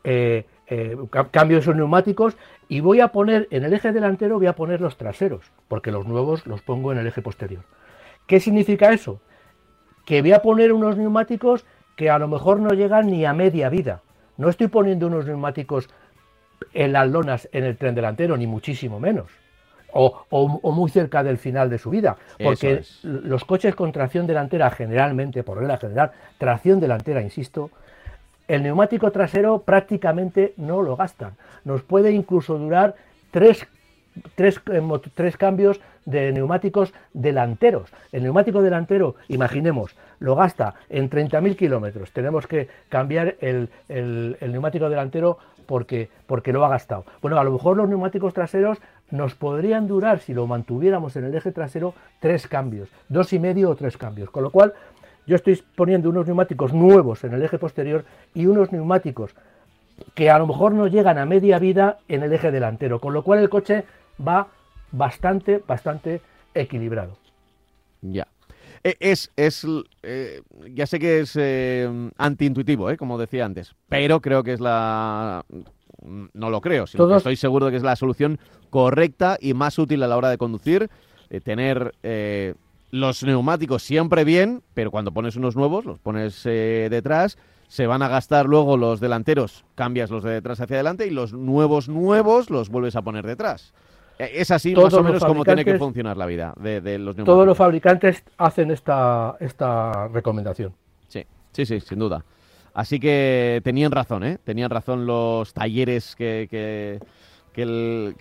eh, 0.04 0.46
eh, 0.66 0.96
cambio 1.30 1.58
esos 1.58 1.76
neumáticos 1.76 2.36
y 2.68 2.80
voy 2.80 3.00
a 3.00 3.08
poner 3.08 3.48
en 3.50 3.64
el 3.64 3.72
eje 3.72 3.92
delantero, 3.92 4.38
voy 4.38 4.46
a 4.46 4.54
poner 4.54 4.80
los 4.80 4.96
traseros, 4.96 5.50
porque 5.68 5.90
los 5.90 6.06
nuevos 6.06 6.46
los 6.46 6.62
pongo 6.62 6.92
en 6.92 6.98
el 6.98 7.06
eje 7.06 7.22
posterior. 7.22 7.64
¿Qué 8.26 8.40
significa 8.40 8.92
eso? 8.92 9.20
Que 10.04 10.20
voy 10.20 10.32
a 10.32 10.42
poner 10.42 10.72
unos 10.72 10.96
neumáticos 10.96 11.66
que 11.96 12.10
a 12.10 12.18
lo 12.18 12.28
mejor 12.28 12.60
no 12.60 12.70
llegan 12.70 13.06
ni 13.06 13.24
a 13.24 13.32
media 13.32 13.68
vida. 13.68 14.02
No 14.36 14.48
estoy 14.48 14.68
poniendo 14.68 15.06
unos 15.06 15.26
neumáticos 15.26 15.88
en 16.72 16.92
las 16.92 17.08
lonas 17.10 17.48
en 17.52 17.64
el 17.64 17.76
tren 17.76 17.94
delantero, 17.94 18.36
ni 18.36 18.46
muchísimo 18.46 19.00
menos. 19.00 19.41
O, 19.94 20.72
muy 20.72 20.90
cerca 20.90 21.22
del 21.22 21.38
final 21.38 21.68
de 21.68 21.78
su 21.78 21.90
vida. 21.90 22.16
Porque 22.42 22.83
los 23.02 23.44
coches 23.44 23.74
con 23.74 23.92
tracción 23.92 24.26
delantera, 24.26 24.70
generalmente, 24.70 25.42
por 25.42 25.59
regla 25.59 25.76
general, 25.78 26.12
tracción 26.38 26.81
delantera, 26.81 27.20
insisto, 27.20 27.70
el 28.48 28.62
neumático 28.62 29.11
trasero 29.11 29.61
prácticamente 29.61 30.55
no 30.57 30.83
lo 30.83 30.96
gastan. 30.96 31.33
Nos 31.64 31.83
puede 31.83 32.12
incluso 32.12 32.59
durar 32.59 32.94
tres, 33.31 33.66
tres, 34.35 34.61
eh, 34.70 34.83
tres 35.14 35.37
cambios 35.37 35.81
de 36.05 36.33
neumáticos 36.33 36.92
delanteros. 37.12 37.90
El 38.11 38.24
neumático 38.24 38.62
delantero, 38.62 39.14
imaginemos, 39.28 39.96
lo 40.18 40.37
gasta 40.37 40.74
en 40.88 41.11
30.000 41.11 41.57
kilómetros. 41.57 42.12
Tenemos 42.12 42.46
que 42.46 42.68
cambiar 42.88 43.37
el, 43.40 43.68
neumático 44.40 44.88
delantero 44.88 45.38
porque, 45.66 46.09
porque 46.26 46.52
lo 46.52 46.64
ha 46.64 46.68
gastado. 46.68 47.05
Bueno, 47.20 47.38
a 47.38 47.44
lo 47.44 47.52
mejor 47.52 47.76
los 47.76 47.88
neumáticos 47.88 48.35
traseros 48.35 48.78
nos 49.12 49.35
podrían 49.35 49.87
durar, 49.87 50.18
si 50.18 50.35
lo 50.35 50.46
mantuviéramos 50.46 51.14
en 51.16 51.25
el 51.25 51.35
eje 51.35 51.53
trasero, 51.53 51.94
tres 52.18 52.48
cambios, 52.48 52.88
dos 53.09 53.33
y 53.33 53.38
medio 53.38 53.70
o 53.70 53.77
tres 53.77 53.96
cambios. 53.96 54.31
Con 54.31 54.42
lo 54.42 54.51
cual, 54.51 54.72
yo 55.27 55.37
estoy 55.37 55.62
poniendo 55.77 56.11
unos 56.11 56.27
neumáticos 56.27 56.72
nuevos 56.72 57.22
en 57.22 57.35
el 57.35 57.42
eje 57.42 57.59
posterior 57.59 58.05
y 58.35 58.46
unos 58.46 58.72
neumáticos 58.72 59.35
que 60.14 60.31
a 60.31 60.38
lo 60.38 60.46
mejor 60.46 60.72
no 60.72 60.88
llegan 60.88 61.18
a 61.18 61.27
media 61.27 61.59
vida 61.59 61.98
en 62.09 62.22
el 62.22 62.33
eje 62.33 62.51
delantero. 62.51 63.01
Con 63.01 63.12
lo 63.12 63.22
cual 63.22 63.38
el 63.38 63.51
coche 63.51 63.85
va 64.27 64.48
bastante, 64.90 65.62
bastante 65.66 66.22
equilibrado. 66.55 67.16
Ya. 68.01 68.27
E, 68.85 68.96
es, 68.98 69.31
es 69.37 69.64
eh, 70.03 70.42
ya 70.70 70.87
sé 70.87 70.98
que 70.98 71.20
es 71.20 71.37
eh, 71.38 71.88
antiintuitivo, 72.18 72.90
eh, 72.90 72.96
como 72.96 73.16
decía 73.16 73.44
antes, 73.44 73.75
pero 73.88 74.20
creo 74.20 74.42
que 74.42 74.55
es 74.55 74.61
la... 74.61 75.44
No 76.04 76.50
lo 76.50 76.60
creo, 76.60 76.86
sino 76.86 77.08
que 77.08 77.16
estoy 77.16 77.36
seguro 77.36 77.66
de 77.66 77.72
que 77.72 77.76
es 77.76 77.82
la 77.82 77.96
solución 77.96 78.38
correcta 78.70 79.38
y 79.40 79.54
más 79.54 79.78
útil 79.78 80.02
a 80.02 80.08
la 80.08 80.16
hora 80.16 80.30
de 80.30 80.38
conducir, 80.38 80.90
tener 81.44 81.94
los 82.90 83.22
neumáticos 83.22 83.82
siempre 83.82 84.24
bien, 84.24 84.62
pero 84.74 84.90
cuando 84.90 85.12
pones 85.12 85.36
unos 85.36 85.56
nuevos, 85.56 85.84
los 85.84 85.98
pones 85.98 86.42
detrás, 86.42 87.38
se 87.72 87.86
van 87.86 88.02
a 88.02 88.08
gastar 88.08 88.44
luego 88.44 88.76
los 88.76 89.00
delanteros, 89.00 89.64
cambias 89.74 90.10
los 90.10 90.22
de 90.22 90.32
detrás 90.32 90.60
hacia 90.60 90.76
adelante 90.76 91.06
y 91.06 91.10
los 91.10 91.32
nuevos 91.32 91.88
nuevos 91.88 92.50
los 92.50 92.68
vuelves 92.68 92.96
a 92.96 93.02
poner 93.02 93.26
detrás. 93.26 93.72
Eh, 94.18 94.30
es 94.34 94.50
así 94.50 94.74
más 94.74 94.92
o 94.92 95.02
menos 95.02 95.24
como 95.24 95.42
tiene 95.42 95.64
que 95.64 95.78
funcionar 95.78 96.18
la 96.18 96.26
vida 96.26 96.52
de, 96.58 96.80
los 96.98 97.16
neumáticos. 97.16 97.24
Todos 97.24 97.46
los 97.46 97.56
fabricantes 97.56 98.24
hacen 98.36 98.70
esta, 98.70 99.36
esta 99.40 100.08
recomendación. 100.08 100.74
Sí, 101.08 101.24
sí, 101.52 101.64
sí, 101.64 101.80
sin 101.80 101.98
duda. 101.98 102.22
Así 102.74 102.98
que 102.98 103.61
tenían 103.64 103.92
razón, 103.92 104.24
¿eh? 104.24 104.38
Tenían 104.42 104.70
razón 104.70 105.06
los 105.06 105.52
talleres 105.52 106.16
que, 106.16 106.48
que, 106.50 108.14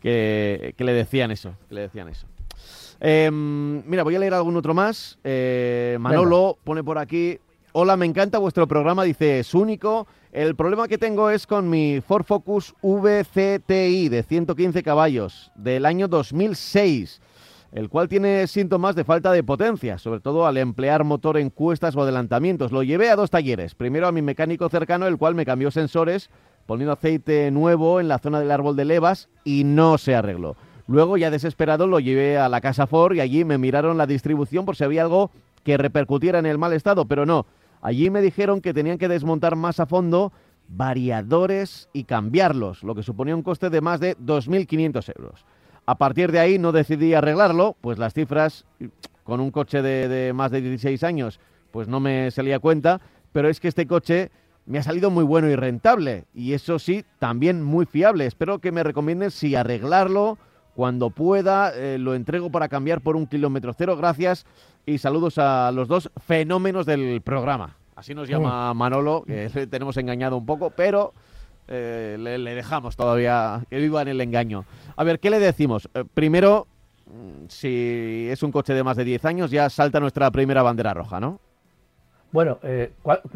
que, 0.00 0.74
le 0.84 0.92
decían 0.92 1.30
eso. 1.30 1.54
Que 1.68 1.74
le 1.74 1.80
decían 1.82 2.08
eso. 2.08 2.26
Em, 3.00 3.82
mira, 3.86 4.04
voy 4.04 4.14
a 4.14 4.18
leer 4.20 4.34
algún 4.34 4.56
otro 4.56 4.74
más. 4.74 5.18
Eh, 5.24 5.96
Manolo 6.00 6.58
pone 6.64 6.84
por 6.84 6.98
aquí 6.98 7.40
hola, 7.72 7.96
me 7.96 8.06
encanta 8.06 8.38
vuestro 8.38 8.68
programa, 8.68 9.02
dice, 9.04 9.40
es 9.40 9.54
único. 9.54 10.06
El 10.30 10.54
problema 10.54 10.88
que 10.88 10.98
tengo 10.98 11.30
es 11.30 11.46
con 11.46 11.68
mi 11.68 12.00
Ford 12.00 12.24
Focus 12.24 12.74
VCTI 12.82 14.08
de 14.08 14.22
115 14.22 14.82
caballos 14.82 15.50
del 15.56 15.86
año 15.86 16.08
2006 16.08 17.20
el 17.72 17.88
cual 17.88 18.06
tiene 18.06 18.46
síntomas 18.46 18.94
de 18.94 19.04
falta 19.04 19.32
de 19.32 19.42
potencia, 19.42 19.98
sobre 19.98 20.20
todo 20.20 20.46
al 20.46 20.58
emplear 20.58 21.04
motor 21.04 21.38
en 21.38 21.48
cuestas 21.48 21.96
o 21.96 22.02
adelantamientos. 22.02 22.70
Lo 22.70 22.82
llevé 22.82 23.10
a 23.10 23.16
dos 23.16 23.30
talleres, 23.30 23.74
primero 23.74 24.06
a 24.06 24.12
mi 24.12 24.20
mecánico 24.20 24.68
cercano, 24.68 25.06
el 25.06 25.16
cual 25.16 25.34
me 25.34 25.46
cambió 25.46 25.70
sensores, 25.70 26.28
poniendo 26.66 26.92
aceite 26.92 27.50
nuevo 27.50 27.98
en 27.98 28.08
la 28.08 28.18
zona 28.18 28.40
del 28.40 28.50
árbol 28.50 28.76
de 28.76 28.84
levas 28.84 29.30
y 29.42 29.64
no 29.64 29.96
se 29.96 30.14
arregló. 30.14 30.56
Luego, 30.86 31.16
ya 31.16 31.30
desesperado, 31.30 31.86
lo 31.86 31.98
llevé 31.98 32.36
a 32.36 32.50
la 32.50 32.60
casa 32.60 32.86
Ford 32.86 33.14
y 33.14 33.20
allí 33.20 33.44
me 33.44 33.56
miraron 33.56 33.96
la 33.96 34.06
distribución 34.06 34.66
por 34.66 34.76
si 34.76 34.84
había 34.84 35.02
algo 35.02 35.30
que 35.64 35.78
repercutiera 35.78 36.38
en 36.38 36.46
el 36.46 36.58
mal 36.58 36.74
estado, 36.74 37.06
pero 37.06 37.24
no. 37.24 37.46
Allí 37.80 38.10
me 38.10 38.20
dijeron 38.20 38.60
que 38.60 38.74
tenían 38.74 38.98
que 38.98 39.08
desmontar 39.08 39.56
más 39.56 39.80
a 39.80 39.86
fondo 39.86 40.32
variadores 40.68 41.88
y 41.92 42.04
cambiarlos, 42.04 42.82
lo 42.82 42.94
que 42.94 43.02
suponía 43.02 43.34
un 43.34 43.42
coste 43.42 43.70
de 43.70 43.80
más 43.80 44.00
de 44.00 44.16
2.500 44.18 45.12
euros. 45.16 45.46
A 45.84 45.96
partir 45.96 46.30
de 46.30 46.38
ahí 46.38 46.58
no 46.58 46.72
decidí 46.72 47.14
arreglarlo, 47.14 47.76
pues 47.80 47.98
las 47.98 48.14
cifras 48.14 48.64
con 49.24 49.40
un 49.40 49.50
coche 49.50 49.82
de, 49.82 50.32
más 50.32 50.50
de 50.50 50.60
16 50.60 51.02
años, 51.02 51.40
pues 51.70 51.88
no 51.88 52.00
me 52.00 52.30
salía 52.30 52.58
cuenta, 52.58 53.00
pero 53.32 53.48
es 53.48 53.60
que 53.60 53.68
este 53.68 53.86
coche 53.86 54.30
me 54.66 54.78
ha 54.78 54.82
salido 54.82 55.10
muy 55.10 55.24
bueno 55.24 55.48
y 55.48 55.56
rentable, 55.56 56.26
y 56.34 56.52
eso 56.52 56.78
sí, 56.78 57.04
también 57.18 57.62
muy 57.62 57.86
fiable. 57.86 58.26
Espero 58.26 58.60
que 58.60 58.70
me 58.70 58.84
recomiendes 58.84 59.34
si 59.34 59.56
arreglarlo 59.56 60.38
cuando 60.74 61.10
pueda, 61.10 61.72
eh, 61.74 61.98
lo 61.98 62.14
entrego 62.14 62.50
para 62.50 62.68
cambiar 62.68 63.00
por 63.00 63.16
un 63.16 63.26
kilómetro 63.26 63.74
cero. 63.76 63.96
Gracias 63.96 64.46
y 64.86 64.98
saludos 64.98 65.38
a 65.38 65.72
los 65.72 65.88
dos 65.88 66.10
fenómenos 66.24 66.86
del 66.86 67.20
programa. 67.22 67.76
Así 67.96 68.14
nos 68.14 68.28
llama 68.28 68.72
mm. 68.72 68.76
Manolo, 68.76 69.24
que 69.26 69.50
le 69.54 69.66
tenemos 69.66 69.96
engañado 69.96 70.36
un 70.36 70.46
poco, 70.46 70.70
pero 70.70 71.12
eh, 71.68 72.16
le, 72.18 72.54
dejamos 72.54 72.96
todavía 72.96 73.62
que 73.70 73.78
viva 73.78 74.02
en 74.02 74.08
el 74.08 74.20
engaño. 74.20 74.64
A 74.96 75.04
ver, 75.04 75.20
¿qué 75.20 75.30
le 75.30 75.38
decimos? 75.38 75.88
Eh, 75.94 76.04
primero, 76.12 76.66
mm, 77.06 77.46
si 77.48 78.28
es 78.30 78.42
un 78.42 78.52
coche 78.52 78.74
de 78.74 78.82
más 78.82 78.96
de 78.96 79.04
10 79.04 79.24
años, 79.24 79.50
ya 79.50 79.70
salta 79.70 80.00
nuestra 80.00 80.30
primera 80.30 80.62
bandera 80.62 80.94
roja, 80.94 81.20
¿no? 81.20 81.40
Bueno, 82.32 82.58
eh, 82.62 82.92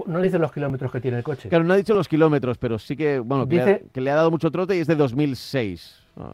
no 0.06 0.20
dice 0.22 0.38
los 0.38 0.50
kilómetros 0.52 0.90
que 0.90 1.00
tiene 1.00 1.18
el 1.18 1.22
coche. 1.22 1.50
Claro, 1.50 1.64
no 1.64 1.74
ha 1.74 1.76
dicho 1.76 1.94
los 1.94 2.08
kilómetros, 2.08 2.56
pero 2.56 2.78
sí 2.78 2.96
que, 2.96 3.18
bueno, 3.18 3.44
dice, 3.44 3.84
que, 3.92 4.00
le 4.00 4.10
ha, 4.10 4.14
dado 4.14 4.30
mucho 4.30 4.50
trote 4.50 4.74
y 4.74 4.80
es 4.80 4.86
de 4.86 4.96
2006. 4.96 5.98
Ah, 6.16 6.32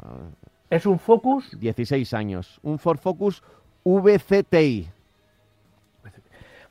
¿Es 0.70 0.86
un 0.86 0.98
Focus? 1.00 1.58
16 1.58 2.14
años. 2.14 2.60
Un 2.62 2.78
Ford 2.78 2.98
Focus 2.98 3.42
VCTI. 3.84 4.88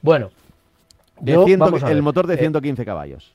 Bueno, 0.02 0.32
el 1.26 2.02
motor 2.02 2.26
de 2.26 2.38
115 2.38 2.86
caballos. 2.86 3.34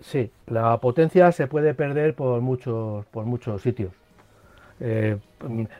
Sí, 0.00 0.30
la 0.46 0.78
potencia 0.78 1.32
se 1.32 1.46
puede 1.46 1.74
perder 1.74 2.14
por 2.14 2.40
muchos, 2.40 3.06
por 3.06 3.24
muchos 3.24 3.62
sitios. 3.62 3.92
Eh, 4.78 5.16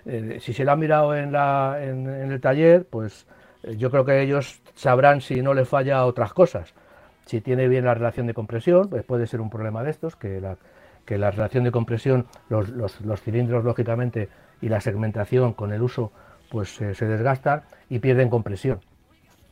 eh, 0.07 0.39
si 0.41 0.55
se 0.55 0.65
la 0.65 0.73
ha 0.73 0.77
mirado 0.77 1.15
en, 1.15 1.33
la, 1.33 1.79
en, 1.83 2.07
el 2.09 2.41
taller, 2.41 2.87
pues 2.89 3.27
eh, 3.63 3.77
yo 3.77 3.91
creo 3.91 4.05
que 4.07 4.23
ellos 4.23 4.61
sabrán 4.75 5.21
si 5.21 5.43
no 5.43 5.53
le 5.53 5.67
falla 5.67 6.07
otras 6.07 6.33
cosas. 6.33 6.73
Si 7.27 7.41
tiene 7.41 7.69
bien 7.69 7.85
la 7.85 7.95
relación 7.95 8.27
de 8.27 8.35
compresión, 8.35 8.89
pues 8.89 9.05
puede 9.05 9.27
ser 9.27 9.41
un 9.41 9.51
problema 9.51 9.83
de 9.83 9.91
estos, 9.91 10.17
que 10.17 10.41
la, 10.41 10.57
que 11.05 11.19
la 11.19 11.31
relación 11.31 11.65
de 11.65 11.73
compresión, 11.73 12.27
los, 12.49 12.71
los, 12.71 13.01
los 13.03 13.21
cilindros 13.21 13.65
lógicamente 13.65 14.29
y 14.63 14.69
la 14.71 14.81
segmentación 14.81 15.53
con 15.53 15.73
el 15.73 15.83
uso 15.83 16.13
pues 16.51 16.71
se 16.71 17.07
desgastan 17.07 17.63
y 17.91 17.99
pierden 17.99 18.31
compresión. 18.31 18.81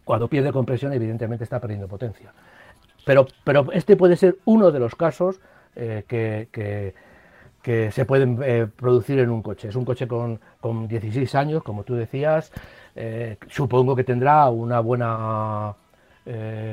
Cuando 0.04 0.28
pierde 0.28 0.52
compresión 0.52 0.92
evidentemente 0.92 1.44
está 1.44 1.60
perdiendo 1.60 1.88
potencia. 1.88 2.32
Pero, 3.04 3.26
pero 3.44 3.70
este 3.72 3.96
puede 3.96 4.16
ser 4.16 4.36
uno 4.44 4.70
de 4.70 4.78
los 4.78 4.94
casos 4.94 5.40
eh, 5.76 6.04
que, 6.08 6.94
se 7.90 8.04
pueden 8.04 8.38
eh, 8.42 8.66
producir 8.74 9.18
en 9.18 9.30
un 9.30 9.42
coche. 9.42 9.68
Es 9.68 9.76
un 9.76 9.84
coche 9.84 10.06
con, 10.06 10.38
16 10.88 11.34
años, 11.34 11.62
como 11.62 11.82
tú 11.84 11.94
decías. 11.94 12.52
Eh, 12.94 13.36
supongo 13.48 13.96
que 13.96 14.04
tendrá 14.04 14.48
una 14.50 14.80
buena 14.80 15.74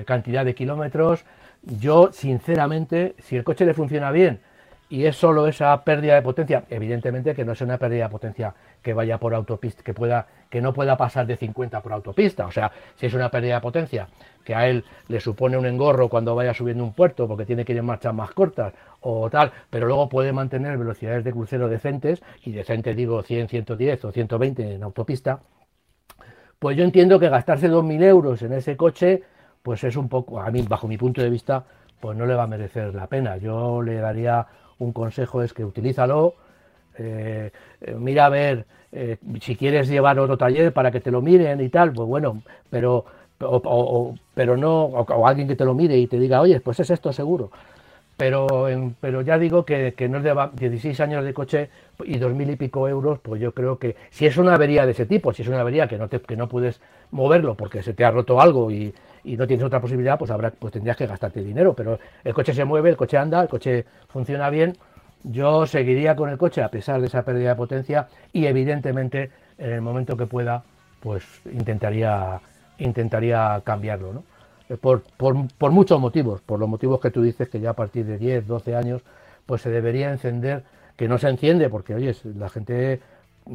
cantidad 0.05 0.45
de 0.45 0.55
kilómetros. 0.55 1.25
Yo, 1.63 2.11
sinceramente, 2.13 3.15
si 3.19 3.35
el 3.35 3.43
coche 3.43 3.65
le 3.65 3.73
funciona 3.73 4.11
bien 4.11 4.39
y 4.91 5.06
es 5.06 5.15
solo 5.15 5.47
esa 5.47 5.86
pérdida 5.86 6.15
de 6.15 6.21
potencia, 6.21 6.65
evidentemente 6.69 7.34
que 7.34 7.45
no 7.45 7.54
es 7.54 7.62
una 7.62 7.77
pérdida 7.77 8.04
de 8.04 8.10
potencia 8.10 8.54
que 8.82 8.93
vaya 8.93 9.17
por 9.17 9.34
autopista, 9.34 9.84
que 9.84 9.93
pueda, 9.93 10.27
que 10.49 10.62
no 10.62 10.73
pueda 10.73 10.97
pasar 10.97 11.25
de 11.25 11.38
50 11.38 11.82
por 11.82 11.93
autopista. 11.93 12.45
O 12.45 12.51
sea, 12.51 12.69
si 12.95 13.06
es 13.06 13.13
una 13.13 13.32
pérdida 13.32 13.56
de 13.56 13.62
potencia 13.62 14.10
que 14.43 14.54
a 14.54 14.67
él 14.67 14.84
le 15.08 15.21
supone 15.21 15.56
un 15.56 15.65
engorro 15.65 16.10
cuando 16.10 16.36
vaya 16.36 16.54
subiendo 16.54 16.84
un 16.84 16.91
puerto 16.91 17.25
porque 17.25 17.45
tiene 17.45 17.63
que 17.63 17.71
ir 17.71 17.77
en 17.77 17.86
marchas 17.86 18.13
más 18.13 18.32
cortas 18.32 18.73
o 18.99 19.30
tal, 19.30 19.54
pero 19.69 19.88
luego 19.88 20.10
puede 20.10 20.34
mantener 20.34 20.77
velocidades 20.77 21.23
de 21.23 21.32
crucero 21.32 21.69
decentes, 21.69 22.21
y 22.43 22.51
decentes 22.51 22.93
digo 22.93 23.23
100, 23.23 23.47
110 23.47 24.06
o 24.06 24.12
120 24.12 24.75
en 24.75 24.84
autopista, 24.84 25.39
pues 26.60 26.75
yo 26.75 26.84
entiendo 26.84 27.17
que 27.17 27.30
gastarse 27.30 27.69
2.000 27.69 28.04
euros 28.04 28.41
en 28.41 28.51
ese 28.51 28.75
coche, 28.75 29.23
pues 29.63 29.86
es 29.86 29.95
un 29.95 30.10
poco, 30.10 30.41
a 30.41 30.51
mí, 30.51 30.63
bajo 30.67 30.89
mi 30.89 30.97
punto 30.97 31.21
de 31.21 31.30
vista, 31.30 31.63
pues 32.01 32.17
no 32.17 32.25
le 32.25 32.36
va 32.36 32.43
a 32.43 32.47
merecer 32.47 32.93
la 32.93 33.08
pena. 33.08 33.38
Yo 33.38 33.82
le 33.82 33.95
daría 33.95 34.45
un 34.81 34.93
consejo, 34.93 35.41
es 35.43 35.53
que 35.53 35.63
utilízalo, 35.63 36.35
eh, 36.97 37.51
eh, 37.81 37.95
mira 37.97 38.25
a 38.25 38.29
ver 38.29 38.65
eh, 38.91 39.17
si 39.41 39.55
quieres 39.55 39.87
llevar 39.87 40.19
otro 40.19 40.37
taller 40.37 40.73
para 40.73 40.91
que 40.91 40.99
te 40.99 41.11
lo 41.11 41.21
miren 41.21 41.61
y 41.61 41.69
tal, 41.69 41.93
pues 41.93 42.07
bueno, 42.07 42.41
pero 42.69 43.05
pero 44.35 44.55
no, 44.55 44.83
o, 44.83 45.27
alguien 45.27 45.47
que 45.47 45.55
te 45.55 45.65
lo 45.65 45.73
mire 45.73 45.97
y 45.97 46.05
te 46.05 46.19
diga, 46.19 46.41
oye, 46.41 46.59
pues 46.59 46.79
es 46.79 46.91
esto 46.91 47.11
seguro. 47.11 47.49
Pero, 48.15 48.67
pero 48.99 49.21
ya 49.21 49.39
digo 49.39 49.65
que, 49.65 49.95
no 50.07 50.19
es 50.19 50.23
de 50.23 50.69
16 50.69 50.99
años 50.99 51.25
de 51.25 51.33
coche 51.33 51.69
y 52.05 52.19
dos 52.19 52.35
mil 52.35 52.51
y 52.51 52.55
pico 52.55 52.87
euros, 52.87 53.17
pues 53.17 53.41
yo 53.41 53.51
creo 53.51 53.79
que 53.79 53.95
si 54.11 54.27
es 54.27 54.37
una 54.37 54.53
avería 54.53 54.85
de 54.85 54.91
ese 54.91 55.07
tipo, 55.07 55.33
si 55.33 55.41
es 55.41 55.47
una 55.47 55.61
avería 55.61 55.87
que 55.87 55.97
no, 55.97 56.07
te, 56.07 56.21
que 56.21 56.35
no 56.35 56.47
puedes 56.47 56.81
moverlo 57.09 57.55
porque 57.55 57.81
se 57.81 57.95
te 57.95 58.05
ha 58.05 58.11
roto 58.11 58.39
algo 58.39 58.69
y, 58.69 58.93
y 59.23 59.38
no 59.38 59.47
tienes 59.47 59.65
otra 59.65 59.79
posibilidad, 59.79 60.17
pues, 60.17 60.31
habrá, 60.31 60.51
pues 60.51 60.73
tendrías 60.73 60.97
que 60.97 61.07
gastarte 61.07 61.43
dinero. 61.43 61.73
Pero 61.73 61.99
el 62.23 62.34
coche 62.34 62.53
se 62.53 62.65
mueve, 62.65 62.89
el 62.89 62.97
coche 62.97 63.17
anda, 63.17 63.41
el 63.41 63.49
coche 63.49 63.86
funciona 64.07 64.49
bien. 64.49 64.77
Yo 65.23 65.67
seguiría 65.67 66.15
con 66.15 66.29
el 66.29 66.38
coche 66.38 66.63
a 66.63 66.69
pesar 66.69 66.99
de 66.99 67.07
esa 67.07 67.23
pérdida 67.23 67.49
de 67.49 67.55
potencia 67.55 68.07
y 68.34 68.45
evidentemente 68.47 69.29
en 69.57 69.71
el 69.71 69.81
momento 69.81 70.17
que 70.17 70.25
pueda, 70.25 70.63
pues 70.99 71.23
intentaría 71.51 72.41
intentaría 72.81 73.62
cambiarlo, 73.63 74.13
¿no? 74.13 74.23
Eh, 74.69 74.77
por, 74.77 75.03
por, 75.17 75.71
muchos 75.71 75.99
motivos, 75.99 76.41
por 76.41 76.60
los 76.60 76.69
motivos 76.69 76.99
que 76.99 77.12
tú 77.12 77.21
dices 77.21 77.49
que 77.49 77.60
ya 77.60 77.71
a 77.71 77.73
partir 77.73 78.05
de 78.05 78.17
10, 78.17 78.47
12 78.47 78.75
años, 78.75 79.01
pues 79.45 79.62
se 79.62 79.69
debería 79.69 80.12
encender, 80.12 80.63
que 80.97 81.07
no 81.07 81.17
se 81.17 81.29
enciende, 81.29 81.69
porque 81.69 81.95
oye, 81.95 82.15
la 82.38 82.49
gente 82.49 82.99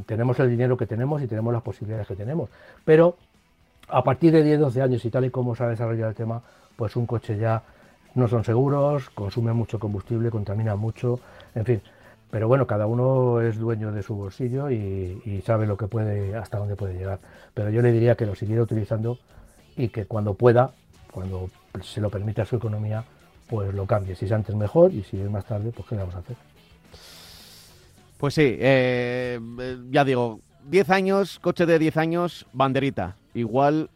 tenemos 0.07 0.39
el 0.41 0.51
dinero 0.51 0.77
que 0.77 0.87
tenemos 0.87 1.23
y 1.23 1.27
tenemos 1.27 1.53
las 1.53 1.63
posibilidades 1.63 2.07
que 2.07 2.17
tenemos, 2.17 2.51
pero 2.85 3.17
a 3.89 4.03
partir 4.03 4.33
de 4.33 4.43
10, 4.43 4.61
12 4.61 4.83
años 4.83 5.05
y 5.05 5.11
tal 5.11 5.25
y 5.25 5.31
como 5.31 5.55
se 5.55 5.65
ha 5.65 5.69
desarrollado 5.69 6.11
el 6.11 6.17
tema, 6.17 6.43
pues 6.77 6.97
un 6.97 7.07
coche 7.07 7.39
ya 7.39 7.63
no 8.15 8.29
son 8.29 8.45
seguros, 8.45 9.11
consumen 9.11 9.55
mucho 9.55 9.79
combustible, 9.79 10.31
contaminan 10.31 10.79
mucho, 10.79 11.21
en 11.55 11.65
fin. 11.65 11.83
Pero 12.31 12.49
bueno, 12.49 12.67
cada 12.67 12.87
uno 12.87 13.41
es 13.41 13.59
dueño 13.59 13.93
de 13.93 14.03
su 14.03 14.15
bolsillo 14.15 14.71
y, 14.71 15.43
sabe 15.47 15.67
lo 15.67 15.77
que 15.77 15.87
puede, 15.87 16.35
hasta 16.35 16.59
dónde 16.59 16.75
puede 16.75 16.95
llegar. 16.95 17.21
Pero 17.55 17.71
yo 17.71 17.83
le 17.83 17.93
diría 17.93 18.17
que 18.17 18.27
lo 18.27 18.35
siguiera 18.35 18.63
utilizando 18.63 19.19
y 19.77 19.89
que 19.89 20.07
cuando 20.07 20.35
pueda, 20.35 20.73
cuando 21.13 21.51
se 21.83 22.01
lo 22.01 22.11
permita 22.11 22.45
su 22.45 22.57
economía, 22.57 23.05
pues 23.49 23.73
lo 23.73 23.87
cambie. 23.87 24.17
Si 24.17 24.25
es 24.25 24.33
antes 24.33 24.57
mejor 24.57 24.93
y 24.93 25.05
si 25.05 25.21
es 25.21 25.31
más 25.31 25.45
tarde, 25.45 25.71
pues 25.71 25.87
qué 25.89 25.95
le 25.95 26.01
vamos 26.01 26.17
a 26.17 26.19
hacer. 26.19 26.37
Pues 28.19 28.35
sí, 28.35 28.57
eh, 28.59 29.39
ya 29.91 30.05
digo, 30.05 30.41
10 30.65 30.91
años, 30.91 31.39
coche 31.39 31.65
de 31.65 31.79
10 31.79 31.97
años, 31.99 32.47
banderita. 32.53 33.17
Igual 33.37 33.91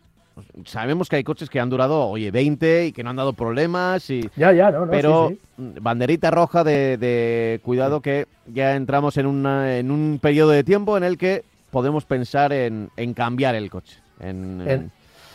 sabemos 0.67 1.09
que 1.09 1.17
hay 1.17 1.25
coches 1.25 1.49
que 1.49 1.61
han 1.61 1.71
durado, 1.71 2.07
oye, 2.07 2.31
20 2.31 2.87
y 2.87 2.93
que 2.93 3.03
no 3.03 3.11
han 3.11 3.17
dado 3.17 3.33
problemas. 3.33 4.11
Y, 4.11 4.29
ya, 4.37 4.53
ya, 4.53 4.71
no, 4.71 4.85
no, 4.85 4.91
pero 4.91 5.33
banderita 5.57 6.31
roja 6.31 6.63
de, 6.63 7.61
cuidado 7.65 8.03
que 8.03 8.27
ya 8.47 8.77
entramos 8.77 9.17
en, 9.17 9.27
una, 9.27 9.79
en 9.79 9.91
un 9.91 10.19
periodo 10.21 10.51
de 10.51 10.63
tiempo 10.63 10.97
en 10.97 11.05
el 11.05 11.17
que 11.17 11.45
podemos 11.71 12.05
pensar 12.05 12.53
en, 12.53 12.91
cambiar 13.15 13.55
el 13.55 13.71
coche. 13.71 13.99
En, 14.21 14.61
en, 14.67 14.93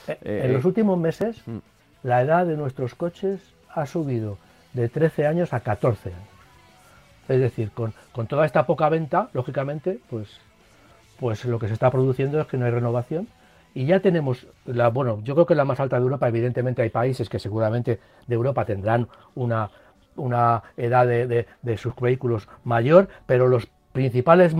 eh, 0.07 0.49
los 0.53 0.65
últimos 0.65 0.99
meses, 0.99 1.41
mm. 1.47 1.57
la 2.03 2.21
edad 2.21 2.45
de 2.45 2.55
nuestros 2.55 2.93
coches 2.93 3.39
ha 3.73 3.87
subido 3.87 4.37
de 4.73 4.87
13 4.87 5.25
años 5.25 5.53
a 5.53 5.61
14 5.61 6.09
años. 6.09 6.29
Es 7.27 7.39
decir, 7.39 7.71
con, 7.71 7.91
con 8.11 8.27
toda 8.27 8.45
esta 8.45 8.67
poca 8.67 8.87
venta, 8.87 9.29
lógicamente, 9.33 9.97
pues, 10.11 10.27
pues 11.19 11.43
lo 11.45 11.57
que 11.57 11.67
se 11.67 11.73
está 11.73 11.89
produciendo 11.89 12.39
es 12.39 12.45
que 12.45 12.57
no 12.57 12.65
hay 12.65 12.71
renovación 12.71 13.27
y 13.75 13.85
ya 13.85 13.99
tenemos, 13.99 14.47
la, 14.65 14.87
bueno, 14.87 15.19
yo 15.23 15.35
creo 15.35 15.45
que 15.45 15.53
la 15.53 15.65
más 15.65 15.81
alta 15.81 15.97
de 15.97 16.03
Europa, 16.03 16.29
evidentemente 16.29 16.81
hay 16.81 16.89
países 16.89 17.27
que 17.27 17.39
seguramente 17.39 17.99
de 18.25 18.33
Europa 18.33 18.63
tendrán 18.63 19.09
una, 19.35 19.69
una 20.15 20.63
edad 20.77 21.05
de, 21.05 21.77
sus 21.77 21.93
vehículos 21.97 22.47
mayor, 22.63 23.09
pero 23.25 23.47
los 23.47 23.67
principales 23.91 24.55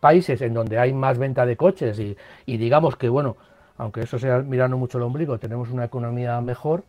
países 0.00 0.42
en 0.42 0.54
donde 0.54 0.76
hay 0.76 0.92
más 0.92 1.18
venta 1.18 1.46
de 1.46 1.56
coches 1.56 2.00
y, 2.00 2.16
digamos 2.56 2.96
que, 2.96 3.08
bueno, 3.08 3.36
aunque 3.76 4.02
eso 4.02 4.18
sea 4.18 4.38
mirando 4.40 4.76
mucho 4.76 4.98
el 4.98 5.04
ombligo, 5.04 5.38
tenemos 5.38 5.70
una 5.70 5.84
economía 5.84 6.40
mejor, 6.40 6.82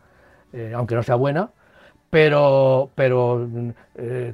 eh, 0.53 0.73
aunque 0.75 0.95
no 0.95 1.03
sea 1.03 1.15
buena, 1.15 1.51
pero, 2.09 2.89
pero 2.95 3.47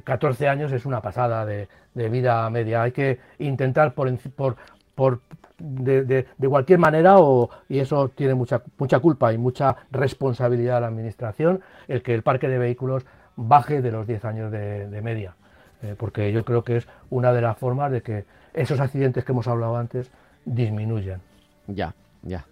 14 0.04 0.44
eh, 0.44 0.48
años 0.48 0.72
es 0.72 0.86
una 0.86 1.02
pasada 1.02 1.44
de, 1.44 1.68
vida 1.94 2.48
media. 2.48 2.82
Hay 2.82 2.92
que 2.92 3.18
intentar 3.38 3.92
por, 3.92 4.10
por, 4.34 4.56
por 4.94 5.20
de, 5.58 6.04
de, 6.04 6.48
cualquier 6.48 6.78
manera, 6.78 7.18
o, 7.18 7.50
y 7.68 7.78
eso 7.78 8.10
tiene 8.14 8.34
mucha, 8.34 8.62
mucha 8.78 8.98
culpa 9.00 9.32
y 9.32 9.38
mucha 9.38 9.76
responsabilidad 9.90 10.76
de 10.76 10.80
la 10.82 10.86
Administración, 10.88 11.60
el 11.88 12.02
que 12.02 12.14
el 12.14 12.22
parque 12.22 12.48
de 12.48 12.58
vehículos 12.58 13.04
baje 13.36 13.82
de 13.82 13.92
los 13.92 14.06
10 14.06 14.24
años 14.24 14.50
de, 14.52 15.00
media. 15.02 15.34
Eh, 15.82 15.94
porque 15.96 16.32
yo 16.32 16.44
creo 16.44 16.64
que 16.64 16.78
es 16.78 16.88
una 17.10 17.32
de 17.32 17.42
las 17.42 17.56
formas 17.58 17.92
de 17.92 18.02
que 18.02 18.24
esos 18.54 18.80
accidentes 18.80 19.24
que 19.24 19.32
hemos 19.32 19.46
hablado 19.46 19.76
antes 19.76 20.10
disminuyan. 20.44 21.20
Ya, 21.66 21.94
ya. 22.22 22.46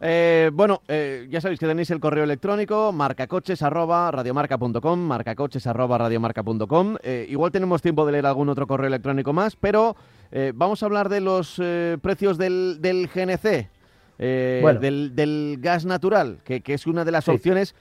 Eh, 0.00 0.50
bueno, 0.52 0.82
eh, 0.88 1.28
ya 1.30 1.40
sabéis 1.40 1.60
que 1.60 1.66
tenéis 1.66 1.90
el 1.90 2.00
correo 2.00 2.24
electrónico 2.24 2.92
marcacoches 2.92 3.62
arroba 3.62 4.10
radiomarca.com, 4.10 4.98
marcacoches 4.98 5.66
arroba 5.66 5.98
radiomarca.com. 5.98 6.96
Igual 7.28 7.52
tenemos 7.52 7.82
tiempo 7.82 8.04
de 8.04 8.12
leer 8.12 8.26
algún 8.26 8.48
otro 8.48 8.66
correo 8.66 8.88
electrónico 8.88 9.32
más, 9.32 9.54
pero 9.54 9.96
vamos 10.54 10.82
a 10.82 10.86
hablar 10.86 11.08
de 11.08 11.20
los 11.20 11.60
precios 12.00 12.38
del, 12.38 12.78
del 12.80 13.08
GNC, 13.08 13.68
del, 14.18 15.58
gas 15.60 15.84
natural, 15.84 16.38
que, 16.44 16.62
es 16.66 16.86
una 16.86 17.04
de 17.04 17.12
las 17.12 17.28
opciones. 17.28 17.74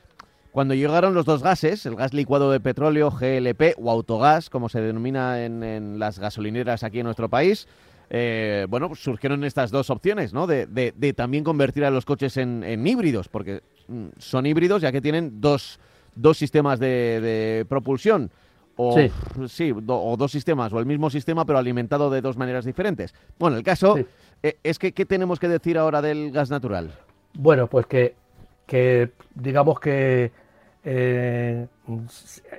Cuando 0.51 0.73
llegaron 0.73 1.13
los 1.13 1.25
dos 1.25 1.43
gases, 1.43 1.85
el 1.85 1.95
gas 1.95 2.13
licuado 2.13 2.51
de 2.51 2.59
petróleo, 2.59 3.09
GLP 3.09 3.75
o 3.77 3.89
autogás, 3.89 4.49
como 4.49 4.67
se 4.67 4.81
denomina 4.81 5.45
en 5.45 5.97
las 5.97 6.19
gasolineras 6.19 6.83
aquí 6.83 6.99
en 6.99 7.05
nuestro 7.05 7.29
país, 7.29 7.67
eh, 8.13 8.65
bueno, 8.67 8.89
pues 8.89 8.99
surgieron 8.99 9.45
estas 9.45 9.71
dos 9.71 9.89
opciones, 9.89 10.33
¿no? 10.33 10.45
De, 10.45 11.13
también 11.15 11.45
convertir 11.45 11.85
a 11.85 11.89
los 11.89 12.03
coches 12.03 12.35
en, 12.35 12.85
híbridos, 12.85 13.29
porque 13.29 13.61
mm, 13.87 14.07
son 14.17 14.45
híbridos 14.45 14.81
ya 14.81 14.91
que 14.91 14.99
tienen 14.99 15.39
dos, 15.39 15.79
dos 16.13 16.37
sistemas 16.37 16.77
de, 16.77 17.65
propulsión. 17.69 18.29
O, 18.77 18.97
sí. 19.47 19.73
o 19.87 20.17
dos 20.17 20.31
sistemas, 20.31 20.73
o 20.73 20.79
el 20.79 20.85
mismo 20.85 21.09
sistema, 21.09 21.45
pero 21.45 21.59
alimentado 21.59 22.09
de 22.09 22.21
dos 22.21 22.37
maneras 22.37 22.65
diferentes. 22.65 23.13
Bueno, 23.37 23.57
el 23.57 23.63
caso 23.63 23.97
eh, 24.41 24.57
es 24.63 24.79
que, 24.79 24.93
¿qué 24.93 25.05
tenemos 25.05 25.39
que 25.39 25.47
decir 25.47 25.77
ahora 25.77 26.01
del 26.01 26.31
gas 26.31 26.49
natural? 26.49 26.91
Bueno, 27.33 27.67
pues 27.67 27.85
que, 27.85 28.15
que 28.65 29.11
digamos 29.35 29.79
que 29.79 30.31
eh, 30.83 31.67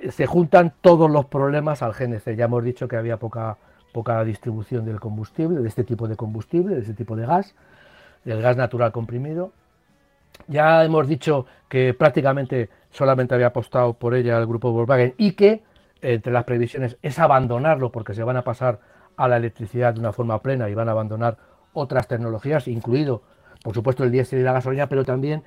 se 0.09 0.25
juntan 0.25 0.73
todos 0.81 1.11
los 1.11 1.25
problemas 1.25 1.81
al 1.81 1.93
GNC. 1.93 2.35
Ya 2.35 2.45
hemos 2.45 2.63
dicho 2.63 2.87
que 2.87 2.95
había 2.95 3.17
poca 3.17 3.57
poca 3.93 4.21
distribución 4.25 4.83
del 4.83 4.99
combustible, 4.99 5.61
de 5.61 5.67
este 5.69 5.85
tipo 5.85 6.09
de 6.09 6.17
combustible, 6.17 6.75
de 6.75 6.81
este 6.81 6.93
tipo 6.93 7.15
de 7.15 7.25
gas, 7.25 7.55
del 8.25 8.41
gas 8.41 8.57
natural 8.57 8.91
comprimido. 8.91 9.53
Ya 10.47 10.83
hemos 10.83 11.07
dicho 11.07 11.45
que 11.69 11.93
prácticamente 11.93 12.69
solamente 12.89 13.35
había 13.35 13.47
apostado 13.47 13.93
por 13.93 14.15
ella 14.15 14.37
el 14.39 14.47
grupo 14.47 14.71
Volkswagen 14.73 15.13
y 15.17 15.33
que 15.33 15.61
entre 16.03 16.31
las 16.31 16.43
previsiones 16.43 16.97
es 17.01 17.17
abandonarlo 17.19 17.91
porque 17.91 18.13
se 18.13 18.23
van 18.23 18.37
a 18.37 18.43
pasar 18.43 18.79
a 19.15 19.27
la 19.27 19.37
electricidad 19.37 19.93
de 19.93 19.99
una 19.99 20.11
forma 20.11 20.41
plena 20.41 20.69
y 20.69 20.73
van 20.73 20.89
a 20.89 20.91
abandonar 20.91 21.37
otras 21.73 22.07
tecnologías, 22.07 22.67
incluido, 22.67 23.23
por 23.63 23.73
supuesto, 23.73 24.03
el 24.03 24.11
diésel 24.11 24.39
y 24.39 24.43
la 24.43 24.53
gasolina, 24.53 24.87
pero 24.87 25.05
también 25.05 25.43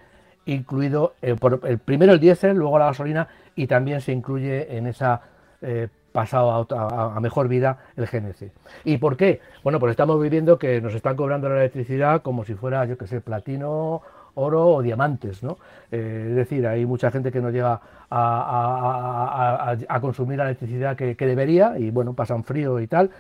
incluido 0.46 1.14
eh, 1.22 1.34
por, 1.34 1.61
el, 1.64 1.78
primero 1.78 2.12
el 2.12 2.20
diésel, 2.20 2.57
luego 2.57 2.78
la 2.78 2.86
gasolina 2.86 3.28
y 3.54 3.66
también 3.66 4.00
se 4.00 4.12
incluye 4.12 4.76
en 4.76 4.86
esa 4.86 5.22
eh, 5.61 5.88
pasado 6.12 6.66
a, 6.70 7.20
mejor 7.20 7.46
vida 7.46 7.78
el 7.96 8.07
GNC. 8.07 8.50
¿Y 8.84 8.96
por 8.96 9.18
qué? 9.18 9.40
Bueno, 9.62 9.78
pues 9.78 9.90
estamos 9.90 10.20
viviendo 10.20 10.59
que 10.59 10.80
nos 10.80 10.94
están 10.94 11.14
cobrando 11.14 11.48
la 11.50 11.57
electricidad 11.57 12.22
como 12.22 12.44
si 12.44 12.54
fuera, 12.54 12.86
yo 12.86 12.96
qué 12.96 13.07
sé, 13.07 13.20
platino, 13.20 14.00
oro 14.37 14.68
o 14.68 14.82
diamantes, 14.82 15.43
¿no? 15.43 15.59
Eh, 15.91 16.28
es 16.30 16.37
decir, 16.37 16.66
hay 16.66 16.87
mucha 16.87 17.11
gente 17.11 17.32
que 17.32 17.41
no 17.41 17.51
llega 17.51 17.80
a, 18.11 19.76
consumir 20.01 20.39
la 20.39 20.45
electricidad 20.45 20.97
que, 20.97 21.14
debería 21.14 21.78
y, 21.78 21.91
bueno, 21.91 22.14
pasan 22.14 22.45
frío 22.45 22.80
y 22.80 22.87
tal. 22.87 23.11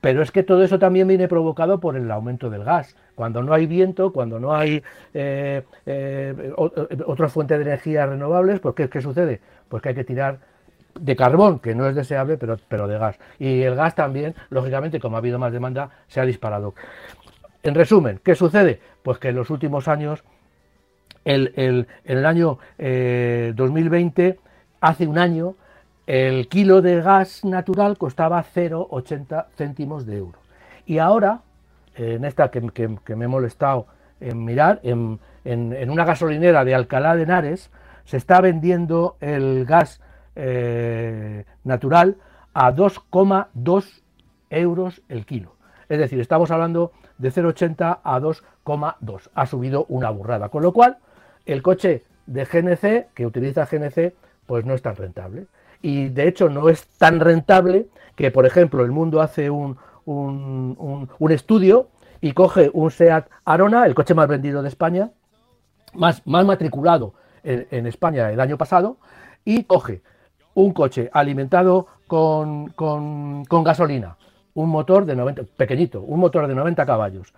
Pero 0.00 0.22
es 0.22 0.30
que 0.30 0.42
todo 0.42 0.62
eso 0.62 0.78
también 0.78 1.08
viene 1.08 1.26
provocado 1.26 1.80
por 1.80 1.96
el 1.96 2.10
aumento 2.10 2.50
del 2.50 2.64
gas. 2.64 2.96
Cuando 3.14 3.42
no 3.42 3.54
hay 3.54 3.66
viento, 3.66 4.12
cuando 4.12 4.38
no 4.38 4.54
hay 4.54 4.82
eh, 5.14 5.62
eh, 5.86 6.52
otra 7.06 7.28
fuente 7.28 7.56
de 7.56 7.62
energía 7.62 8.06
renovables, 8.06 8.60
pues 8.60 8.74
¿qué, 8.74 8.88
¿qué 8.88 9.00
sucede? 9.00 9.40
Pues 9.68 9.82
que 9.82 9.90
hay 9.90 9.94
que 9.94 10.04
tirar 10.04 10.38
de 11.00 11.16
carbón, 11.16 11.58
que 11.58 11.74
no 11.74 11.88
es 11.88 11.94
deseable, 11.94 12.36
pero, 12.36 12.58
pero 12.68 12.86
de 12.86 12.98
gas. 12.98 13.18
Y 13.38 13.62
el 13.62 13.74
gas 13.74 13.94
también, 13.94 14.34
lógicamente, 14.50 15.00
como 15.00 15.16
ha 15.16 15.18
habido 15.18 15.38
más 15.38 15.52
demanda, 15.52 15.90
se 16.08 16.20
ha 16.20 16.24
disparado. 16.24 16.74
En 17.62 17.74
resumen, 17.74 18.20
¿qué 18.22 18.34
sucede? 18.34 18.80
Pues 19.02 19.18
que 19.18 19.28
en 19.28 19.36
los 19.36 19.50
últimos 19.50 19.88
años, 19.88 20.22
en 21.26 21.86
el 22.04 22.26
año 22.26 22.58
2020, 22.78 24.26
eh, 24.26 24.38
hace 24.80 25.06
un 25.06 25.18
año, 25.18 25.54
el 26.06 26.48
kilo 26.48 26.80
de 26.80 27.02
gas 27.02 27.44
natural 27.44 27.98
costaba 27.98 28.42
0,80 28.42 29.46
céntimos 29.56 30.06
de 30.06 30.16
euro. 30.16 30.38
Y 30.86 30.98
ahora, 30.98 31.40
en 31.96 32.24
esta 32.24 32.50
que, 32.50 32.60
me 33.16 33.24
he 33.24 33.28
molestado 33.28 33.86
en 34.20 34.44
mirar, 34.44 34.80
en, 34.82 35.18
en, 35.44 35.90
una 35.90 36.04
gasolinera 36.04 36.64
de 36.64 36.74
Alcalá 36.74 37.16
de 37.16 37.24
Henares, 37.24 37.70
se 38.04 38.16
está 38.16 38.40
vendiendo 38.40 39.16
el 39.20 39.66
gas 39.66 40.00
eh, 40.36 41.44
natural 41.64 42.16
a 42.54 42.72
2,2 42.72 44.02
euros 44.50 45.02
el 45.08 45.26
kilo. 45.26 45.56
Es 45.88 45.98
decir, 45.98 46.20
estamos 46.20 46.50
hablando 46.50 46.92
de 47.18 47.32
0,80 47.32 47.98
a 48.02 48.20
2,2. 48.20 49.30
Ha 49.34 49.46
subido 49.46 49.86
una 49.88 50.10
burrada. 50.10 50.48
Con 50.48 50.62
lo 50.62 50.72
cual, 50.72 50.98
el 51.46 51.62
coche 51.62 52.02
de 52.26 52.44
GNC, 52.44 53.14
que 53.14 53.26
utiliza 53.26 53.66
GNC, 53.66 54.12
pues 54.46 54.64
no 54.64 54.74
es 54.74 54.82
tan 54.82 54.96
rentable. 54.96 55.46
Y 55.82 56.08
de 56.08 56.28
hecho 56.28 56.48
no 56.48 56.68
es 56.68 56.86
tan 56.98 57.20
rentable 57.20 57.86
que, 58.16 58.30
por 58.30 58.46
ejemplo, 58.46 58.84
el 58.84 58.90
mundo 58.90 59.20
hace 59.20 59.50
un, 59.50 59.78
un, 60.04 61.32
estudio 61.32 61.88
y 62.20 62.32
coge 62.32 62.70
un 62.72 62.90
SEAT 62.90 63.28
Arona, 63.44 63.86
el 63.86 63.94
coche 63.94 64.14
más 64.14 64.28
vendido 64.28 64.62
de 64.62 64.68
España, 64.68 65.10
más, 65.94 66.26
más 66.26 66.44
matriculado 66.44 67.14
en 67.44 67.86
España 67.86 68.30
el 68.30 68.40
año 68.40 68.58
pasado, 68.58 68.96
y 69.44 69.64
coge 69.64 70.02
un 70.54 70.72
coche 70.72 71.10
alimentado 71.12 71.86
con, 72.06 72.72
gasolina, 73.64 74.16
un 74.54 74.70
motor 74.70 75.04
de 75.04 75.14
90, 75.14 75.42
pequeñito, 75.56 76.00
un 76.00 76.18
motor 76.18 76.46
de 76.48 76.54
90 76.54 76.86
caballos, 76.86 77.32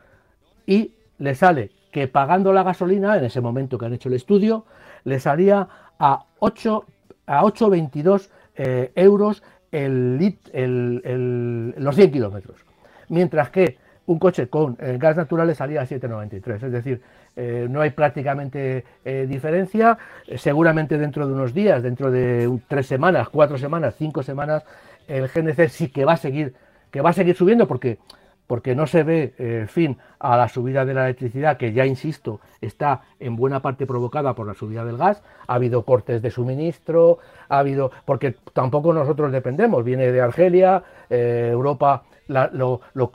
y 0.66 0.92
le 1.18 1.34
sale 1.34 1.72
pagando 2.06 2.52
la 2.52 2.62
gasolina, 2.62 3.18
en 3.18 3.24
ese 3.24 3.40
momento 3.40 3.78
que 3.78 3.86
han 3.86 3.94
hecho 3.94 4.08
el 4.08 4.14
estudio, 4.14 4.64
le 5.04 5.18
salía 5.18 5.68
a 5.98 6.24
8 6.38 6.84
a 7.26 7.42
8,22 7.42 8.28
eh, 8.56 8.92
euros 8.94 9.42
el, 9.70 10.38
el, 10.52 11.74
los 11.76 11.94
100 11.94 12.10
kilómetros. 12.10 12.64
Mientras 13.08 13.50
que 13.50 13.76
un 14.08 14.18
coche 14.18 14.48
con 14.48 14.76
eh, 14.80 14.96
gas 14.98 15.16
natural 15.16 15.46
le 15.46 15.54
salía 15.54 15.82
a 15.82 15.86
7,93. 15.86 16.62
Es 16.64 16.72
decir, 16.72 17.02
eh, 17.36 17.66
no 17.68 17.82
hay 17.82 17.90
prácticamente 17.90 18.84
eh, 19.04 19.26
diferencia. 19.28 19.98
seguramente 20.36 20.96
dentro 20.96 21.26
de 21.26 21.34
unos 21.34 21.52
días, 21.52 21.82
dentro 21.82 22.10
de 22.10 22.58
tres 22.68 22.86
semanas, 22.86 23.28
cuatro 23.28 23.58
semanas, 23.58 23.94
cinco 23.98 24.22
semanas, 24.22 24.64
el 25.06 25.28
GNC 25.28 25.68
sí 25.68 25.88
que 25.90 26.06
va 26.06 26.14
a 26.14 26.16
seguir, 26.16 26.54
que 26.90 27.02
va 27.02 27.10
a 27.10 27.12
seguir 27.12 27.36
subiendo 27.36 27.68
porque 27.68 27.98
porque 28.48 28.74
no 28.74 28.88
se 28.88 29.04
ve 29.04 29.34
eh, 29.38 29.66
fin 29.68 29.98
a 30.18 30.36
la 30.36 30.48
subida 30.48 30.84
de 30.84 30.94
la 30.94 31.04
electricidad, 31.04 31.56
que 31.56 31.72
ya 31.72 31.86
insisto, 31.86 32.40
está 32.60 33.02
en 33.20 33.36
buena 33.36 33.62
parte 33.62 33.86
provocada 33.86 34.34
por 34.34 34.48
la 34.48 34.54
subida 34.54 34.84
del 34.84 34.96
gas. 34.96 35.22
Ha 35.46 35.54
habido 35.54 35.84
cortes 35.84 36.20
de 36.20 36.30
suministro, 36.32 37.18
ha 37.48 37.60
habido, 37.60 37.92
porque 38.04 38.34
tampoco 38.52 38.92
nosotros 38.92 39.30
dependemos, 39.30 39.84
viene 39.84 40.10
de 40.10 40.20
Argelia, 40.20 40.82
Europa 41.08 42.02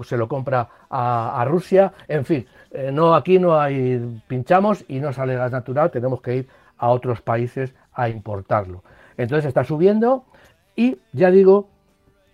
se 0.03 0.17
lo 0.17 0.27
compra 0.27 0.69
a, 0.89 1.45
Rusia, 1.47 1.93
en 2.07 2.25
fin, 2.25 2.45
eh, 2.71 2.91
no 2.91 3.15
aquí 3.15 3.39
no 3.39 3.59
hay 3.59 4.21
pinchamos 4.27 4.85
y 4.87 4.99
no 4.99 5.13
sale 5.13 5.35
gas 5.35 5.51
natural, 5.51 5.91
tenemos 5.91 6.21
que 6.21 6.35
ir 6.37 6.47
a 6.77 6.89
otros 6.89 7.21
países 7.21 7.73
a 7.93 8.09
importarlo. 8.09 8.83
Entonces 9.17 9.45
está 9.45 9.63
subiendo 9.63 10.25
y 10.75 10.97
ya 11.11 11.29
digo 11.29 11.69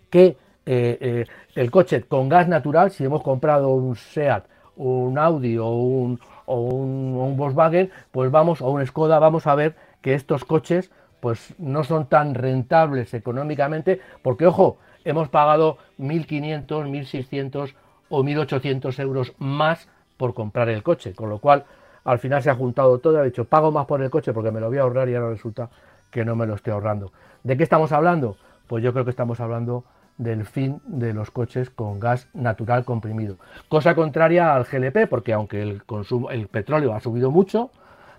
que 0.10 0.38
eh, 0.72 0.98
eh, 1.02 1.26
el 1.56 1.72
coche 1.72 2.04
con 2.04 2.30
gas 2.30 2.48
natural, 2.48 2.92
si 2.92 3.04
hemos 3.04 3.24
comprado 3.24 3.70
un 3.70 3.96
SEAT, 3.96 4.46
un 4.76 5.18
Audi 5.18 5.58
o 5.58 5.70
un, 5.70 6.20
o 6.46 6.60
un, 6.60 7.36
Volkswagen, 7.36 7.90
pues 8.12 8.30
vamos, 8.30 8.62
o 8.62 8.70
un 8.70 8.86
Skoda, 8.86 9.18
vamos 9.18 9.48
a 9.48 9.56
ver 9.56 9.76
que 10.04 10.14
estos 10.14 10.46
coches 10.46 10.92
pues 11.22 11.56
no 11.58 11.84
son 11.84 12.06
tan 12.06 12.36
rentables 12.36 13.16
económicamente, 13.16 14.00
porque 14.22 14.46
ojo, 14.46 14.78
hemos 15.06 15.28
pagado 15.30 15.80
1.500, 15.98 16.68
1.600 16.68 17.74
o 18.10 18.24
1.800 18.24 19.00
euros 19.00 19.34
más 19.40 19.90
por 20.18 20.36
comprar 20.36 20.70
el 20.70 20.84
coche, 20.84 21.16
con 21.16 21.32
lo 21.32 21.40
cual 21.40 21.66
al 22.04 22.20
final 22.20 22.44
se 22.44 22.52
ha 22.52 22.56
juntado 22.56 23.00
todo, 23.00 23.18
ha 23.18 23.24
dicho 23.24 23.46
pago 23.46 23.72
más 23.72 23.88
por 23.88 24.04
el 24.04 24.12
coche 24.12 24.34
porque 24.34 24.52
me 24.52 24.60
lo 24.60 24.68
voy 24.68 24.78
a 24.78 24.82
ahorrar 24.82 25.10
y 25.10 25.16
ahora 25.16 25.32
resulta 25.32 25.72
que 26.12 26.24
no 26.24 26.36
me 26.36 26.46
lo 26.46 26.54
estoy 26.54 26.74
ahorrando. 26.74 27.12
¿De 27.42 27.58
qué 27.58 27.64
estamos 27.64 27.92
hablando? 27.92 28.38
Pues 28.68 28.84
yo 28.84 28.94
creo 28.94 29.04
que 29.04 29.10
estamos 29.10 29.40
hablando 29.40 29.84
del 30.20 30.46
fin 30.46 30.82
de 30.86 31.14
los 31.14 31.32
coches 31.32 31.70
con 31.70 32.00
gas 32.00 32.28
natural 32.34 32.86
comprimido. 32.86 33.38
Cosa 33.70 33.96
contraria 33.96 34.54
al 34.54 34.66
GLP, 34.66 35.08
porque 35.10 35.34
aunque 35.34 35.62
el 35.62 35.84
consumo, 35.86 36.30
el 36.30 36.48
petróleo 36.48 36.94
ha 36.94 37.00
subido 37.00 37.32
mucho, 37.32 37.72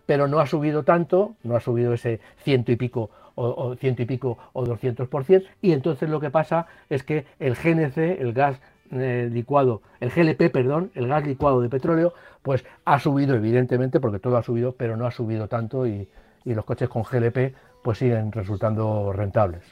pero 0.06 0.26
no 0.26 0.40
ha 0.40 0.46
subido 0.46 0.82
tanto, 0.82 1.36
no 1.44 1.54
ha 1.54 1.60
subido 1.60 1.92
ese 1.92 2.20
ciento 2.38 2.72
y 2.72 2.76
pico 2.76 3.10
o, 3.36 3.76
ciento 3.76 4.02
y 4.02 4.06
pico 4.06 4.38
o 4.54 4.66
200%, 4.66 5.44
y 5.62 5.72
entonces 5.72 6.08
lo 6.08 6.20
que 6.20 6.30
pasa 6.30 6.66
es 6.88 7.04
que 7.04 7.26
el 7.38 7.54
GNC, 7.54 8.20
el 8.20 8.32
gas 8.32 8.60
eh, 8.90 9.28
licuado, 9.30 9.82
el 10.00 10.10
GLP, 10.10 10.50
perdón, 10.50 10.90
el 10.94 11.06
gas 11.06 11.26
licuado 11.26 11.60
de 11.60 11.68
petróleo, 11.68 12.14
pues 12.42 12.64
ha 12.86 12.98
subido 12.98 13.36
evidentemente, 13.36 14.00
porque 14.00 14.18
todo 14.18 14.36
ha 14.38 14.42
subido, 14.42 14.72
pero 14.72 14.96
no 14.96 15.06
ha 15.06 15.10
subido 15.10 15.48
tanto 15.48 15.86
y, 15.86 16.08
los 16.44 16.64
coches 16.64 16.88
con 16.88 17.02
GLP 17.02 17.54
pues 17.84 17.98
siguen 17.98 18.32
resultando 18.32 19.12
rentables. 19.12 19.62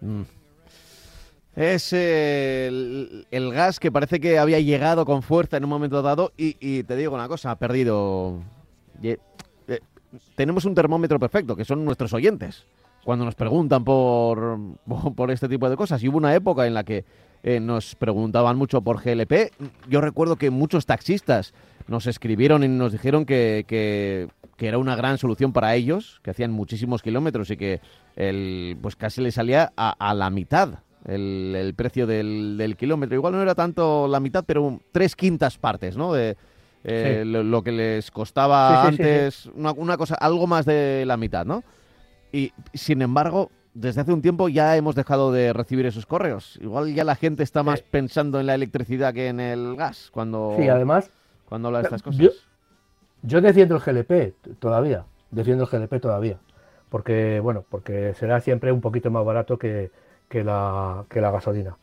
Mm. 0.00 0.22
Es 1.56 1.92
el, 1.92 3.26
gas 3.30 3.80
que 3.80 3.90
parece 3.90 4.20
que 4.20 4.38
había 4.38 4.60
llegado 4.60 5.06
con 5.06 5.22
fuerza 5.22 5.56
en 5.56 5.64
un 5.64 5.70
momento 5.70 6.02
dado 6.02 6.32
y, 6.36 6.82
te 6.82 6.96
digo 6.96 7.14
una 7.14 7.28
cosa, 7.28 7.50
ha 7.50 7.58
perdido... 7.58 8.40
Eh, 9.02 9.18
tenemos 10.34 10.64
un 10.64 10.74
termómetro 10.74 11.18
perfecto, 11.18 11.56
que 11.56 11.64
son 11.64 11.84
nuestros 11.84 12.12
oyentes 12.12 12.66
cuando 13.06 13.24
nos 13.24 13.36
preguntan 13.36 13.84
por, 13.84 14.58
por 15.16 15.30
este 15.30 15.48
tipo 15.48 15.70
de 15.70 15.76
cosas. 15.76 16.02
Y 16.02 16.08
hubo 16.08 16.18
una 16.18 16.34
época 16.34 16.66
en 16.66 16.74
la 16.74 16.84
que 16.84 17.04
eh, 17.42 17.60
nos 17.60 17.94
preguntaban 17.94 18.58
mucho 18.58 18.82
por 18.82 19.00
GLP. 19.00 19.52
Yo 19.88 20.00
recuerdo 20.00 20.36
que 20.36 20.50
muchos 20.50 20.84
taxistas 20.84 21.54
nos 21.86 22.08
escribieron 22.08 22.64
y 22.64 22.68
nos 22.68 22.90
dijeron 22.90 23.24
que, 23.24 23.64
que, 23.68 24.28
era 24.58 24.78
una 24.78 24.96
gran 24.96 25.18
solución 25.18 25.52
para 25.52 25.76
ellos, 25.76 26.20
que 26.24 26.32
hacían 26.32 26.50
muchísimos 26.50 27.02
kilómetros 27.02 27.50
y 27.50 27.56
que 27.56 27.80
el, 28.16 28.76
pues 28.82 28.96
casi 28.96 29.20
le 29.20 29.30
salía 29.30 29.72
a, 29.76 30.12
la 30.14 30.28
mitad 30.30 30.80
el, 31.06 31.74
precio 31.76 32.06
del, 32.06 32.76
kilómetro. 32.78 33.16
Igual 33.16 33.34
no 33.34 33.42
era 33.42 33.54
tanto 33.54 34.08
la 34.08 34.20
mitad, 34.20 34.44
pero 34.46 34.80
tres 34.92 35.16
quintas 35.16 35.58
partes, 35.58 35.96
¿no? 35.96 36.12
De, 36.12 36.36
eh, 36.84 37.24
lo, 37.24 37.62
que 37.62 37.72
les 37.72 38.10
costaba 38.10 38.86
antes, 38.86 39.46
una, 39.54 39.72
una, 39.72 39.96
cosa, 39.96 40.14
algo 40.14 40.46
más 40.46 40.66
de 40.66 41.04
la 41.06 41.16
mitad, 41.16 41.44
¿no? 41.44 41.64
Y 42.32 42.52
sin 42.74 43.02
embargo, 43.02 43.50
desde 43.76 44.00
hace 44.00 44.12
un 44.12 44.22
tiempo 44.22 44.48
ya 44.48 44.76
hemos 44.76 44.94
dejado 44.94 45.32
de 45.32 45.52
recibir 45.52 45.84
esos 45.86 46.06
correos. 46.06 46.58
Igual 46.62 46.94
ya 46.94 47.04
la 47.04 47.14
gente 47.14 47.42
está 47.42 47.62
más 47.62 47.82
pensando 47.82 48.40
en 48.40 48.46
la 48.46 48.54
electricidad 48.54 49.12
que 49.12 49.28
en 49.28 49.38
el 49.38 49.76
gas 49.76 50.10
cuando, 50.12 50.54
sí, 50.58 50.68
además, 50.68 51.10
cuando 51.48 51.68
habla 51.68 51.80
de 51.80 51.84
estas 51.84 52.02
cosas. 52.02 52.32
Yo, 53.22 53.40
defiendo 53.40 53.76
el 53.76 53.82
GLP 53.82 54.58
todavía, 54.58 55.04
defiendo 55.30 55.64
el 55.64 55.70
GLP 55.70 56.00
todavía, 56.00 56.38
porque 56.88 57.40
bueno, 57.40 57.64
porque 57.68 58.14
será 58.14 58.40
siempre 58.40 58.72
un 58.72 58.80
poquito 58.80 59.10
más 59.10 59.24
barato 59.24 59.58
que, 59.58 59.90
la, 60.32 61.04
que 61.08 61.20
la 61.20 61.30
gasolina 61.30 61.76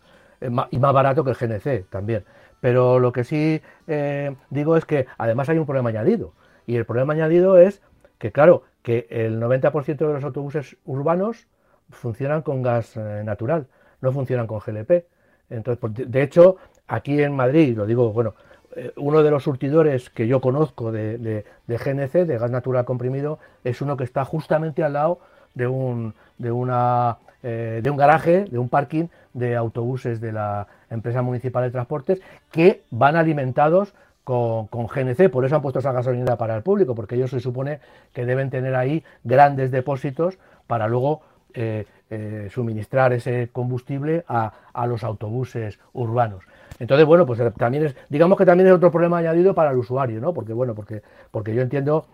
y 0.72 0.80
más 0.80 0.94
barato 0.94 1.24
que 1.24 1.32
el 1.32 1.38
GNC 1.38 1.90
también. 1.90 2.26
Pero 2.60 3.00
lo 3.00 3.12
que 3.12 3.24
sí 3.24 3.62
eh, 3.88 4.36
digo 4.50 4.78
es 4.78 4.86
que 4.86 5.06
además 5.18 5.50
hay 5.50 5.58
un 5.58 5.66
problema 5.66 5.90
añadido 5.90 6.34
y 6.66 6.76
el 6.76 6.86
problema 6.86 7.14
añadido 7.14 7.58
es 7.58 7.82
que 8.18 8.32
claro, 8.32 8.64
que 8.84 9.08
el 9.10 9.42
90% 9.42 9.98
de 9.98 10.14
los 10.14 10.24
autobuses 10.24 10.78
urbanos 10.86 11.48
funcionan 11.90 12.42
con 12.42 12.62
gas 12.62 12.96
eh, 12.96 13.22
natural, 13.26 13.68
no 14.02 14.12
funcionan 14.12 14.48
con 14.48 14.60
GLP. 14.60 15.06
Entonces, 15.50 15.80
pues, 15.80 15.94
de 15.94 16.22
hecho, 16.22 16.58
aquí 16.88 17.22
en 17.22 17.36
Madrid, 17.36 17.76
lo 17.76 17.86
digo, 17.86 18.14
bueno, 18.14 18.34
eh, 18.76 18.94
uno 18.96 19.24
de 19.24 19.32
los 19.32 19.44
surtidores 19.44 20.10
que 20.10 20.28
yo 20.28 20.40
conozco 20.40 20.92
de, 20.92 21.46
GNC, 21.68 22.26
de 22.26 22.38
gas 22.38 22.50
natural 22.50 22.86
comprimido, 22.86 23.40
es 23.64 23.82
uno 23.82 23.98
que 23.98 24.06
está 24.06 24.24
justamente 24.26 24.84
al 24.84 24.94
lado 24.94 25.20
de 25.54 25.68
un, 25.68 26.14
de, 26.38 26.52
una, 26.52 27.18
eh, 27.44 27.82
de 27.84 27.90
un 27.90 27.98
garaje, 27.98 28.46
de 28.46 28.58
un 28.58 28.70
parking 28.70 29.08
de 29.34 29.56
autobuses 29.56 30.22
de 30.22 30.32
la 30.32 30.68
empresa 30.90 31.22
municipal 31.22 31.64
de 31.64 31.72
transportes 31.72 32.22
que 32.52 32.84
van 32.90 33.16
alimentados 33.16 33.94
con, 34.24 34.68
GNC, 34.68 35.30
por 35.30 35.44
eso 35.44 35.58
han 35.58 35.62
puesto 35.62 35.80
esa 35.80 35.92
gasolina 35.92 36.38
para 36.38 36.56
el 36.56 36.64
público, 36.64 36.96
porque 36.96 37.16
ellos 37.16 37.32
se 37.32 37.42
supone 37.42 37.80
que 38.14 38.26
deben 38.26 38.50
tener 38.50 38.76
ahí 38.76 39.04
grandes 39.24 39.72
depósitos 39.72 40.38
para 40.68 40.88
luego 40.88 41.22
eh, 41.54 41.86
eh, 42.10 42.48
suministrar 42.50 43.12
ese 43.12 43.50
combustible 43.52 44.24
a, 44.28 44.54
los 44.88 45.04
autobuses 45.04 45.80
urbanos. 45.92 46.46
Entonces, 46.80 47.06
bueno, 47.06 47.26
pues 47.26 47.42
también 47.58 47.88
es, 47.88 47.96
digamos 48.10 48.38
que 48.38 48.46
también 48.46 48.68
es 48.68 48.74
otro 48.74 48.92
problema 48.92 49.18
añadido 49.18 49.54
para 49.54 49.72
el 49.72 49.78
usuario, 49.78 50.22
¿no? 50.22 50.34
Porque, 50.34 50.54
bueno, 50.54 50.74
porque, 50.74 51.02
porque 51.32 51.54
yo 51.54 51.62
entiendo 51.62 52.08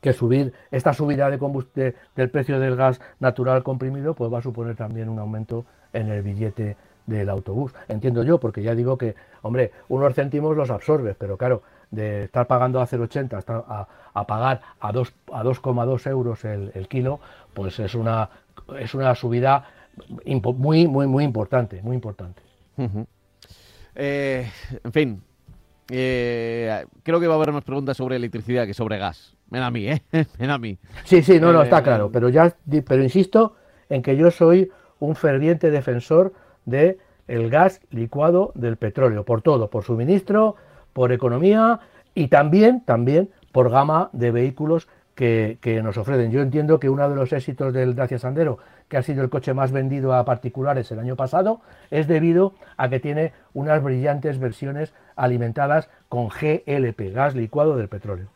que 0.00 0.12
subir 0.12 0.52
esta 0.70 0.92
subida 0.92 1.30
de 1.30 1.38
combustible 1.38 1.94
del 2.14 2.30
precio 2.30 2.60
del 2.60 2.76
gas 2.76 3.00
natural 3.18 3.62
comprimido, 3.62 4.14
pues 4.14 4.32
va 4.32 4.38
a 4.38 4.42
suponer 4.42 4.76
también 4.76 5.08
un 5.08 5.18
aumento 5.18 5.64
en 5.92 6.08
el 6.08 6.22
billete 6.22 6.76
del 7.06 7.28
autobús. 7.28 7.72
Entiendo 7.88 8.22
yo, 8.22 8.38
porque 8.38 8.62
ya 8.62 8.74
digo 8.74 8.98
que, 8.98 9.14
hombre, 9.42 9.72
unos 9.88 10.14
céntimos 10.14 10.56
los 10.56 10.70
absorbes, 10.70 11.16
pero 11.18 11.36
claro, 11.36 11.62
de 11.90 12.24
estar 12.24 12.46
pagando 12.46 12.80
a 12.80 12.86
0,80 12.86 13.44
a, 13.46 13.88
a 14.12 14.26
pagar 14.26 14.60
a 14.80 14.92
2,2 14.92 16.06
a 16.06 16.10
euros 16.10 16.44
el, 16.44 16.88
kilo, 16.88 17.20
pues 17.54 17.78
es 17.78 17.94
una, 17.94 18.30
es 18.78 18.94
una 18.94 19.14
subida 19.14 19.68
muy, 20.24 20.86
muy, 20.86 21.06
muy 21.06 21.24
importante, 21.24 21.82
muy 21.82 21.94
importante. 21.94 22.42
Eh, 23.94 24.50
en 24.82 24.92
fin, 24.92 25.22
eh, 25.90 26.84
creo 27.02 27.20
que 27.20 27.26
va 27.26 27.34
a 27.34 27.36
haber 27.36 27.52
más 27.52 27.64
preguntas 27.64 27.96
sobre 27.96 28.16
electricidad 28.16 28.66
que 28.66 28.74
sobre 28.74 28.98
gas. 28.98 29.35
Me 29.50 29.58
da 29.58 29.66
a 29.66 29.70
mí, 29.70 29.88
¿eh? 29.88 30.02
Me 30.38 30.46
da 30.46 30.54
a 30.54 30.58
mí. 30.58 30.78
Sí, 31.04 31.22
sí, 31.22 31.40
no, 31.40 31.52
no, 31.52 31.62
está 31.62 31.78
eh, 31.78 31.82
claro. 31.82 32.10
Pero 32.10 32.28
ya, 32.28 32.54
pero 32.86 33.02
insisto 33.02 33.56
en 33.88 34.02
que 34.02 34.16
yo 34.16 34.30
soy 34.30 34.70
un 34.98 35.14
ferviente 35.14 35.70
defensor 35.70 36.32
de 36.64 36.98
el 37.28 37.50
gas 37.50 37.80
licuado 37.90 38.52
del 38.54 38.76
petróleo, 38.76 39.24
por 39.24 39.42
todo, 39.42 39.70
por 39.70 39.84
suministro, 39.84 40.56
por 40.92 41.12
economía 41.12 41.80
y 42.14 42.28
también, 42.28 42.84
también 42.84 43.30
por 43.52 43.70
gama 43.70 44.10
de 44.12 44.30
vehículos 44.30 44.88
que, 45.14 45.80
nos 45.82 45.96
ofrecen. 45.96 46.30
Yo 46.30 46.42
entiendo 46.42 46.78
que 46.78 46.90
uno 46.90 47.08
de 47.08 47.16
los 47.16 47.32
éxitos 47.32 47.72
del 47.72 47.94
Dacia 47.94 48.18
Sandero, 48.18 48.58
que 48.88 48.98
ha 48.98 49.02
sido 49.02 49.22
el 49.22 49.30
coche 49.30 49.54
más 49.54 49.72
vendido 49.72 50.14
a 50.14 50.24
particulares 50.24 50.90
el 50.92 50.98
año 50.98 51.16
pasado, 51.16 51.62
es 51.90 52.06
debido 52.06 52.54
a 52.76 52.88
que 52.90 53.00
tiene 53.00 53.32
unas 53.54 53.82
brillantes 53.82 54.38
versiones 54.38 54.92
alimentadas 55.16 55.88
con 56.08 56.28
GLP, 56.28 57.14
gas 57.14 57.34
licuado 57.34 57.76
del 57.76 57.88
petróleo. 57.88 58.28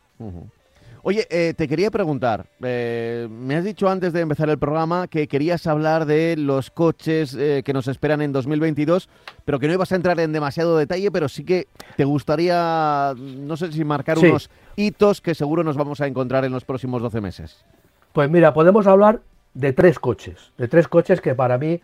Oye, 1.03 1.25
eh, 1.31 1.55
te 1.57 1.67
quería 1.67 1.89
preguntar, 1.89 2.45
eh, 2.61 3.27
me 3.31 3.55
has 3.55 3.63
dicho 3.63 3.89
antes 3.89 4.13
de 4.13 4.21
empezar 4.21 4.49
el 4.49 4.59
programa 4.59 5.07
que 5.07 5.27
querías 5.27 5.65
hablar 5.65 6.05
de 6.05 6.35
los 6.37 6.69
coches 6.69 7.33
eh, 7.33 7.63
que 7.65 7.73
nos 7.73 7.87
esperan 7.87 8.21
en 8.21 8.31
2022, 8.31 9.09
pero 9.43 9.57
que 9.57 9.67
no 9.67 9.73
ibas 9.73 9.91
a 9.91 9.95
entrar 9.95 10.19
en 10.19 10.31
demasiado 10.31 10.77
detalle, 10.77 11.09
pero 11.09 11.27
sí 11.27 11.43
que 11.43 11.67
te 11.97 12.05
gustaría, 12.05 13.15
no 13.17 13.57
sé 13.57 13.71
si 13.71 13.83
marcar 13.83 14.19
unos 14.19 14.51
hitos 14.75 15.21
que 15.21 15.33
seguro 15.33 15.63
nos 15.63 15.75
vamos 15.75 16.01
a 16.01 16.07
encontrar 16.07 16.45
en 16.45 16.51
los 16.51 16.65
próximos 16.65 17.01
12 17.01 17.19
meses. 17.19 17.65
Pues 18.13 18.29
mira, 18.29 18.53
podemos 18.53 18.85
hablar 18.85 19.21
de 19.55 19.73
tres 19.73 19.97
coches, 19.97 20.51
de 20.59 20.67
tres 20.67 20.87
coches 20.87 21.19
que 21.19 21.33
para 21.33 21.57
mí 21.57 21.81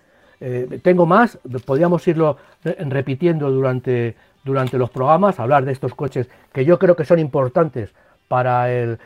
tengo 0.84 1.08
más, 1.08 1.40
podríamos 1.66 2.08
irlo 2.08 2.38
repitiendo 2.64 3.50
durante, 3.50 4.16
durante 4.44 4.78
los 4.78 4.92
programas, 4.92 5.40
hablar 5.40 5.66
de 5.66 5.72
estos 5.72 5.96
coches 5.96 6.30
que 6.54 6.64
yo 6.64 6.78
creo 6.78 6.96
que 6.96 7.06
son 7.06 7.18
importantes 7.18 7.96
para 8.28 8.72
el, 8.72 9.00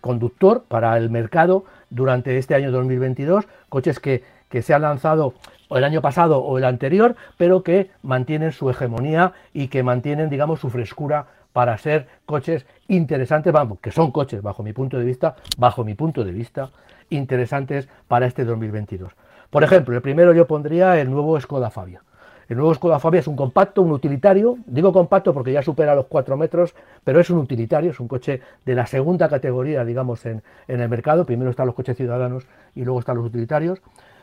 conductor, 0.00 0.64
para 0.68 0.96
el 0.96 1.10
mercado 1.10 1.64
durante 1.90 2.38
este 2.38 2.54
año 2.54 2.70
2022, 2.70 3.46
coches 3.68 4.00
que, 4.00 4.22
se 4.62 4.72
han 4.72 4.82
lanzado 4.82 5.34
el 5.70 5.82
año 5.82 6.00
pasado 6.00 6.38
o 6.38 6.58
el 6.58 6.64
anterior, 6.64 7.16
pero 7.36 7.64
que 7.64 7.90
mantienen 8.02 8.52
su 8.52 8.70
hegemonía 8.70 9.32
y 9.52 9.66
que 9.66 9.82
mantienen, 9.82 10.30
digamos, 10.30 10.60
su 10.60 10.70
frescura 10.70 11.26
para 11.52 11.76
ser 11.76 12.06
coches 12.24 12.64
interesantes, 12.86 13.52
vamos, 13.52 13.80
que 13.80 13.90
son 13.90 14.12
coches, 14.12 14.42
bajo 14.42 14.62
mi 14.62 14.72
punto 14.72 14.96
de 14.96 15.04
vista, 15.04 15.34
bajo 15.58 15.82
mi 15.82 15.94
punto 15.94 16.22
de 16.22 16.30
vista, 16.30 16.70
interesantes 17.10 17.88
para 18.06 18.26
este 18.26 18.44
2022. 18.44 19.12
Por 19.50 19.64
ejemplo, 19.64 19.96
el 19.96 20.02
primero 20.02 20.32
yo 20.32 20.46
pondría 20.46 21.00
el 21.00 21.10
nuevo 21.10 21.40
Skoda 21.40 21.70
Fabia. 21.70 22.02
El 22.48 22.56
nuevo 22.56 22.74
Skoda 22.74 22.98
Fabia 22.98 23.20
es 23.20 23.26
un 23.26 23.36
compacto, 23.36 23.82
un 23.82 23.92
utilitario. 23.92 24.58
Digo 24.66 24.92
compacto 24.92 25.32
porque 25.32 25.52
ya 25.52 25.62
supera 25.62 25.94
los 25.94 26.06
4 26.06 26.36
metros, 26.36 26.74
pero 27.02 27.20
es 27.20 27.30
un 27.30 27.38
utilitario, 27.38 27.90
es 27.90 28.00
un 28.00 28.08
coche 28.08 28.40
de 28.64 28.74
la 28.74 28.86
segunda 28.86 29.28
categoría, 29.28 29.84
digamos, 29.84 30.26
en, 30.26 30.42
el 30.68 30.88
mercado. 30.88 31.24
Primero 31.24 31.50
están 31.50 31.66
los 31.66 31.74
coches 31.74 31.96
ciudadanos 31.96 32.46
y 32.74 32.84
luego 32.84 33.00
están 33.00 33.16
los 33.16 33.26
utilitarios. 33.26 33.80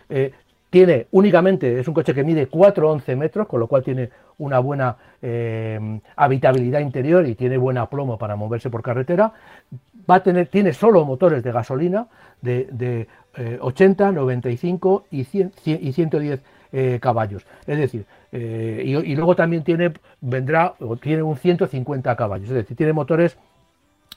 Eh, 0.09 0.31
tiene 0.69 1.07
únicamente, 1.11 1.79
es 1.79 1.87
un 1.87 1.93
coche 1.93 2.13
que 2.13 2.23
mide 2.23 2.49
4,11 2.49 3.17
metros, 3.17 3.47
con 3.47 3.59
lo 3.59 3.67
cual 3.67 3.83
tiene 3.83 4.09
una 4.37 4.59
buena 4.59 4.95
eh, 5.21 5.99
habitabilidad 6.15 6.79
interior 6.79 7.27
y 7.27 7.35
tiene 7.35 7.57
buen 7.57 7.77
aplomo 7.77 8.17
para 8.17 8.37
moverse 8.37 8.69
por 8.69 8.81
carretera. 8.81 9.33
Va 10.09 10.15
a 10.15 10.23
tener, 10.23 10.47
tiene 10.47 10.71
solo 10.71 11.03
motores 11.03 11.43
de 11.43 11.51
gasolina 11.51 12.07
de, 12.41 13.07
80, 13.59 14.09
eh, 14.09 14.11
95 14.13 15.05
y, 15.11 15.25
100, 15.25 15.51
y 15.65 15.91
110 15.91 16.41
eh, 16.73 16.99
caballos. 17.01 17.45
Es 17.67 17.77
decir, 17.77 18.05
eh, 18.31 18.83
y, 18.85 19.15
luego 19.15 19.35
también 19.35 19.63
tiene, 19.63 19.91
vendrá, 20.21 20.73
tiene 21.01 21.21
un 21.21 21.37
150 21.37 22.15
caballos, 22.15 22.49
es 22.49 22.55
decir, 22.55 22.77
tiene 22.77 22.93
motores 22.93 23.37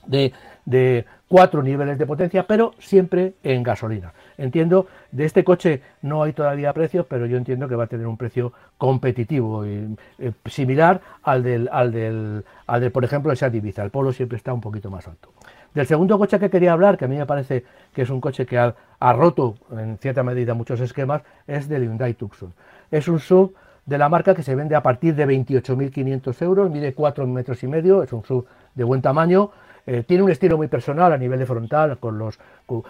de, 0.07 0.31
de, 0.65 1.05
cuatro 1.27 1.63
niveles 1.63 1.97
de 1.97 2.05
potencia, 2.05 2.45
pero 2.47 2.73
siempre 2.79 3.33
en 3.43 3.63
gasolina. 3.63 4.13
Entiendo, 4.37 4.87
de 5.11 5.25
este 5.25 5.43
coche 5.43 5.81
no 6.01 6.23
hay 6.23 6.33
todavía 6.33 6.71
precios, 6.71 7.05
pero 7.09 7.25
yo 7.25 7.35
entiendo 7.37 7.67
que 7.67 7.75
va 7.75 7.85
a 7.85 7.87
tener 7.87 8.07
un 8.07 8.15
precio 8.15 8.53
competitivo, 8.77 9.65
y, 9.65 9.95
eh, 10.19 10.31
similar 10.45 11.01
al 11.23 11.43
del, 11.43 11.69
al 11.71 11.91
del, 11.91 12.45
al 12.67 12.81
del, 12.81 12.91
por 12.91 13.03
ejemplo, 13.03 13.31
el 13.31 13.37
Seat 13.37 13.55
Ibiza. 13.55 13.83
El 13.83 13.89
Polo 13.89 14.13
siempre 14.13 14.37
está 14.37 14.53
un 14.53 14.61
poquito 14.61 14.89
más 14.89 15.07
alto. 15.07 15.29
Del 15.75 15.85
segundo 15.85 16.17
coche 16.17 16.39
que 16.39 16.49
quería 16.49 16.71
hablar, 16.71 16.97
que 16.97 17.03
a 17.03 17.07
mí 17.09 17.17
me 17.17 17.25
parece 17.25 17.65
que 17.93 18.03
es 18.03 18.09
un 18.09 18.21
coche 18.21 18.45
que 18.45 18.57
ha, 18.57 18.73
roto 19.13 19.55
en 19.71 19.97
cierta 19.97 20.23
medida 20.23 20.53
muchos 20.53 20.79
esquemas, 20.79 21.21
es 21.47 21.67
del 21.67 21.83
Hyundai 21.83 22.13
Tucson. 22.13 22.53
Es 22.89 23.09
un 23.09 23.19
sub 23.19 23.53
de 23.85 23.97
la 23.97 24.07
marca 24.07 24.33
que 24.33 24.41
se 24.41 24.55
vende 24.55 24.73
a 24.73 24.81
partir 24.81 25.15
de 25.15 25.27
28.500 25.27 26.41
euros, 26.43 26.71
mide 26.71 26.93
4 26.93 27.27
metros 27.27 27.61
y 27.61 27.67
medio, 27.67 28.03
es 28.03 28.13
un 28.13 28.23
sub 28.23 28.47
de 28.73 28.83
buen 28.85 29.01
tamaño, 29.01 29.51
eh, 29.85 30.03
tiene 30.07 30.23
un 30.23 30.31
estilo 30.31 30.55
muy 30.55 30.69
personal 30.69 31.11
a 31.11 31.17
nivel 31.17 31.39
de 31.39 31.45
frontal, 31.45 31.97
con 31.99 32.17
los, 32.17 32.39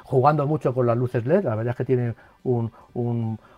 jugando 0.04 0.46
mucho 0.46 0.74
con 0.76 0.86
las 0.86 0.96
luces 0.96 1.26
LED, 1.26 1.44
la 1.44 1.56
verdad 1.56 1.72
es 1.72 1.78
que 1.78 1.86
tiene 1.86 2.14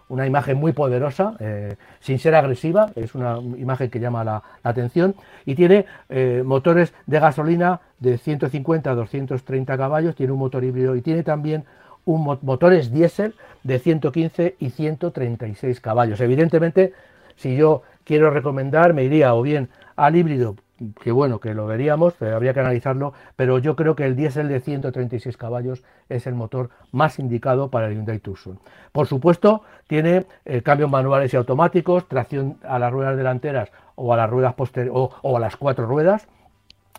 una 0.10 0.26
imagen 0.26 0.58
muy 0.58 0.72
poderosa, 0.72 1.36
eh, 1.40 1.76
sin 2.00 2.20
ser 2.20 2.36
agresiva, 2.36 2.92
es 2.96 3.16
una 3.16 3.40
imagen 3.58 3.90
que 3.90 4.00
llama 4.00 4.24
la, 4.24 4.44
atención, 4.64 5.16
y 5.46 5.56
tiene 5.56 5.86
eh, 6.10 6.44
motores 6.46 6.94
de 7.06 7.20
gasolina 7.20 7.82
de 8.00 8.18
150 8.18 8.92
a 8.92 8.96
230 8.96 9.78
caballos, 9.78 10.16
tiene 10.16 10.34
un 10.34 10.40
motor 10.40 10.64
híbrido 10.64 10.96
y 10.96 11.02
tiene 11.02 11.24
también 11.24 11.66
un 12.06 12.38
motores 12.42 12.92
diésel 12.92 13.36
de 13.64 13.80
115 13.80 14.56
y 14.60 14.70
136 14.70 15.82
caballos. 15.82 16.22
Evidentemente, 16.22 16.94
si 17.36 17.58
yo 17.58 17.84
quiero 18.06 18.30
recomendar, 18.30 18.94
me 18.94 19.04
iría 19.04 19.36
o 19.36 19.42
bien 19.42 19.70
al 19.98 20.16
híbrido 20.16 20.56
que 21.02 21.12
bueno, 21.12 21.40
que 21.40 21.54
lo 21.54 21.66
veríamos, 21.66 22.22
habría 22.22 22.54
que 22.54 22.60
analizarlo, 22.60 23.14
pero 23.36 23.58
yo 23.60 23.76
creo 23.76 23.96
que 23.96 24.06
el 24.06 24.16
diésel 24.16 24.48
de 24.48 24.60
136 24.60 25.36
caballos 25.38 25.84
es 26.10 26.28
el 26.28 26.36
motor 26.36 26.70
más 26.92 27.20
indicado 27.20 27.70
para 27.70 27.88
el 27.88 27.96
Hyundai 27.96 28.20
Tucson. 28.20 28.60
Por 28.92 29.08
supuesto, 29.08 29.64
tiene 29.88 30.26
eh, 30.46 30.62
cambios 30.62 30.90
manuales 30.90 31.34
y 31.34 31.38
automáticos, 31.38 32.08
tracción 32.08 32.58
a 32.64 32.80
las 32.80 32.92
ruedas 32.92 33.18
delanteras 33.18 33.72
o 33.96 34.14
a 34.14 34.18
las 34.18 34.30
ruedas 34.30 34.54
posteriores 34.54 35.12
o, 35.22 35.38
a 35.38 35.40
las 35.40 35.58
cuatro 35.58 35.86
ruedas. 35.86 36.28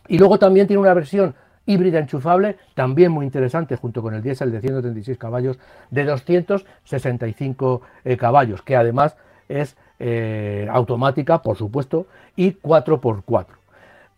Y 0.08 0.18
luego 0.18 0.38
también 0.38 0.66
tiene 0.66 0.80
una 0.80 0.94
versión 0.94 1.34
híbrida 1.66 1.98
enchufable, 1.98 2.56
también 2.74 3.12
muy 3.12 3.26
interesante, 3.26 3.76
junto 3.76 4.02
con 4.02 4.14
el 4.14 4.22
diésel 4.22 4.50
de 4.50 4.60
136 4.60 5.18
caballos, 5.18 5.58
de 5.90 6.04
265 6.04 7.82
eh, 8.04 8.16
caballos, 8.16 8.62
que 8.62 8.74
además 8.74 9.16
es 9.48 9.76
eh, 9.98 10.66
automática, 10.70 11.42
por 11.42 11.56
supuesto, 11.56 12.06
y 12.36 12.52
4x4. 12.52 13.57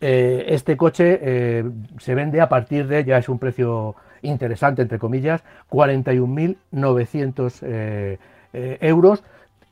Eh, 0.01 0.47
este 0.49 0.79
coche 0.79 1.19
eh, 1.23 1.63
se 1.99 2.15
vende 2.15 2.41
a 2.41 2.49
partir 2.49 2.87
de, 2.87 3.05
ya 3.05 3.19
es 3.19 3.29
un 3.29 3.39
precio 3.39 3.97
interesante, 4.23 4.81
entre 4.83 4.99
comillas, 4.99 5.43
41.900 5.71 7.59
eh, 7.63 8.19
euros. 8.53 9.23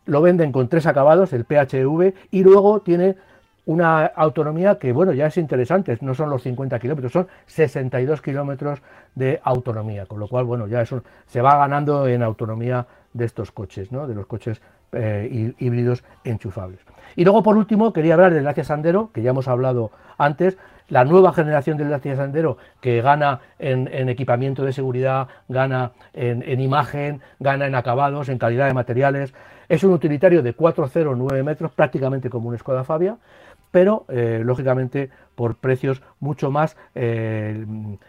Lo 0.05 0.21
venden 0.23 0.53
con 0.53 0.69
tres 0.69 0.87
acabados, 0.87 1.33
el 1.33 1.45
PHV, 1.45 2.13
y 2.31 2.43
luego 2.43 2.81
tiene 2.81 3.17
una 3.67 4.07
autonomía 4.07 4.79
que, 4.79 4.93
bueno, 4.93 5.13
ya 5.13 5.27
es 5.27 5.37
interesante, 5.37 5.99
no 6.01 6.15
son 6.15 6.31
los 6.31 6.43
50 6.43 6.79
kilómetros, 6.79 7.13
son 7.13 7.29
62 7.47 8.23
kilómetros 8.23 8.81
de 9.15 9.41
autonomía, 9.45 10.07
con 10.07 10.21
lo 10.21 10.29
cual, 10.29 10.47
bueno, 10.47 10.67
ya 10.67 10.81
eso 10.81 11.03
se 11.27 11.43
va 11.43 11.59
ganando 11.59 12.09
en 12.09 12.23
autonomía 12.23 12.87
de 13.13 13.27
estos 13.27 13.53
coches, 13.53 13.93
¿no? 13.93 14.07
de 14.07 14.15
los 14.15 14.27
coches 14.27 14.63
híbridos 14.91 16.03
enchufables. 16.25 16.81
Y 17.17 17.25
luego, 17.25 17.43
por 17.43 17.57
último, 17.57 17.93
quería 17.93 18.15
hablar 18.15 18.33
del 18.33 18.45
Dacia 18.45 18.65
Sandero, 18.65 19.11
que 19.13 19.23
ya 19.23 19.31
hemos 19.31 19.49
hablado 19.49 19.91
antes, 20.17 20.57
la 20.89 21.05
nueva 21.05 21.33
generación 21.33 21.77
del 21.77 21.91
Dacia 21.91 22.17
Sandero 22.17 22.57
que 22.81 23.03
gana 23.03 23.41
en, 23.59 24.09
equipamiento 24.09 24.65
de 24.65 24.73
seguridad, 24.73 25.29
gana 25.49 25.93
en, 26.15 26.61
imagen, 26.61 27.21
gana 27.39 27.67
en 27.67 27.75
acabados, 27.75 28.29
en 28.29 28.39
calidad 28.39 28.67
de 28.67 28.75
materiales. 28.75 29.35
Es 29.69 29.85
un 29.85 29.93
utilitario 29.93 30.43
de 30.43 30.57
4,09 30.57 31.45
metros, 31.45 31.73
prácticamente 31.73 32.31
como 32.31 32.49
un 32.49 32.59
Skoda 32.59 32.85
Fabia, 32.85 33.19
pero 33.71 34.07
eh, 34.09 34.41
lógicamente 34.43 35.11
por 35.35 35.57
precios 35.57 36.03
mucho 36.21 36.51
más 36.51 36.77
eh, 36.95 37.67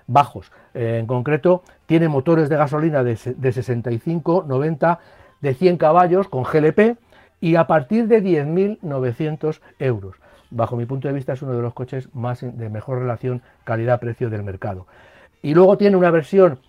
bajos. 0.07 0.51
en 0.73 1.05
concreto, 1.05 1.63
tiene 1.85 2.07
motores 2.07 2.47
de 2.47 2.55
gasolina 2.55 3.03
de, 3.03 3.17
de 3.37 3.51
65, 3.51 4.45
90, 4.47 4.99
de 5.41 5.53
100 5.53 5.77
caballos 5.77 6.29
con 6.29 6.43
GLP 6.43 6.97
y 7.41 7.55
a 7.55 7.67
partir 7.67 8.07
de 8.07 8.23
10.900 8.23 9.59
euros. 9.79 10.15
Bajo 10.51 10.75
mi 10.75 10.85
punto 10.85 11.07
de 11.07 11.13
vista 11.13 11.33
es 11.33 11.41
uno 11.41 11.53
de 11.53 11.61
los 11.61 11.73
coches 11.73 12.09
más 12.13 12.41
de 12.41 12.69
mejor 12.69 12.99
relación 12.99 13.41
calidad-precio 13.63 14.29
del 14.29 14.43
mercado. 14.43 14.87
Y 15.41 15.53
luego 15.53 15.77
tiene 15.77 15.95
una 15.95 16.11
versión 16.11 16.59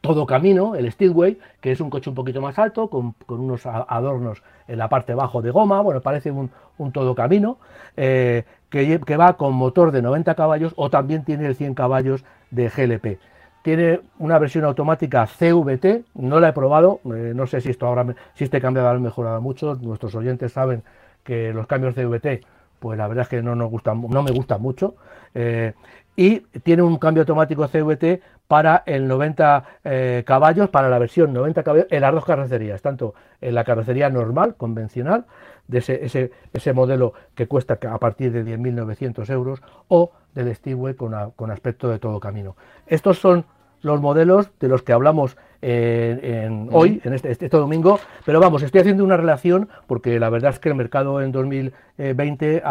todo 0.00 0.26
camino, 0.26 0.74
el 0.74 0.90
Steelway, 0.90 1.38
que 1.60 1.70
es 1.70 1.80
un 1.80 1.88
coche 1.88 2.10
un 2.10 2.16
poquito 2.16 2.40
más 2.40 2.58
alto, 2.58 2.88
con, 2.88 3.14
unos 3.28 3.64
adornos 3.66 4.42
en 4.66 4.78
la 4.78 4.88
parte 4.88 5.14
bajo 5.14 5.42
de 5.42 5.50
goma, 5.52 5.80
bueno, 5.80 6.00
parece 6.00 6.30
un, 6.32 6.50
todo 6.92 7.14
camino, 7.14 7.58
eh, 7.96 8.44
que, 8.68 8.98
que, 8.98 9.16
va 9.16 9.36
con 9.36 9.54
motor 9.54 9.92
de 9.92 10.02
90 10.02 10.34
caballos 10.34 10.72
o 10.76 10.90
también 10.90 11.24
tiene 11.24 11.46
el 11.46 11.54
100 11.54 11.74
caballos 11.74 12.24
de 12.50 12.68
GLP. 12.68 13.20
Tiene 13.62 14.00
una 14.18 14.38
versión 14.38 14.64
automática 14.64 15.26
CVT, 15.26 16.04
no 16.14 16.40
la 16.40 16.48
he 16.48 16.52
probado, 16.52 17.00
eh, 17.04 17.32
no 17.34 17.46
sé 17.46 17.60
si 17.60 17.70
esto 17.70 17.86
ahora 17.86 18.06
si 18.34 18.44
este 18.44 18.60
cambio 18.60 18.86
ha 18.88 18.98
mejorado 18.98 19.40
mucho, 19.40 19.76
nuestros 19.76 20.14
oyentes 20.14 20.52
saben 20.52 20.82
que 21.22 21.52
los 21.52 21.66
cambios 21.66 21.94
CVT, 21.94 22.44
pues 22.80 22.98
la 22.98 23.06
verdad 23.06 23.22
es 23.22 23.28
que 23.28 23.42
no, 23.42 23.54
nos 23.54 23.70
gustan, 23.70 24.02
no 24.08 24.22
me 24.22 24.32
gustan 24.32 24.60
mucho. 24.60 24.96
Eh, 25.34 25.72
y 26.16 26.40
tiene 26.40 26.82
un 26.82 26.98
cambio 26.98 27.22
automático 27.22 27.66
CVT 27.66 28.20
para 28.48 28.82
el 28.84 29.08
90 29.08 29.64
eh, 29.84 30.24
caballos, 30.26 30.68
para 30.68 30.90
la 30.90 30.98
versión 30.98 31.32
90 31.32 31.62
caballos 31.62 31.86
en 31.90 32.02
las 32.02 32.12
dos 32.12 32.24
carrocerías, 32.24 32.82
tanto 32.82 33.14
en 33.40 33.54
la 33.54 33.64
carrocería 33.64 34.10
normal, 34.10 34.56
convencional, 34.56 35.24
de 35.68 35.78
ese, 35.78 36.30
ese, 36.52 36.72
modelo 36.74 37.14
que 37.34 37.46
cuesta 37.46 37.78
a 37.88 37.98
partir 37.98 38.30
de 38.32 38.44
10.900 38.44 39.30
euros, 39.30 39.62
o 39.88 40.12
del 40.34 40.54
Steamway 40.54 40.94
con, 40.94 41.14
con 41.36 41.50
aspecto 41.50 41.88
de 41.88 41.98
todo 41.98 42.20
camino. 42.20 42.56
Estos 42.86 43.18
son 43.18 43.44
los 43.82 44.00
modelos 44.00 44.50
de 44.60 44.68
los 44.68 44.82
que 44.82 44.92
hablamos 44.92 45.36
en, 45.60 46.68
hoy, 46.72 47.00
en 47.04 47.12
este, 47.14 47.30
este, 47.30 47.48
domingo, 47.48 48.00
pero 48.24 48.40
vamos, 48.40 48.62
estoy 48.62 48.80
haciendo 48.80 49.04
una 49.04 49.16
relación 49.16 49.68
porque 49.86 50.18
la 50.18 50.28
verdad 50.28 50.50
es 50.50 50.58
que 50.58 50.68
el 50.68 50.74
mercado 50.74 51.20
en 51.22 51.30
2020 51.30 52.62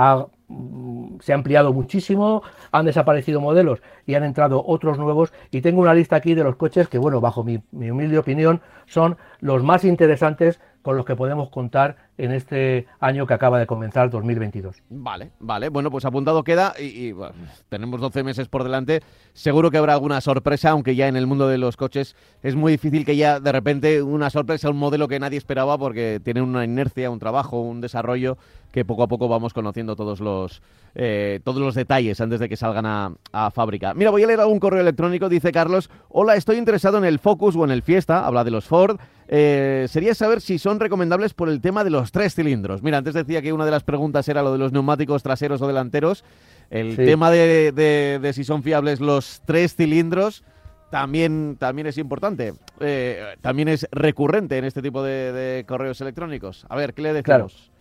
mm, 0.50 1.20
se 1.22 1.32
ha 1.32 1.36
ampliado 1.36 1.72
muchísimo, 1.72 2.44
han 2.74 2.86
desaparecido 2.86 3.40
modelos 3.40 3.82
y 4.06 4.16
han 4.16 4.26
entrado 4.26 4.62
otros 4.66 4.98
nuevos 4.98 5.32
y 5.52 5.62
tengo 5.62 5.82
una 5.82 5.94
lista 5.94 6.18
aquí 6.18 6.34
de 6.34 6.44
los 6.44 6.58
coches 6.58 6.90
que, 6.90 6.98
bueno, 6.98 7.22
bajo 7.22 7.46
mi 7.46 7.62
humilde 7.72 8.18
opinión, 8.18 8.60
son 8.88 9.16
los 9.40 9.64
más 9.64 9.86
interesantes 9.86 10.60
con 10.82 10.98
los 10.98 11.06
que 11.06 11.16
podemos 11.16 11.50
contar 11.50 11.96
en 12.22 12.32
este 12.32 12.86
año 13.00 13.26
que 13.26 13.34
acaba 13.34 13.58
de 13.58 13.66
comenzar 13.66 14.12
2022. 14.12 14.84
Vale, 14.90 15.32
vale. 15.40 15.70
Bueno, 15.70 15.90
pues 15.90 16.06
apuntado 16.06 16.44
queda 16.44 16.74
y, 16.80 17.14
tenemos 17.68 18.00
12 18.00 18.24
meses 18.24 18.48
por 18.48 18.64
delante. 18.64 19.02
Seguro 19.34 19.72
que 19.72 19.78
habrá 19.78 19.94
alguna 19.94 20.22
sorpresa, 20.22 20.70
aunque 20.70 20.96
ya 20.96 21.08
en 21.08 21.16
el 21.16 21.26
mundo 21.26 21.48
de 21.48 21.58
los 21.58 21.78
coches 21.78 22.16
es 22.44 22.56
muy 22.56 22.74
difícil 22.74 23.06
que 23.06 23.16
ya 23.16 23.40
de 23.40 23.52
repente 23.52 24.04
una 24.04 24.30
sorpresa, 24.30 24.70
un 24.70 24.78
modelo 24.78 25.08
que 25.08 25.20
nadie 25.20 25.40
esperaba 25.40 25.80
porque 25.80 26.22
tiene 26.24 26.42
una 26.44 26.64
inercia, 26.64 27.10
un 27.10 27.18
trabajo, 27.20 27.60
un 27.60 27.82
desarrollo 27.82 28.38
que 28.72 28.86
poco 28.86 29.04
a 29.04 29.08
poco 29.08 29.28
vamos 29.28 29.54
conociendo 29.54 29.96
todos 29.96 30.20
los, 30.20 30.62
eh, 30.96 31.40
todos 31.44 31.62
los 31.62 31.76
detalles 31.76 32.22
antes 32.22 32.40
de 32.40 32.48
que 32.48 32.56
salgan 32.56 32.86
a, 32.86 33.52
fábrica. 33.52 33.94
Mira, 33.94 34.12
voy 34.12 34.24
a 34.24 34.28
leer 34.28 34.40
algún 34.40 34.60
correo 34.60 34.82
electrónico, 34.82 35.28
dice 35.28 35.52
Carlos. 35.52 35.90
Hola, 36.10 36.36
estoy 36.36 36.58
interesado 36.58 36.98
en 36.98 37.06
el 37.06 37.20
Focus 37.20 37.56
o 37.56 37.66
en 37.66 37.72
el 37.72 37.82
Fiesta, 37.82 38.26
habla 38.26 38.44
de 38.44 38.52
los 38.52 38.66
Ford. 38.66 39.00
Eh, 39.28 39.86
sería 39.90 40.14
saber 40.14 40.42
si 40.42 40.58
son 40.58 40.80
recomendables 40.80 41.34
por 41.34 41.50
el 41.50 41.62
tema 41.62 41.84
de 41.84 41.90
los 41.90 42.11
tres 42.12 42.36
cilindros. 42.36 42.84
Mira, 42.84 42.98
antes 42.98 43.14
decía 43.14 43.42
que 43.42 43.54
una 43.54 43.66
de 43.66 43.72
las 43.72 43.84
preguntas 43.84 44.28
era 44.28 44.44
lo 44.44 44.52
de 44.52 44.58
los 44.58 44.72
neumáticos 44.72 45.24
traseros 45.24 45.62
o 45.62 45.68
delanteros. 45.68 46.24
El 46.70 46.96
tema 46.96 47.32
de, 47.32 48.32
si 48.34 48.44
son 48.44 48.64
fiables 48.64 49.02
los 49.02 49.42
tres 49.46 49.76
cilindros 49.76 50.44
también, 50.90 51.58
también 51.58 51.88
es 51.88 51.98
importante. 51.98 52.54
Eh, 52.80 53.36
también 53.42 53.68
es 53.68 53.88
recurrente 53.92 54.58
en 54.58 54.66
este 54.66 54.82
tipo 54.82 55.04
de, 55.04 55.66
correos 55.68 56.00
electrónicos. 56.02 56.66
A 56.70 56.76
ver, 56.76 56.94
¿qué 56.94 57.02
le 57.02 57.14
decimos? 57.14 57.72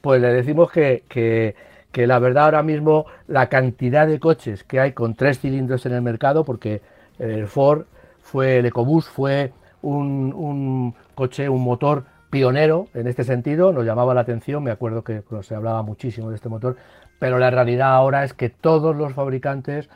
Pues 0.00 0.20
le 0.20 0.32
decimos 0.32 0.70
que, 0.70 1.04
que, 1.08 2.06
la 2.06 2.18
verdad 2.18 2.46
ahora 2.46 2.62
mismo 2.62 3.06
la 3.26 3.48
cantidad 3.48 4.06
de 4.06 4.18
coches 4.18 4.64
que 4.64 4.80
hay 4.80 4.92
con 4.92 5.14
tres 5.14 5.40
cilindros 5.40 5.86
en 5.86 5.92
el 5.92 6.02
mercado, 6.02 6.44
porque 6.44 6.82
el 7.18 7.46
Ford 7.46 7.84
fue, 8.20 8.58
el 8.58 8.66
EcoBoost 8.66 9.08
fue 9.10 9.52
un, 9.82 10.94
coche, 11.14 11.48
un 11.48 11.62
motor 11.62 12.04
pionero 12.34 12.88
en 12.94 13.06
este 13.06 13.22
sentido, 13.22 13.72
nos 13.72 13.86
llamaba 13.86 14.12
la 14.12 14.22
atención, 14.22 14.64
me 14.64 14.72
acuerdo 14.72 15.04
que 15.04 15.22
se 15.42 15.54
hablaba 15.54 15.82
muchísimo 15.82 16.30
de 16.30 16.34
este 16.34 16.48
motor, 16.48 16.74
pero 17.20 17.38
la 17.38 17.48
realidad 17.48 17.94
ahora 17.94 18.24
es 18.24 18.34
que 18.34 18.50
todos 18.50 18.96
los 18.96 19.12
fabricantes 19.12 19.88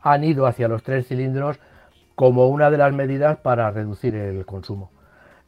han 0.00 0.24
ido 0.24 0.46
hacia 0.46 0.66
los 0.66 0.82
tres 0.82 1.06
cilindros 1.06 1.60
como 2.16 2.48
una 2.48 2.68
de 2.72 2.78
las 2.78 2.92
medidas 2.92 3.36
para 3.36 3.70
reducir 3.70 4.16
el 4.16 4.44
consumo. 4.44 4.90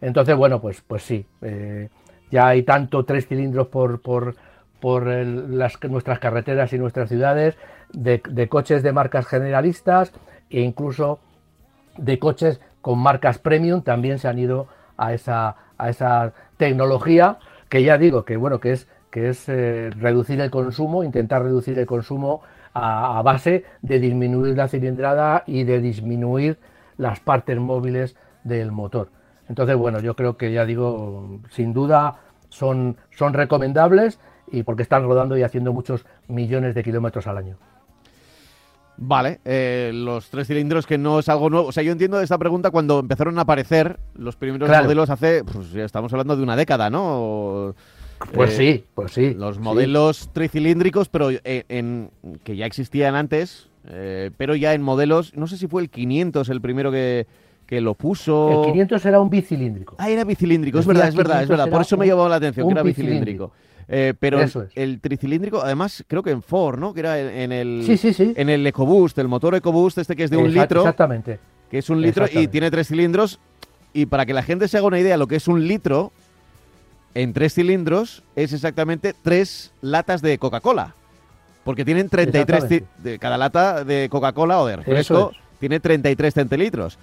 Entonces, 0.00 0.36
bueno, 0.36 0.60
pues, 0.60 0.82
pues 0.86 1.02
sí, 1.02 1.26
eh, 1.42 1.88
ya 2.30 2.46
hay 2.46 2.62
tanto 2.62 3.04
tres 3.04 3.26
cilindros 3.26 3.66
por, 3.66 4.00
por, 4.00 4.36
por 4.78 5.04
las, 5.04 5.82
nuestras 5.82 6.20
carreteras 6.20 6.72
y 6.72 6.78
nuestras 6.78 7.08
ciudades, 7.08 7.56
de, 7.92 8.22
de 8.30 8.48
coches 8.48 8.84
de 8.84 8.92
marcas 8.92 9.26
generalistas 9.26 10.12
e 10.48 10.60
incluso 10.60 11.18
de 11.96 12.20
coches 12.20 12.60
con 12.82 13.00
marcas 13.00 13.40
premium 13.40 13.82
también 13.82 14.20
se 14.20 14.28
han 14.28 14.38
ido 14.38 14.68
a 14.96 15.12
esa, 15.12 15.56
a 15.78 15.90
esa 15.90 16.32
tecnología 16.56 17.38
que 17.68 17.82
ya 17.82 17.98
digo 17.98 18.24
que 18.24 18.36
bueno 18.36 18.60
que 18.60 18.72
es 18.72 18.88
que 19.10 19.30
es 19.30 19.48
eh, 19.48 19.90
reducir 19.96 20.40
el 20.42 20.50
consumo, 20.50 21.02
intentar 21.02 21.42
reducir 21.42 21.78
el 21.78 21.86
consumo 21.86 22.42
a, 22.74 23.22
base 23.22 23.64
de 23.80 23.98
disminuir 23.98 24.54
la 24.54 24.68
cilindrada 24.68 25.42
y 25.46 25.64
de 25.64 25.80
disminuir 25.80 26.58
las 26.98 27.20
partes 27.20 27.58
móviles 27.58 28.14
del 28.44 28.72
motor. 28.72 29.08
Entonces, 29.48 29.74
bueno, 29.76 30.00
yo 30.00 30.14
creo 30.16 30.36
que 30.36 30.52
ya 30.52 30.66
digo, 30.66 31.40
sin 31.48 31.72
duda 31.72 32.16
son, 32.50 32.98
son 33.10 33.32
recomendables 33.32 34.20
y 34.52 34.64
porque 34.64 34.82
están 34.82 35.04
rodando 35.04 35.38
y 35.38 35.42
haciendo 35.42 35.72
muchos 35.72 36.04
millones 36.28 36.74
de 36.74 36.82
kilómetros 36.82 37.26
al 37.26 37.38
año. 37.38 37.56
Vale, 38.98 39.40
eh, 39.44 39.90
los 39.94 40.28
tres 40.30 40.46
cilindros 40.46 40.86
que 40.86 40.98
no 40.98 41.18
es 41.18 41.28
algo 41.28 41.50
nuevo. 41.50 41.68
O 41.68 41.72
sea, 41.72 41.82
yo 41.82 41.92
entiendo 41.92 42.20
esta 42.20 42.38
pregunta 42.38 42.70
cuando 42.70 42.98
empezaron 42.98 43.38
a 43.38 43.42
aparecer 43.42 43.98
los 44.14 44.36
primeros 44.36 44.68
modelos 44.68 45.10
hace, 45.10 45.44
pues 45.44 45.72
ya 45.72 45.84
estamos 45.84 46.12
hablando 46.12 46.36
de 46.36 46.42
una 46.42 46.56
década, 46.56 46.90
¿no? 46.90 47.74
pues 48.32 48.52
eh, 48.54 48.56
sí, 48.56 48.84
pues 48.94 49.12
sí. 49.12 49.34
Los 49.34 49.58
modelos 49.58 50.30
tricilíndricos, 50.32 51.08
pero 51.08 51.30
eh, 51.30 51.64
en, 51.68 52.10
que 52.44 52.56
ya 52.56 52.66
existían 52.66 53.14
antes, 53.14 53.68
pero 54.36 54.56
ya 54.56 54.72
en 54.74 54.82
modelos, 54.82 55.36
no 55.36 55.46
sé 55.46 55.56
si 55.58 55.68
fue 55.68 55.82
el 55.82 55.90
500 55.90 56.48
el 56.48 56.60
primero 56.60 56.90
que, 56.90 57.26
que 57.66 57.80
lo 57.80 57.94
puso. 57.94 58.64
El 58.64 58.72
500 58.72 59.06
era 59.06 59.20
un 59.20 59.28
bicilíndrico. 59.28 59.96
Ah, 59.98 60.08
era 60.08 60.24
bicilíndrico, 60.24 60.78
es 60.78 60.86
verdad, 60.86 61.08
es 61.08 61.14
verdad, 61.14 61.42
es 61.42 61.48
verdad. 61.48 61.68
Por 61.68 61.82
eso 61.82 61.96
me 61.96 62.06
llamado 62.06 62.28
la 62.28 62.36
atención, 62.36 62.66
que 62.66 62.72
era 62.72 62.82
bicilíndrico. 62.82 63.52
Eh, 63.88 64.14
pero 64.18 64.40
el 64.74 65.00
tricilíndrico, 65.00 65.62
además, 65.62 66.04
creo 66.08 66.22
que 66.22 66.30
en 66.30 66.42
Ford, 66.42 66.78
¿no? 66.78 66.92
Que 66.92 67.00
era 67.00 67.20
en, 67.20 67.52
el, 67.52 67.84
en 68.18 68.48
el 68.48 68.66
EcoBoost, 68.66 69.18
el 69.18 69.28
motor 69.28 69.54
EcoBoost, 69.54 69.98
este 69.98 70.16
que 70.16 70.24
es 70.24 70.30
de 70.30 70.36
un 70.36 70.52
litro. 70.52 70.80
Exactamente. 70.80 71.38
Que 71.70 71.78
es 71.78 71.90
un 71.90 72.00
litro 72.00 72.26
y 72.30 72.48
tiene 72.48 72.70
tres 72.70 72.88
cilindros. 72.88 73.38
Y 73.92 74.06
para 74.06 74.26
que 74.26 74.34
la 74.34 74.42
gente 74.42 74.68
se 74.68 74.76
haga 74.76 74.86
una 74.86 74.98
idea, 74.98 75.16
lo 75.16 75.26
que 75.26 75.36
es 75.36 75.48
un 75.48 75.66
litro 75.66 76.12
en 77.14 77.32
tres 77.32 77.54
cilindros 77.54 78.22
es 78.34 78.52
exactamente 78.52 79.14
tres 79.22 79.72
latas 79.80 80.20
de 80.20 80.36
Coca-Cola. 80.38 80.94
Porque 81.64 81.84
tienen 81.84 82.08
33. 82.08 82.68
De, 82.98 83.18
cada 83.18 83.38
lata 83.38 83.84
de 83.84 84.08
Coca-Cola 84.08 84.60
o 84.60 84.66
de 84.66 84.76
refresco 84.76 85.32
tiene 85.58 85.80
33 85.80 86.34
centilitros. 86.34 86.98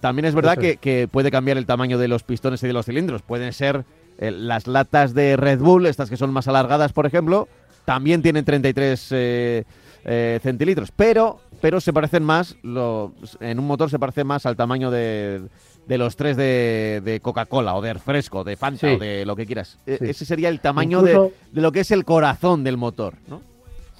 También 0.00 0.26
es 0.26 0.34
verdad 0.34 0.58
que, 0.58 0.76
que, 0.76 1.08
puede 1.08 1.30
cambiar 1.30 1.56
el 1.56 1.64
tamaño 1.64 1.96
de 1.96 2.08
los 2.08 2.22
pistones 2.22 2.62
y 2.62 2.66
de 2.66 2.74
los 2.74 2.84
cilindros. 2.84 3.22
Pueden 3.22 3.52
ser 3.52 3.84
eh, 4.18 4.30
las 4.30 4.66
latas 4.66 5.14
de 5.14 5.36
Red 5.36 5.60
Bull, 5.60 5.86
estas 5.86 6.10
que 6.10 6.16
son 6.16 6.32
más 6.32 6.48
alargadas, 6.48 6.92
por 6.92 7.06
ejemplo, 7.06 7.48
también 7.84 8.22
tienen 8.22 8.44
33 8.44 9.08
eh, 9.10 9.64
eh, 10.04 10.40
centilitros, 10.42 10.90
pero, 10.92 11.40
pero 11.60 11.80
se 11.80 11.92
parecen 11.92 12.22
más, 12.22 12.56
en 12.62 13.58
un 13.58 13.66
motor 13.66 13.90
se 13.90 13.98
parece 13.98 14.24
más 14.24 14.46
al 14.46 14.56
tamaño 14.56 14.90
de, 14.90 15.48
los 15.88 16.16
tres 16.16 16.36
de, 16.36 17.20
Coca-Cola 17.22 17.74
o 17.74 17.82
de 17.82 17.94
refresco, 17.94 18.44
de 18.44 18.56
Fanta 18.56 18.94
o 18.94 18.98
de 18.98 19.24
lo 19.26 19.36
que 19.36 19.46
quieras. 19.46 19.78
E, 19.86 19.98
ese 20.00 20.24
sería 20.24 20.48
el 20.48 20.60
tamaño 20.60 21.02
de, 21.02 21.32
lo 21.52 21.72
que 21.72 21.80
es 21.80 21.90
el 21.90 22.04
corazón 22.04 22.64
del 22.64 22.76
motor, 22.76 23.14
¿no? 23.28 23.42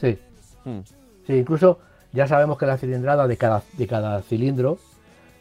Sí. 0.01 0.19
Mm. 0.65 0.81
Sí, 1.27 1.33
incluso 1.33 1.79
ya 2.13 2.27
sabemos 2.27 2.59
que 2.59 2.67
la 2.67 2.79
cilindrada 2.79 3.27
de 3.27 3.37
cada, 3.37 3.63
de 3.73 3.87
cada 3.87 4.23
cilindro, 4.23 4.79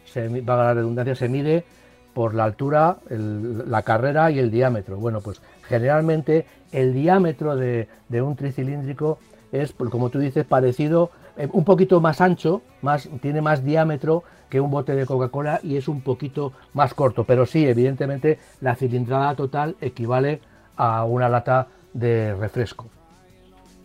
se, 0.06 0.28
va 0.42 0.56
a 0.56 0.66
la 0.66 0.74
redundancia, 0.74 1.16
se 1.16 1.30
mide 1.30 1.66
por 2.14 2.36
la 2.36 2.44
altura, 2.44 2.98
la 3.10 3.82
carrera 3.82 4.32
y 4.32 4.40
el 4.40 4.52
diámetro. 4.52 4.98
Bueno, 4.98 5.22
pues 5.22 5.42
generalmente 5.68 6.46
el 6.72 6.94
diámetro 6.94 7.56
de, 7.56 7.88
un 8.12 8.36
tricilíndrico 8.36 9.20
es, 9.52 9.74
pues, 9.74 9.90
como 9.90 10.10
tú 10.10 10.20
dices, 10.20 10.46
parecido, 10.46 11.12
eh, 11.38 11.48
un 11.52 11.64
poquito 11.64 12.02
más 12.02 12.22
ancho, 12.22 12.62
más, 12.82 13.10
tiene 13.22 13.42
más 13.42 13.64
diámetro 13.64 14.24
que 14.50 14.62
un 14.62 14.70
bote 14.70 14.96
de 14.96 15.06
Coca-Cola 15.06 15.60
y 15.64 15.78
es 15.78 15.88
un 15.88 16.02
poquito 16.02 16.54
más 16.74 16.94
corto. 16.94 17.24
Pero 17.24 17.46
sí, 17.46 17.66
evidentemente, 17.66 18.40
la 18.62 18.76
cilindrada 18.76 19.36
total 19.36 19.76
equivale 19.82 20.42
a 20.76 21.06
una 21.06 21.30
lata 21.30 21.68
de 21.94 22.36
refresco. 22.36 22.88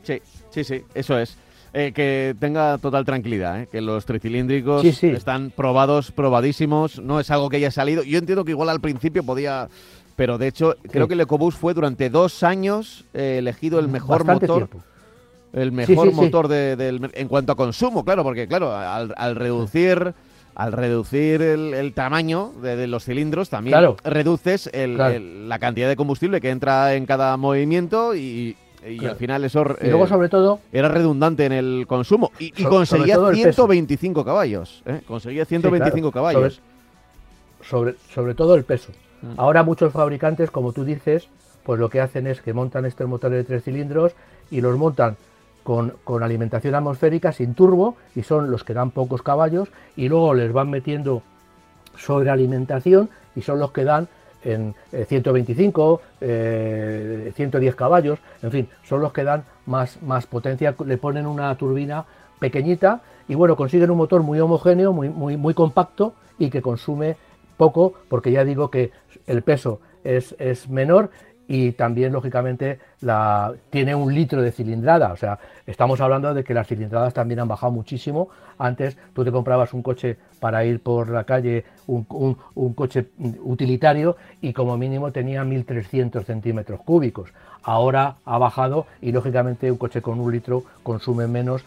Sí, 0.02 0.20
sí, 0.50 0.64
sí, 0.64 0.84
eso 0.94 1.18
es. 1.18 1.36
Eh, 1.74 1.92
que 1.94 2.34
tenga 2.38 2.78
total 2.78 3.04
tranquilidad, 3.04 3.60
eh, 3.60 3.68
que 3.70 3.82
los 3.82 4.06
tricilíndricos 4.06 4.84
están 5.02 5.50
probados, 5.50 6.10
probadísimos, 6.12 6.98
no 6.98 7.20
es 7.20 7.30
algo 7.30 7.50
que 7.50 7.58
haya 7.58 7.70
salido. 7.70 8.02
Yo 8.04 8.18
entiendo 8.18 8.44
que 8.44 8.52
igual 8.52 8.70
al 8.70 8.80
principio 8.80 9.22
podía, 9.22 9.68
pero 10.16 10.38
de 10.38 10.48
hecho 10.48 10.76
creo 10.90 11.06
que 11.08 11.14
el 11.14 11.20
EcoBoost 11.20 11.58
fue 11.58 11.74
durante 11.74 12.08
dos 12.08 12.42
años 12.42 13.04
eh, 13.12 13.36
elegido 13.38 13.78
el 13.80 13.88
mejor 13.88 14.24
motor. 14.24 14.68
El 15.52 15.72
mejor 15.72 16.12
motor 16.12 16.48
de, 16.48 17.10
en 17.12 17.28
cuanto 17.28 17.52
a 17.52 17.56
consumo, 17.56 18.04
claro, 18.04 18.22
porque 18.22 18.48
claro, 18.48 18.74
al, 18.74 19.36
reducir 19.36 20.14
al 20.54 20.72
reducir 20.72 21.40
el, 21.40 21.92
tamaño 21.94 22.52
de, 22.62 22.86
los 22.86 23.04
cilindros, 23.04 23.48
también 23.50 23.78
reduces 24.04 24.70
la 24.74 25.58
cantidad 25.58 25.88
de 25.88 25.96
combustible 25.96 26.40
que 26.40 26.50
entra 26.50 26.94
en 26.94 27.06
cada 27.06 27.36
movimiento 27.36 28.14
y, 28.14 28.56
y 28.90 29.04
al 29.06 29.16
final 29.16 29.44
eso 29.44 29.64
y 29.80 29.86
luego, 29.88 30.04
eh, 30.04 30.08
sobre 30.08 30.28
todo, 30.28 30.60
era 30.72 30.88
redundante 30.88 31.44
en 31.44 31.52
el 31.52 31.86
consumo. 31.86 32.32
Y, 32.38 32.50
conseguía 32.64 33.16
125 33.32 34.24
caballos. 34.24 34.82
¿eh? 34.86 35.00
Conseguía 35.06 35.44
125 35.44 36.12
caballos. 36.12 36.60
Sobre, 37.62 37.94
sobre, 38.14 38.34
todo 38.34 38.54
el 38.54 38.64
peso. 38.64 38.92
Mm. 39.22 39.32
Ahora 39.36 39.62
muchos 39.62 39.92
fabricantes, 39.92 40.50
como 40.50 40.72
tú 40.72 40.84
dices, 40.84 41.28
pues 41.64 41.80
lo 41.80 41.90
que 41.90 42.00
hacen 42.00 42.26
es 42.26 42.40
que 42.40 42.52
montan 42.52 42.86
estos 42.86 43.08
motores 43.08 43.38
de 43.38 43.44
tres 43.44 43.64
cilindros 43.64 44.12
y 44.50 44.60
los 44.60 44.78
montan 44.78 45.16
con, 45.64 45.94
con, 46.04 46.22
alimentación 46.22 46.74
atmosférica 46.74 47.32
sin 47.32 47.54
turbo 47.54 47.96
y 48.14 48.22
son 48.22 48.50
los 48.50 48.64
que 48.64 48.74
dan 48.74 48.90
pocos 48.90 49.22
caballos 49.22 49.68
y 49.96 50.08
luego 50.08 50.34
les 50.34 50.52
van 50.52 50.70
metiendo 50.70 51.22
sobrealimentación 51.96 53.10
y 53.34 53.42
son 53.42 53.58
los 53.58 53.72
que 53.72 53.84
dan 53.84 54.08
en 54.52 54.74
125, 55.06 56.00
eh, 56.20 57.32
110 57.34 57.72
eh, 57.72 57.76
caballos, 57.76 58.18
en 58.42 58.50
fin, 58.50 58.68
son 58.84 59.00
los 59.00 59.12
que 59.12 59.24
dan 59.24 59.44
más, 59.66 60.02
más 60.02 60.26
potencia, 60.26 60.74
le 60.84 60.96
ponen 60.96 61.26
una 61.26 61.54
turbina 61.56 62.04
pequeñita 62.38 63.00
y 63.28 63.34
bueno, 63.34 63.56
consiguen 63.56 63.90
un 63.90 63.98
motor 63.98 64.22
muy 64.22 64.40
homogéneo, 64.40 64.92
muy, 64.92 65.08
muy, 65.08 65.36
muy 65.36 65.54
compacto 65.54 66.14
y 66.38 66.50
que 66.50 66.62
consume 66.62 67.16
poco, 67.56 67.94
porque 68.08 68.32
ya 68.32 68.44
digo 68.44 68.70
que 68.70 68.92
el 69.26 69.42
peso 69.42 69.80
es, 70.04 70.34
es 70.38 70.68
menor 70.68 71.10
y 71.48 71.72
también 71.72 72.12
lógicamente 72.12 72.78
tiene 73.70 73.94
un 73.94 74.14
litro 74.14 74.42
de 74.42 74.52
cilindrada. 74.52 75.12
O 75.12 75.16
sea, 75.16 75.38
estamos 75.66 75.98
hablando 76.00 76.34
de 76.34 76.44
que 76.44 76.52
las 76.52 76.68
cilindradas 76.68 77.14
también 77.14 77.40
han 77.40 77.48
bajado 77.48 77.72
muchísimo. 77.72 78.28
Antes 78.58 78.98
tú 79.14 79.24
te 79.24 79.32
comprabas 79.32 79.72
un 79.72 79.82
coche 79.82 80.18
para 80.40 80.64
ir 80.66 80.80
por 80.80 81.08
la 81.08 81.24
calle, 81.24 81.64
un, 81.86 82.06
un, 82.54 82.74
coche 82.74 83.06
utilitario 83.40 84.16
y 84.42 84.52
como 84.52 84.76
mínimo 84.76 85.10
tenía 85.10 85.42
1.300 85.42 86.22
centímetros 86.24 86.80
cúbicos. 86.80 87.30
Ahora 87.62 88.16
ha 88.26 88.36
bajado 88.36 88.86
y 89.00 89.10
lógicamente 89.10 89.72
un 89.72 89.78
coche 89.78 90.02
con 90.02 90.20
un 90.20 90.30
litro 90.30 90.64
consume 90.82 91.26
menos, 91.26 91.64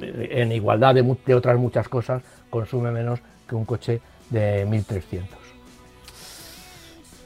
eh, 0.00 0.28
en 0.30 0.52
igualdad 0.52 0.94
de, 0.94 1.16
de 1.26 1.34
otras 1.34 1.58
muchas 1.58 1.88
cosas, 1.88 2.22
consume 2.48 2.90
menos 2.92 3.20
que 3.46 3.54
un 3.54 3.66
coche 3.66 4.00
de 4.30 4.66
1.300. 4.66 5.47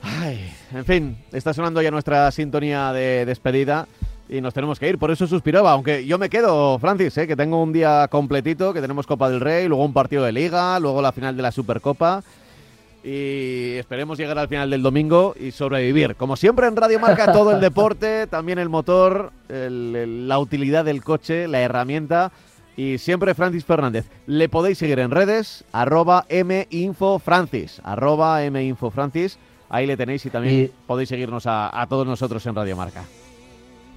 Ay, 0.03 0.53
en 0.75 0.85
fin, 0.85 1.17
está 1.33 1.55
sonando 1.55 1.81
ya 1.81 1.91
nuestra 1.91 2.31
sintonía 2.33 2.93
de 2.93 3.25
despedida 3.25 3.87
y 4.29 4.41
nos 4.41 4.53
tenemos 4.55 4.79
que 4.79 4.89
ir. 4.89 4.99
Por 4.99 5.11
eso 5.11 5.27
suspiraba, 5.27 5.73
aunque 5.73 6.05
yo 6.07 6.19
me 6.19 6.29
quedo, 6.29 6.79
Francis, 6.79 7.17
¿eh? 7.19 7.27
que 7.27 7.37
tengo 7.37 7.63
un 7.63 7.73
día 7.73 8.09
completito, 8.09 8.73
que 8.73 8.81
tenemos 8.81 9.07
Copa 9.07 9.31
del 9.31 9.41
Rey, 9.41 9.69
luego 9.69 9.85
un 9.85 9.93
partido 9.93 10.25
de 10.25 10.33
Liga, 10.33 10.79
luego 10.81 11.03
la 11.03 11.13
final 11.13 11.37
de 11.37 11.43
la 11.43 11.53
Supercopa. 11.53 12.23
Y 13.05 13.75
esperemos 13.79 14.17
llegar 14.17 14.39
al 14.39 14.49
final 14.49 14.71
del 14.71 14.83
domingo 14.83 15.35
y 15.39 15.51
sobrevivir. 15.51 16.15
Como 16.15 16.37
siempre 16.37 16.69
en 16.69 16.77
Radio 16.77 17.01
Marca, 17.01 17.33
todo 17.33 17.51
el 17.51 17.61
deporte, 17.61 18.27
también 18.29 18.59
el 18.59 18.69
motor, 18.69 19.33
la 19.49 20.39
utilidad 20.39 20.85
del 20.85 21.03
coche, 21.03 21.49
la 21.49 21.61
herramienta. 21.61 22.31
Y 22.77 22.99
siempre 22.99 23.35
Francis 23.35 23.65
Fernández. 23.65 24.07
Le 24.27 24.49
podéis 24.49 24.79
seguir 24.79 24.99
en 25.01 25.11
redes, 25.11 25.65
arroba 25.73 26.27
minfofrancis, 26.31 27.81
arroba 27.85 28.39
minfofrancis. 28.51 29.39
Ahí 29.73 29.87
le 29.87 29.97
tenéis 29.97 30.27
y 30.27 30.31
también 30.31 30.71
podéis 30.87 31.09
seguirnos 31.09 31.45
a, 31.47 31.87
todos 31.89 32.07
nosotros 32.07 32.45
en 32.45 32.55
Radio 32.55 32.77
Marca. 32.77 33.05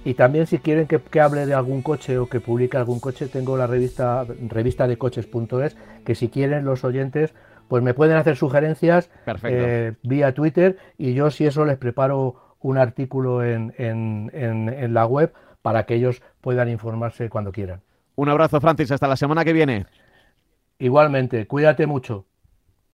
Y 0.06 0.14
también 0.14 0.46
si 0.46 0.58
quieren 0.58 0.86
que, 0.86 1.20
hable 1.20 1.44
de 1.44 1.52
algún 1.52 1.82
coche 1.82 2.16
o 2.16 2.26
que 2.26 2.40
publique 2.40 2.78
algún 2.78 2.98
coche, 2.98 3.28
tengo 3.28 3.58
la 3.58 3.66
revista 3.66 4.24
revista 4.48 4.88
de 4.88 4.96
coches.es, 4.96 5.76
que 6.06 6.14
si 6.14 6.30
quieren 6.30 6.64
los 6.64 6.82
oyentes, 6.82 7.34
pues 7.68 7.82
me 7.82 7.92
pueden 7.92 8.16
hacer 8.16 8.36
sugerencias 8.36 9.10
eh, 9.42 9.92
vía 10.02 10.32
Twitter 10.32 10.78
y 10.96 11.12
yo 11.12 11.30
si 11.30 11.44
eso 11.44 11.66
les 11.66 11.76
preparo 11.76 12.56
un 12.60 12.78
artículo 12.78 13.44
en, 13.44 13.74
en 13.76 14.94
la 14.94 15.04
web 15.04 15.34
para 15.60 15.84
que 15.84 15.96
ellos 15.96 16.22
puedan 16.40 16.70
informarse 16.70 17.28
cuando 17.28 17.52
quieran. 17.52 17.82
Un 18.14 18.30
abrazo, 18.30 18.62
Francis, 18.62 18.92
hasta 18.92 19.08
la 19.08 19.16
semana 19.16 19.44
que 19.44 19.52
viene. 19.52 19.84
Igualmente, 20.78 21.46
cuídate 21.46 21.86
mucho. 21.86 22.24